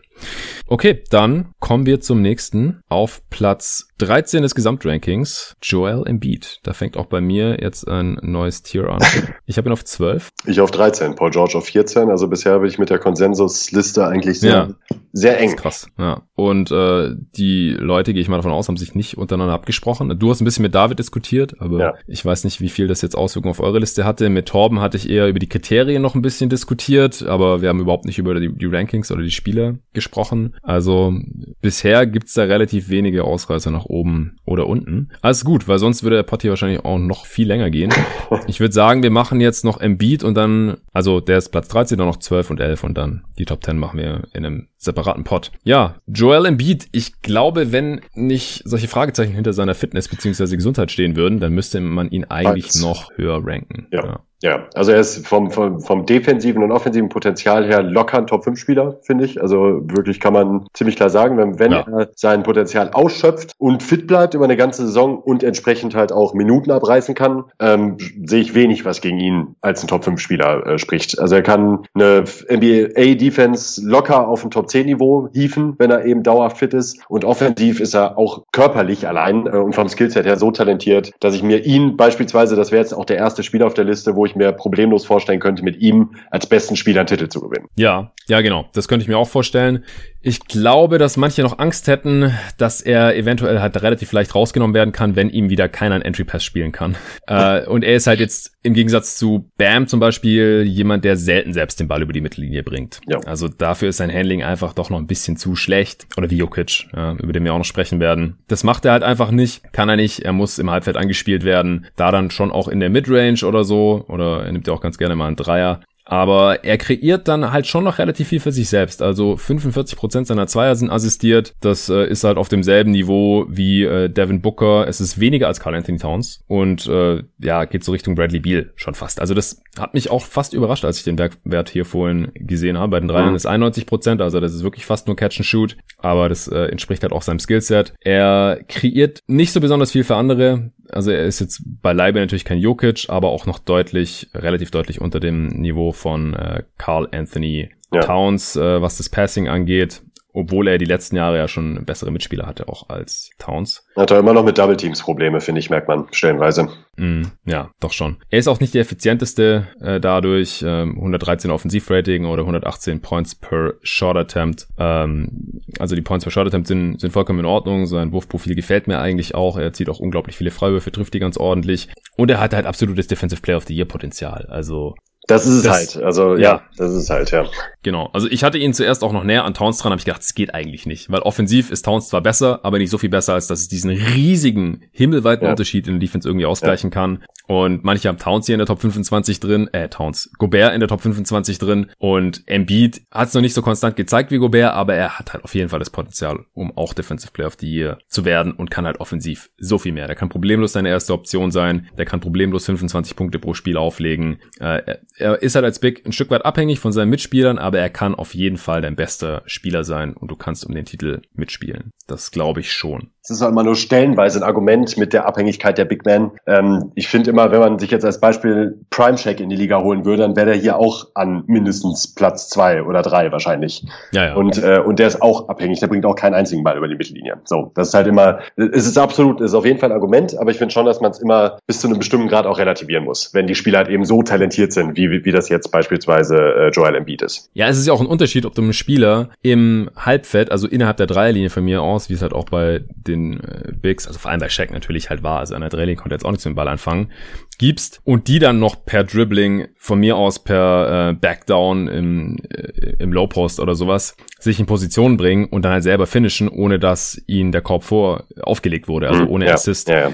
[0.68, 2.82] Okay, dann kommen wir zum nächsten.
[2.90, 6.60] Auf Platz 13 des Gesamtrankings, Joel Embiid.
[6.64, 9.00] Da fängt auch bei mir jetzt ein neues Tier an.
[9.48, 10.30] Ich habe ihn auf 12.
[10.48, 12.10] Ich auf 13, Paul George auf 14.
[12.10, 14.52] Also bisher bin ich mit der Konsensusliste eigentlich sehr,
[14.90, 14.98] ja.
[15.14, 15.56] sehr eng.
[15.56, 16.24] krass, ja.
[16.34, 20.18] Und äh, die Leute, gehe ich mal davon aus, haben sich nicht untereinander abgesprochen.
[20.18, 21.94] Du hast ein bisschen mit David diskutiert, aber ja.
[22.16, 24.30] Ich weiß nicht, wie viel das jetzt Auswirkungen auf eure Liste hatte.
[24.30, 27.82] Mit Torben hatte ich eher über die Kriterien noch ein bisschen diskutiert, aber wir haben
[27.82, 30.56] überhaupt nicht über die, die Rankings oder die Spiele gesprochen.
[30.64, 31.14] Also
[31.60, 35.10] bisher gibt's da relativ wenige Ausreißer nach oben oder unten.
[35.22, 37.94] Alles gut, weil sonst würde der Party wahrscheinlich auch noch viel länger gehen.
[38.48, 41.98] Ich würde sagen, wir machen jetzt noch Embiid und dann, also der ist Platz 13,
[41.98, 45.24] dann noch 12 und 11 und dann die Top 10 machen wir in einem separaten
[45.24, 45.52] Pod.
[45.64, 50.56] Ja, Joel Embiid, ich glaube, wenn nicht solche Fragezeichen hinter seiner Fitness bzw.
[50.56, 53.88] Gesundheit stehen würden, dann müsste man ihn eigentlich Als, noch höher ranken.
[53.92, 54.06] Ja.
[54.06, 54.20] ja.
[54.46, 59.00] Ja, also er ist vom, vom, vom defensiven und offensiven Potenzial her locker ein Top-5-Spieler,
[59.02, 59.42] finde ich.
[59.42, 61.80] Also wirklich kann man ziemlich klar sagen, wenn, wenn ja.
[61.80, 66.36] er sein Potenzial ausschöpft und fit bleibt über eine ganze Saison und entsprechend halt auch
[66.36, 71.18] Minuten abreißen kann, ähm, sehe ich wenig, was gegen ihn als ein Top-5-Spieler äh, spricht.
[71.18, 76.76] Also er kann eine NBA-Defense locker auf ein Top-10-Niveau hieven, wenn er eben dauerhaft fit
[76.76, 77.00] ist.
[77.10, 81.34] Und offensiv ist er auch körperlich allein äh, und vom Skillset her so talentiert, dass
[81.34, 84.28] ich mir ihn beispielsweise, das wäre jetzt auch der erste Spieler auf der Liste, wo
[84.28, 87.68] ich mir problemlos vorstellen könnte, mit ihm als besten Spieler einen Titel zu gewinnen.
[87.76, 88.66] Ja, ja, genau.
[88.74, 89.84] Das könnte ich mir auch vorstellen.
[90.28, 94.92] Ich glaube, dass manche noch Angst hätten, dass er eventuell halt relativ leicht rausgenommen werden
[94.92, 96.98] kann, wenn ihm wieder keiner einen Entry Pass spielen kann.
[97.28, 101.54] äh, und er ist halt jetzt im Gegensatz zu Bam zum Beispiel jemand, der selten
[101.54, 103.02] selbst den Ball über die Mittellinie bringt.
[103.06, 103.20] Ja.
[103.20, 106.08] Also dafür ist sein Handling einfach doch noch ein bisschen zu schlecht.
[106.18, 108.40] Oder wie Jokic, ja, über den wir auch noch sprechen werden.
[108.48, 110.22] Das macht er halt einfach nicht, kann er nicht.
[110.22, 111.86] Er muss im Halbfeld angespielt werden.
[111.98, 114.04] Da dann schon auch in der Midrange oder so.
[114.08, 115.82] Oder er nimmt ja auch ganz gerne mal einen Dreier.
[116.06, 119.02] Aber er kreiert dann halt schon noch relativ viel für sich selbst.
[119.02, 121.56] Also 45% seiner Zweier sind assistiert.
[121.62, 124.88] Das äh, ist halt auf demselben Niveau wie äh, Devin Booker.
[124.88, 126.44] Es ist weniger als Carl Anthony Towns.
[126.48, 129.20] Und äh, ja, geht so Richtung Bradley Beal schon fast.
[129.20, 132.92] Also das hat mich auch fast überrascht, als ich den Wert hier vorhin gesehen habe.
[132.92, 133.36] Bei den Dreiern mhm.
[133.36, 135.76] ist 91%, also das ist wirklich fast nur Catch and Shoot.
[135.98, 137.94] Aber das äh, entspricht halt auch seinem Skillset.
[138.02, 140.72] Er kreiert nicht so besonders viel für andere.
[140.96, 145.20] Also er ist jetzt beileibe natürlich kein Jokic, aber auch noch deutlich, relativ deutlich unter
[145.20, 148.02] dem Niveau von äh, Carl Anthony ja.
[148.02, 150.02] Towns, äh, was das Passing angeht
[150.36, 153.88] obwohl er die letzten Jahre ja schon bessere Mitspieler hatte, auch als Towns.
[153.96, 156.68] Hat er immer noch mit Double Teams Probleme, finde ich, merkt man stellenweise.
[156.98, 158.18] Mm, ja, doch schon.
[158.30, 160.64] Er ist auch nicht der effizienteste äh, dadurch.
[160.66, 164.68] Ähm, 113 Offensivrating oder 118 Points per Shot Attempt.
[164.78, 167.86] Ähm, also die Points per Shot Attempt sind, sind vollkommen in Ordnung.
[167.86, 169.58] Sein Wurfprofil gefällt mir eigentlich auch.
[169.58, 171.90] Er zieht auch unglaublich viele Freiwürfe, trifft die ganz ordentlich.
[172.18, 174.46] Und er hat halt absolutes Defensive Player of the Year Potenzial.
[174.50, 174.96] Also
[175.28, 176.04] das ist es das, halt.
[176.04, 177.46] Also ja, ja, das ist es halt, ja.
[177.84, 178.10] Genau.
[178.14, 180.36] Also ich hatte ihn zuerst auch noch näher an Towns dran, habe ich gedacht, das
[180.36, 181.12] geht eigentlich nicht.
[181.12, 183.90] Weil offensiv ist Towns zwar besser, aber nicht so viel besser, als dass es diesen
[183.90, 185.52] riesigen, himmelweiten ja.
[185.52, 186.94] Unterschied in der Defense irgendwie ausgleichen ja.
[186.94, 187.24] kann.
[187.48, 190.90] Und manche haben Towns hier in der Top 25 drin, äh, Towns, Gobert in der
[190.90, 194.96] Top 25 drin und Embiid hat es noch nicht so konstant gezeigt wie Gobert, aber
[194.96, 198.00] er hat halt auf jeden Fall das Potenzial, um auch Defensive Player of the Year
[198.08, 200.08] zu werden und kann halt offensiv so viel mehr.
[200.08, 204.40] Der kann problemlos seine erste Option sein, der kann problemlos 25 Punkte pro Spiel auflegen.
[204.60, 207.90] Äh, er ist halt als Big ein Stück weit abhängig von seinen Mitspielern, aber er
[207.90, 211.92] kann auf jeden Fall dein bester Spieler sein und du kannst um den Titel mitspielen.
[212.08, 213.12] Das glaube ich schon.
[213.26, 216.32] Es ist immer nur stellenweise ein Argument mit der Abhängigkeit der Big Man.
[216.46, 219.82] Ähm, ich finde immer, wenn man sich jetzt als Beispiel Prime Check in die Liga
[219.82, 223.84] holen würde, dann wäre der hier auch an mindestens Platz zwei oder drei wahrscheinlich.
[224.12, 224.36] Ja, ja.
[224.36, 226.96] Und, äh, und der ist auch abhängig, der bringt auch keinen einzigen Ball über die
[226.96, 227.38] Mittellinie.
[227.46, 230.38] So, das ist halt immer, es ist absolut, es ist auf jeden Fall ein Argument,
[230.38, 233.06] aber ich finde schon, dass man es immer bis zu einem bestimmten Grad auch relativieren
[233.06, 236.36] muss, wenn die Spieler halt eben so talentiert sind, wie, wie, wie das jetzt beispielsweise
[236.38, 237.50] äh, Joel Embiid ist.
[237.54, 240.98] Ja, es ist ja auch ein Unterschied, ob du einem Spieler im Halbfeld, also innerhalb
[240.98, 244.32] der Dreierlinie von mir aus, wie es halt auch bei den äh, Bigs, also vor
[244.32, 246.46] allem bei Shaq natürlich halt war, also an der Dreierlinie konnte er jetzt auch nichts
[246.46, 247.12] mit dem Ball anfangen,
[247.58, 252.96] gibst und die dann noch per Dribbling von mir aus per äh, Backdown im, äh,
[253.00, 256.80] im Low Post oder sowas sich in Position bringen und dann halt selber finishen, ohne
[256.80, 259.30] dass ihnen der Korb vor aufgelegt wurde, also mhm.
[259.30, 259.90] ohne ja, Assist.
[259.90, 260.14] Ja, ja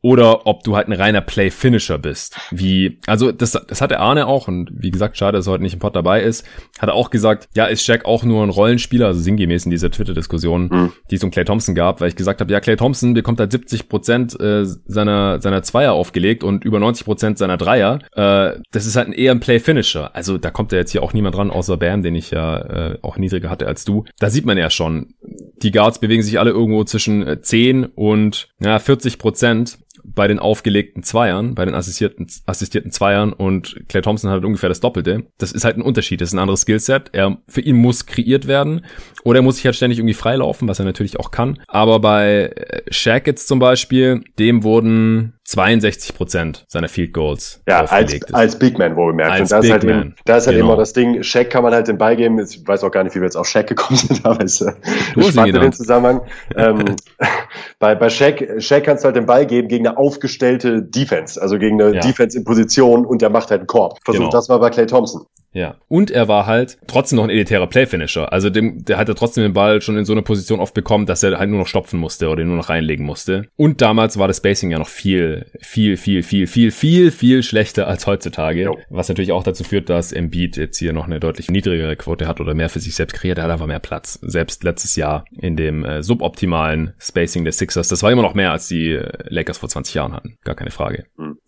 [0.00, 2.36] oder ob du halt ein reiner Play-Finisher bist.
[2.50, 5.62] Wie, also das, das hat der Arne auch und wie gesagt, schade, dass er heute
[5.62, 6.46] nicht im Pod dabei ist,
[6.78, 9.90] hat er auch gesagt, ja, ist Jack auch nur ein Rollenspieler, also sinngemäß in dieser
[9.90, 10.92] Twitter-Diskussion, mhm.
[11.10, 13.52] die es um Clay Thompson gab, weil ich gesagt habe, ja, Clay Thompson bekommt halt
[13.52, 18.00] 70 Prozent äh, seiner, seiner Zweier aufgelegt und über 90 Prozent seiner Dreier.
[18.14, 20.14] Äh, das ist halt ein, eher ein Play-Finisher.
[20.14, 22.98] Also da kommt ja jetzt hier auch niemand dran, außer Bam, den ich ja äh,
[23.02, 24.04] auch niedriger hatte als du.
[24.18, 25.14] Da sieht man ja schon,
[25.62, 29.71] die Guards bewegen sich alle irgendwo zwischen 10 und ja, 40 Prozent
[30.04, 34.80] bei den aufgelegten Zweiern, bei den assistierten, assistierten Zweiern und Clay Thompson hat ungefähr das
[34.80, 35.24] Doppelte.
[35.38, 37.10] Das ist halt ein Unterschied, das ist ein anderes Skillset.
[37.12, 38.84] Er, für ihn muss kreiert werden
[39.24, 41.60] oder er muss sich halt ständig irgendwie freilaufen, was er natürlich auch kann.
[41.68, 47.84] Aber bei äh, Shaq jetzt zum Beispiel, dem wurden 62 Prozent seiner Field Goals ja,
[47.84, 49.32] als, als Big Man wohlgemerkt.
[49.32, 50.00] Als und das Big ist halt, Man.
[50.00, 50.68] Eben, das ist halt genau.
[50.68, 51.22] immer das Ding.
[51.22, 52.38] Shaq kann man halt den Ball geben.
[52.38, 54.68] Ich weiß auch gar nicht, wie wir jetzt auf Shaq gekommen sind, aber es ist
[54.68, 56.22] äh, spannend in den Zusammenhang.
[56.56, 56.96] ähm,
[57.80, 61.58] bei, bei Shaq, Shaq kannst du halt den Ball geben gegen eine aufgestellte Defense, also
[61.58, 62.00] gegen eine ja.
[62.00, 63.98] Defense in Position und der macht halt einen Korb.
[64.04, 64.30] Versucht genau.
[64.30, 65.26] das mal bei Clay Thompson.
[65.52, 65.76] Ja.
[65.88, 68.32] Und er war halt trotzdem noch ein elitärer Playfinisher.
[68.32, 71.22] Also dem, der hatte trotzdem den Ball schon in so eine Position oft bekommen, dass
[71.22, 73.48] er halt nur noch stopfen musste oder ihn nur noch reinlegen musste.
[73.56, 77.86] Und damals war das Spacing ja noch viel, viel, viel, viel, viel, viel, viel schlechter
[77.86, 78.64] als heutzutage.
[78.64, 78.78] Jo.
[78.88, 82.40] Was natürlich auch dazu führt, dass Embiid jetzt hier noch eine deutlich niedrigere Quote hat
[82.40, 83.38] oder mehr für sich selbst kreiert.
[83.38, 84.18] Er hat einfach mehr Platz.
[84.22, 87.88] Selbst letztes Jahr in dem äh, suboptimalen Spacing des Sixers.
[87.88, 90.38] Das war immer noch mehr als die äh, Lakers vor 20 Jahren hatten.
[90.44, 91.04] Gar keine Frage.
[91.16, 91.38] Hm.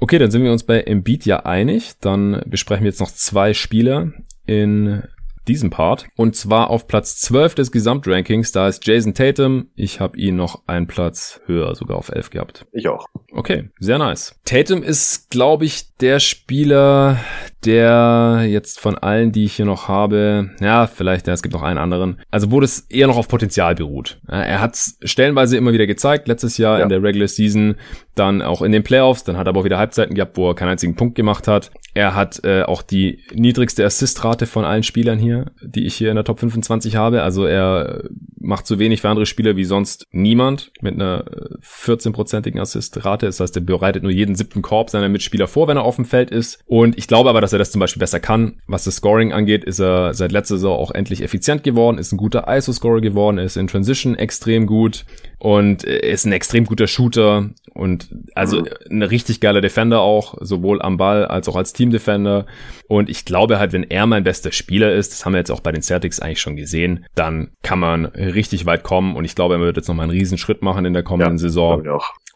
[0.00, 1.94] Okay, dann sind wir uns bei Embiid ja einig.
[2.00, 4.12] Dann besprechen wir jetzt noch zwei Spieler
[4.46, 5.02] in
[5.48, 6.06] diesem Part.
[6.14, 8.52] Und zwar auf Platz 12 des Gesamtrankings.
[8.52, 9.68] Da ist Jason Tatum.
[9.74, 12.66] Ich habe ihn noch einen Platz höher, sogar auf 11 gehabt.
[12.72, 13.06] Ich auch.
[13.32, 14.38] Okay, sehr nice.
[14.44, 17.18] Tatum ist, glaube ich, der Spieler,
[17.64, 21.62] der jetzt von allen, die ich hier noch habe, ja, vielleicht, ja, es gibt noch
[21.62, 24.20] einen anderen, also wo das eher noch auf Potenzial beruht.
[24.28, 26.82] Er hat stellenweise immer wieder gezeigt, letztes Jahr ja.
[26.84, 27.76] in der Regular Season,
[28.14, 30.54] dann auch in den Playoffs, dann hat er aber auch wieder Halbzeiten gehabt, wo er
[30.54, 31.70] keinen einzigen Punkt gemacht hat.
[31.94, 36.16] Er hat äh, auch die niedrigste Assistrate von allen Spielern hier, die ich hier in
[36.16, 37.22] der Top 25 habe.
[37.22, 38.04] Also er
[38.40, 41.24] macht so wenig für andere Spieler wie sonst niemand mit einer
[41.62, 43.26] 14-prozentigen Assistrate.
[43.26, 46.04] Das heißt, er bereitet nur jeden siebten Korb seiner Mitspieler vor, wenn er auf dem
[46.04, 46.60] Feld ist.
[46.66, 48.60] Und ich glaube aber, dass er das zum Beispiel besser kann.
[48.66, 52.16] Was das Scoring angeht, ist er seit letzter Saison auch endlich effizient geworden, ist ein
[52.16, 55.04] guter ISO-Scorer geworden, ist in Transition extrem gut
[55.38, 58.66] und ist ein extrem guter Shooter und also mhm.
[58.90, 62.46] ein richtig geiler Defender auch, sowohl am Ball als auch als Team-Defender.
[62.88, 65.60] Und ich glaube halt, wenn er mein bester Spieler ist, das haben wir jetzt auch
[65.60, 69.14] bei den Celtics eigentlich schon gesehen, dann kann man richtig weit kommen.
[69.14, 71.38] Und ich glaube, er wird jetzt nochmal einen riesen Schritt machen in der kommenden ja,
[71.38, 71.84] Saison.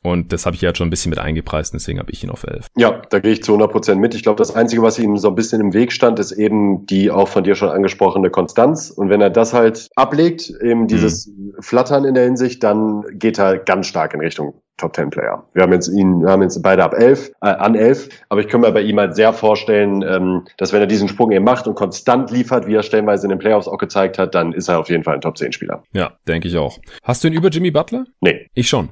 [0.02, 2.30] Und das habe ich ja jetzt schon ein bisschen mit eingepreist, deswegen habe ich ihn
[2.30, 2.66] auf 11.
[2.76, 4.14] Ja, da gehe ich zu 100 Prozent mit.
[4.14, 7.10] Ich glaube, das Einzige, was ihm so ein bisschen im Weg stand, ist eben die
[7.10, 8.90] auch von dir schon angesprochene Konstanz.
[8.90, 11.54] Und wenn er das halt ablegt, eben dieses mhm.
[11.60, 15.44] Flattern in der Hinsicht, dann geht er ganz stark in Richtung Top 10 Player.
[15.54, 18.48] Wir haben jetzt ihn, wir haben jetzt beide ab 11, äh, an 11, aber ich
[18.48, 21.68] kann mir bei ihm halt sehr vorstellen, ähm, dass wenn er diesen Sprung eben macht
[21.68, 24.80] und konstant liefert, wie er stellenweise in den Playoffs auch gezeigt hat, dann ist er
[24.80, 25.84] auf jeden Fall ein Top 10 Spieler.
[25.92, 26.78] Ja, denke ich auch.
[27.02, 28.06] Hast du ihn über Jimmy Butler?
[28.20, 28.41] Nee.
[28.54, 28.90] Ich schon.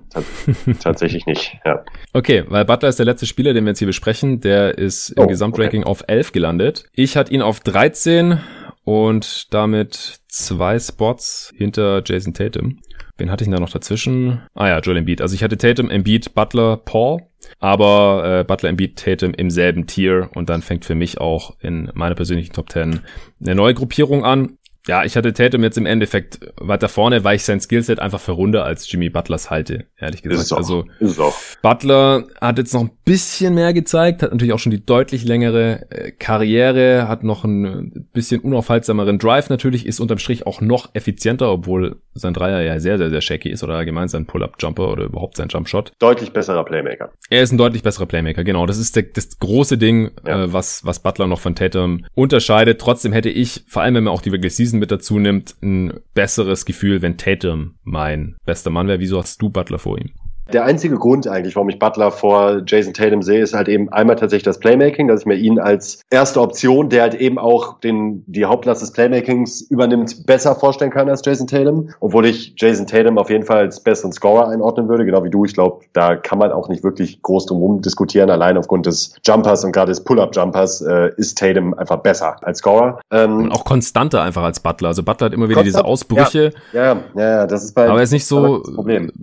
[0.81, 1.85] Tatsächlich nicht, ja.
[2.15, 5.25] Okay, weil Butler ist der letzte Spieler, den wir jetzt hier besprechen, der ist im
[5.25, 5.91] oh, Gesamtranking okay.
[5.91, 6.85] auf 11 gelandet.
[6.95, 8.41] Ich hatte ihn auf 13
[8.85, 12.81] und damit zwei Spots hinter Jason Tatum.
[13.19, 14.41] Wen hatte ich da noch dazwischen?
[14.55, 15.21] Ah ja, Joel Embiid.
[15.21, 17.21] Also ich hatte Tatum, Embiid, Butler, Paul.
[17.59, 20.31] Aber äh, Butler, Embiid, Tatum im selben Tier.
[20.35, 23.01] Und dann fängt für mich auch in meiner persönlichen Top 10
[23.41, 27.45] eine neue Gruppierung an ja, ich hatte Tatum jetzt im Endeffekt weiter vorne, weil ich
[27.45, 30.41] sein Skillset einfach für runder als Jimmy Butlers halte, ehrlich gesagt.
[30.41, 31.35] Ist auch, also ist auch.
[31.63, 35.87] Butler hat jetzt noch ein bisschen mehr gezeigt, hat natürlich auch schon die deutlich längere
[35.91, 41.51] äh, Karriere, hat noch ein bisschen unaufhaltsameren Drive natürlich, ist unterm Strich auch noch effizienter,
[41.51, 45.37] obwohl sein Dreier ja sehr, sehr, sehr shaky ist oder allgemein sein Pull-Up-Jumper oder überhaupt
[45.37, 45.93] sein Jumpshot.
[45.99, 47.13] Deutlich besserer Playmaker.
[47.29, 48.67] Er ist ein deutlich besserer Playmaker, genau.
[48.67, 50.45] Das ist der, das große Ding, ja.
[50.45, 52.81] äh, was, was Butler noch von Tatum unterscheidet.
[52.81, 56.01] Trotzdem hätte ich, vor allem wenn man auch die Regular Season mit dazu nimmt, ein
[56.15, 59.01] besseres Gefühl, wenn Tatum mein bester Mann wäre.
[59.01, 60.11] Wieso hast du Butler vor ihm?
[60.53, 64.17] Der einzige Grund eigentlich, warum ich Butler vor Jason Tatum sehe, ist halt eben einmal
[64.17, 68.25] tatsächlich das Playmaking, dass ich mir ihn als erste Option, der halt eben auch den,
[68.27, 71.91] die Hauptlast des Playmakings übernimmt, besser vorstellen kann als Jason Tatum.
[72.01, 75.45] Obwohl ich Jason Tatum auf jeden Fall als besten Scorer einordnen würde, genau wie du.
[75.45, 78.31] Ich glaube, da kann man auch nicht wirklich groß drum diskutieren.
[78.31, 83.01] Allein aufgrund des Jumpers und gerade des Pull-Up-Jumpers äh, ist Tatum einfach besser als Scorer.
[83.11, 84.89] Ähm, und auch konstanter einfach als Butler.
[84.89, 86.53] Also Butler hat immer wieder diese Ausbrüche.
[86.73, 87.89] Ja, ja, ja, das ist bei.
[87.89, 88.63] Aber er ist nicht so,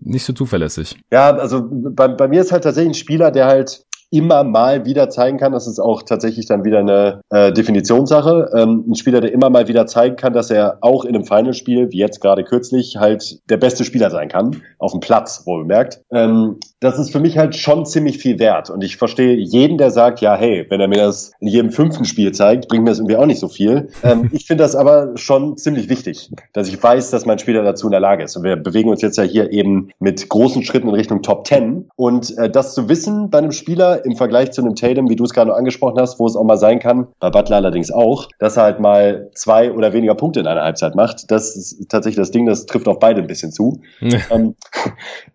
[0.01, 0.97] nicht so zuverlässig.
[1.11, 4.85] Ja, ja, also bei, bei mir ist halt tatsächlich ein Spieler, der halt immer mal
[4.85, 9.19] wieder zeigen kann, das ist auch tatsächlich dann wieder eine äh, Definitionssache, ähm, ein Spieler,
[9.19, 12.43] der immer mal wieder zeigen kann, dass er auch in einem Finalspiel, wie jetzt gerade
[12.43, 16.01] kürzlich, halt der beste Spieler sein kann, auf dem Platz, wohl bemerkt.
[16.11, 19.89] Ähm, das ist für mich halt schon ziemlich viel wert und ich verstehe jeden, der
[19.89, 22.99] sagt, ja, hey, wenn er mir das in jedem fünften Spiel zeigt, bringt mir das
[22.99, 23.89] irgendwie auch nicht so viel.
[24.03, 27.87] Ähm, ich finde das aber schon ziemlich wichtig, dass ich weiß, dass mein Spieler dazu
[27.87, 30.87] in der Lage ist und wir bewegen uns jetzt ja hier eben mit großen Schritten
[30.87, 34.61] in Richtung Top 10 und äh, das zu wissen bei einem Spieler, im Vergleich zu
[34.61, 37.07] einem Tatum, wie du es gerade noch angesprochen hast, wo es auch mal sein kann,
[37.19, 40.95] bei Butler allerdings auch, dass er halt mal zwei oder weniger Punkte in einer Halbzeit
[40.95, 41.31] macht.
[41.31, 43.81] Das ist tatsächlich das Ding, das trifft auf beide ein bisschen zu.
[44.01, 44.55] ähm,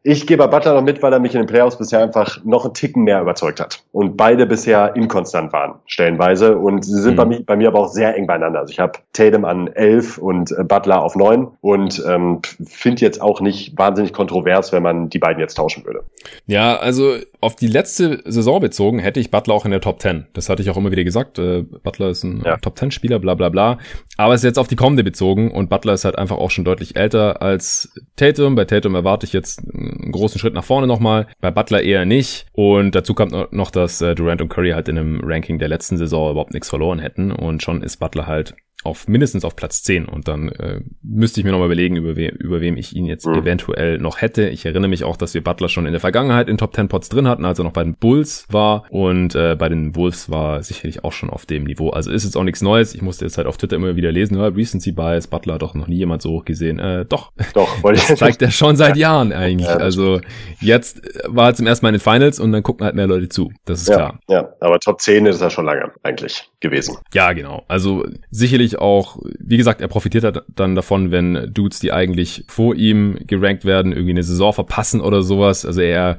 [0.04, 2.64] ich gehe bei Butler noch mit, weil er mich in den Playoffs bisher einfach noch
[2.64, 3.84] einen Ticken mehr überzeugt hat.
[3.92, 6.56] Und beide bisher inkonstant waren, stellenweise.
[6.56, 7.16] Und sie sind mhm.
[7.16, 8.60] bei, mir, bei mir aber auch sehr eng beieinander.
[8.60, 13.20] Also ich habe Tatum an elf und äh, Butler auf neun und ähm, finde jetzt
[13.20, 16.04] auch nicht wahnsinnig kontrovers, wenn man die beiden jetzt tauschen würde.
[16.46, 20.26] Ja, also auf die letzte Saison bezogen hätte ich Butler auch in der Top 10.
[20.32, 21.38] Das hatte ich auch immer wieder gesagt.
[21.38, 22.56] Äh, Butler ist ein ja.
[22.56, 23.78] Top 10 Spieler, bla bla bla.
[24.16, 26.64] Aber es ist jetzt auf die kommende bezogen und Butler ist halt einfach auch schon
[26.64, 28.54] deutlich älter als Tatum.
[28.54, 31.21] Bei Tatum erwarte ich jetzt einen großen Schritt nach vorne nochmal.
[31.40, 32.46] Bei Butler eher nicht.
[32.52, 35.96] Und dazu kommt noch, dass äh, Durant und Curry halt in einem Ranking der letzten
[35.96, 37.32] Saison überhaupt nichts verloren hätten.
[37.32, 38.54] Und schon ist Butler halt
[38.84, 42.28] auf mindestens auf Platz 10 und dann äh, müsste ich mir nochmal überlegen, über, we
[42.28, 43.34] über wem ich ihn jetzt mhm.
[43.34, 44.48] eventuell noch hätte.
[44.48, 47.08] Ich erinnere mich auch, dass wir Butler schon in der Vergangenheit in Top 10 Pots
[47.08, 50.62] drin hatten, als er noch bei den Bulls war und äh, bei den Wolves war
[50.62, 51.90] sicherlich auch schon auf dem Niveau.
[51.90, 52.94] Also ist jetzt auch nichts Neues.
[52.94, 55.88] Ich musste jetzt halt auf Twitter immer wieder lesen, ja, Recency Bias, Butler doch noch
[55.88, 56.78] nie jemand so hoch gesehen.
[56.78, 57.32] Äh, doch.
[57.54, 59.68] Doch, wollte das zeigt er schon seit Jahren eigentlich.
[59.68, 60.20] Ja, also
[60.60, 63.28] jetzt war er zum ersten Mal in den Finals und dann gucken halt mehr Leute
[63.28, 63.52] zu.
[63.64, 64.20] Das ist ja, klar.
[64.28, 66.96] Ja, aber Top 10 ist er schon lange eigentlich gewesen.
[67.12, 67.64] Ja, genau.
[67.68, 72.74] Also sicherlich auch wie gesagt, er profitiert halt dann davon, wenn Dudes, die eigentlich vor
[72.74, 75.64] ihm gerankt werden, irgendwie eine Saison verpassen oder sowas.
[75.64, 76.18] Also er,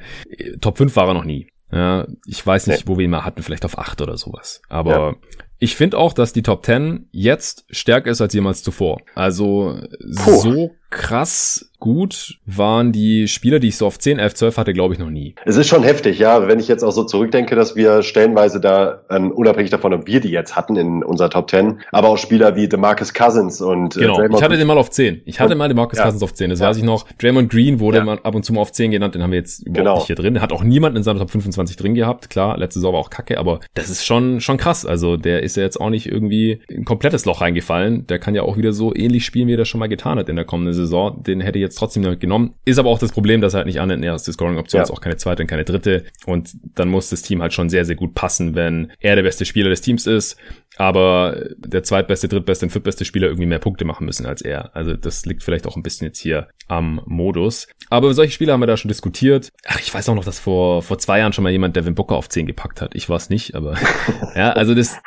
[0.62, 1.48] Top 5 war er noch nie.
[1.72, 4.62] Ja, ich weiß nicht, wo wir ihn mal hatten, vielleicht auf 8 oder sowas.
[4.70, 5.16] Aber ja.
[5.58, 9.02] ich finde auch, dass die Top 10 jetzt stärker ist als jemals zuvor.
[9.16, 9.80] Also
[10.24, 10.38] Puh.
[10.38, 14.94] so krass gut waren die Spieler, die ich so auf 10, 11, 12 hatte, glaube
[14.94, 15.36] ich, noch nie.
[15.44, 16.48] Es ist schon heftig, ja.
[16.48, 20.22] Wenn ich jetzt auch so zurückdenke, dass wir stellenweise da, ähm, unabhängig davon, ob wir
[20.22, 24.00] die jetzt hatten in unserer Top 10, aber auch Spieler wie DeMarcus Cousins und äh,
[24.00, 25.24] Genau, Draymond ich hatte den mal auf 10.
[25.26, 26.06] Ich hatte mal DeMarcus ja.
[26.06, 26.70] Cousins auf 10, das ja.
[26.70, 27.06] weiß ich noch.
[27.18, 28.06] Draymond Green wurde ja.
[28.06, 29.96] mal ab und zu mal auf 10 genannt, den haben wir jetzt überhaupt genau.
[29.96, 30.40] nicht hier drin.
[30.40, 32.30] Hat auch niemand in seiner Top 25 drin gehabt.
[32.30, 34.86] Klar, letzte Saison war auch kacke, aber das ist schon, schon krass.
[34.86, 38.08] Also der ist ja jetzt auch nicht irgendwie ein komplettes Loch reingefallen.
[38.08, 40.30] Der kann ja auch wieder so ähnlich spielen, wie er das schon mal getan hat
[40.30, 40.83] in der kommenden Saison.
[41.12, 42.56] Den hätte ich jetzt trotzdem damit genommen.
[42.66, 44.84] Ist aber auch das Problem, dass er halt nicht an annimmt, erste Scoring-Option ja.
[44.84, 46.06] ist auch keine zweite und keine dritte.
[46.26, 49.46] Und dann muss das Team halt schon sehr, sehr gut passen, wenn er der beste
[49.46, 50.38] Spieler des Teams ist,
[50.78, 54.76] aber der zweitbeste, drittbeste und viertbeste Spieler irgendwie mehr Punkte machen müssen als er.
[54.76, 57.68] Also das liegt vielleicht auch ein bisschen jetzt hier am Modus.
[57.90, 59.50] Aber über solche Spiele haben wir da schon diskutiert.
[59.66, 62.16] Ach, ich weiß auch noch, dass vor, vor zwei Jahren schon mal jemand Devin Booker
[62.16, 62.96] auf 10 gepackt hat.
[62.96, 63.76] Ich war es nicht, aber
[64.36, 64.98] ja, also das,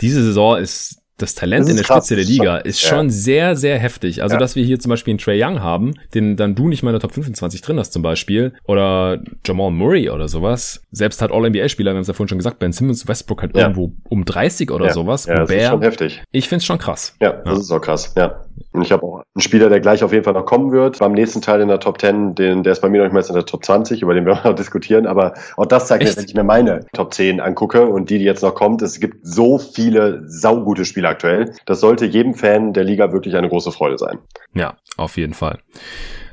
[0.00, 3.12] diese Saison ist das Talent das in der krass, Spitze der Liga ist schon, ja.
[3.12, 4.22] sehr, sehr heftig.
[4.22, 4.40] Also, ja.
[4.40, 6.94] dass wir hier zum Beispiel einen Trey Young haben, den dann du nicht mal in
[6.94, 10.82] der Top 25 drin hast zum Beispiel, oder Jamal Murray oder sowas.
[10.90, 13.62] Selbst hat All-NBA-Spieler, wir haben es ja vorhin schon gesagt, Ben Simmons, Westbrook halt ja.
[13.62, 15.26] irgendwo um 30 oder sowas.
[15.26, 16.22] Ja, das ist schon heftig.
[16.32, 17.14] Ich find's schon krass.
[17.20, 18.44] Ja, das ist auch krass, ja.
[18.72, 20.98] Und ich habe auch einen Spieler, der gleich auf jeden Fall noch kommen wird.
[20.98, 23.24] Beim nächsten Teil in der Top 10, den, der ist bei mir noch nicht mal
[23.26, 25.06] in der Top 20, über den wir noch diskutieren.
[25.06, 28.24] Aber auch das zeigt mir, wenn ich mir meine Top 10 angucke und die, die
[28.24, 31.52] jetzt noch kommt, es gibt so viele saugute Spiele aktuell.
[31.66, 34.18] Das sollte jedem Fan der Liga wirklich eine große Freude sein.
[34.54, 35.58] Ja, auf jeden Fall.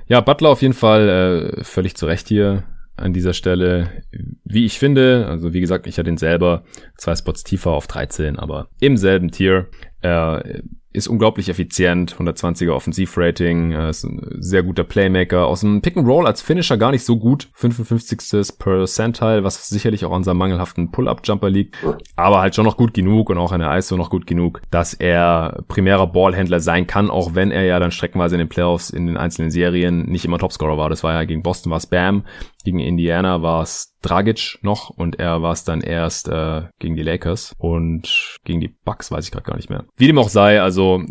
[0.08, 2.64] Ja, Butler auf jeden Fall äh, völlig zu Recht hier
[2.95, 4.04] an dieser Stelle.
[4.44, 6.64] Wie ich finde, also wie gesagt, ich hatte ihn selber
[6.98, 9.68] zwei Spots tiefer auf 13, aber im selben Tier.
[10.02, 10.44] Er
[10.98, 15.45] ist unglaublich effizient, 120er Offensivrating, ist ein sehr guter Playmaker.
[15.48, 18.57] Aus dem Pick and Roll als Finisher gar nicht so gut, 55.
[18.57, 21.78] Percentile, was sicherlich auch an seinem mangelhaften Pull-Up-Jumper liegt,
[22.15, 24.94] aber halt schon noch gut genug und auch an der ISO noch gut genug, dass
[24.94, 29.07] er primärer Ballhändler sein kann, auch wenn er ja dann streckenweise in den Playoffs in
[29.07, 30.90] den einzelnen Serien nicht immer Topscorer war.
[30.90, 32.24] Das war ja gegen Boston war es Bam,
[32.68, 37.02] gegen Indiana war es Dragic noch und er war es dann erst äh, gegen die
[37.02, 39.85] Lakers und gegen die Bucks weiß ich gerade gar nicht mehr.
[39.95, 41.02] Wie dem auch sei, also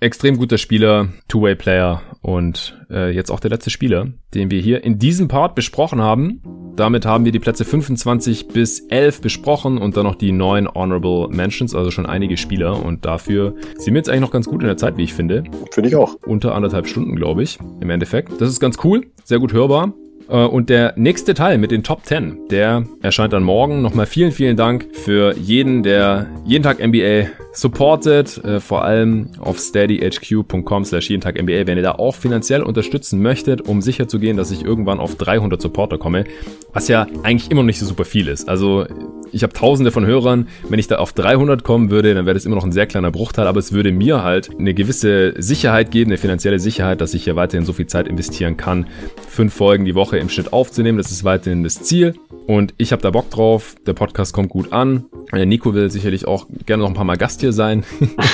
[0.00, 4.98] extrem guter Spieler, Two-Way-Player und äh, jetzt auch der letzte Spieler, den wir hier in
[4.98, 6.40] diesem Part besprochen haben.
[6.76, 11.28] Damit haben wir die Plätze 25 bis 11 besprochen und dann noch die neun Honorable
[11.28, 12.82] Mentions, also schon einige Spieler.
[12.82, 15.44] Und dafür sind wir jetzt eigentlich noch ganz gut in der Zeit, wie ich finde.
[15.72, 16.14] Finde ich auch.
[16.24, 18.40] Unter anderthalb Stunden, glaube ich, im Endeffekt.
[18.40, 19.92] Das ist ganz cool, sehr gut hörbar.
[20.28, 23.82] Äh, und der nächste Teil mit den Top 10, der erscheint dann morgen.
[23.82, 29.58] Nochmal vielen, vielen Dank für jeden, der jeden Tag NBA supportet, äh, vor allem auf
[29.58, 34.50] steadyhq.com slash jeden Tag NBA, wenn ihr da auch finanziell unterstützen möchtet, um sicherzugehen, dass
[34.50, 36.24] ich irgendwann auf 300 Supporter komme,
[36.72, 38.48] was ja eigentlich immer noch nicht so super viel ist.
[38.48, 38.86] Also
[39.32, 42.44] ich habe tausende von Hörern, wenn ich da auf 300 kommen würde, dann wäre das
[42.44, 46.10] immer noch ein sehr kleiner Bruchteil, aber es würde mir halt eine gewisse Sicherheit geben,
[46.10, 48.86] eine finanzielle Sicherheit, dass ich hier weiterhin so viel Zeit investieren kann,
[49.28, 50.98] fünf Folgen die Woche im Schnitt aufzunehmen.
[50.98, 52.14] Das ist weiterhin das Ziel.
[52.46, 53.74] Und ich habe da Bock drauf.
[53.86, 55.06] Der Podcast kommt gut an.
[55.32, 57.84] Äh, Nico will sicherlich auch gerne noch ein paar Mal Gast hier sein.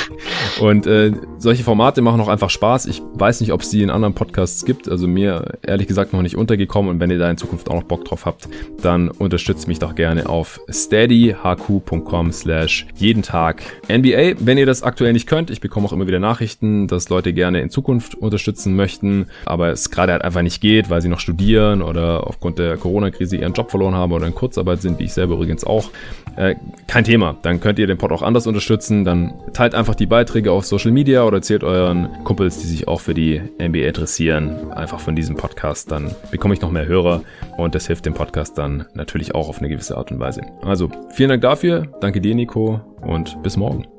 [0.60, 2.86] und äh, solche Formate machen auch einfach Spaß.
[2.86, 4.88] Ich weiß nicht, ob es die in anderen Podcasts gibt.
[4.88, 6.90] Also mir ehrlich gesagt noch nicht untergekommen.
[6.90, 8.48] Und wenn ihr da in Zukunft auch noch Bock drauf habt,
[8.82, 14.34] dann unterstützt mich doch gerne auf steadyhq.com slash jeden Tag NBA.
[14.38, 17.60] Wenn ihr das aktuell nicht könnt, ich bekomme auch immer wieder Nachrichten, dass Leute gerne
[17.60, 21.82] in Zukunft unterstützen möchten, aber es gerade halt einfach nicht geht, weil sie noch studieren
[21.82, 25.34] oder aufgrund der Corona-Krise ihren Job verloren haben oder in Kurzarbeit sind, wie ich selber
[25.34, 25.90] übrigens auch,
[26.36, 26.54] äh,
[26.86, 27.36] kein Thema.
[27.42, 29.04] Dann könnt ihr den Pod auch anders unterstützen.
[29.04, 33.00] Dann teilt einfach die Beiträge auf Social Media oder erzählt euren Kumpels, die sich auch
[33.00, 35.90] für die NBA interessieren, einfach von diesem Podcast.
[35.90, 37.22] Dann bekomme ich noch mehr Hörer
[37.56, 40.42] und das hilft dem Podcast dann natürlich auch auf eine gewisse Art und Weise.
[40.72, 41.86] Also vielen Dank dafür.
[42.00, 43.91] Danke dir, Nico und bis morgen.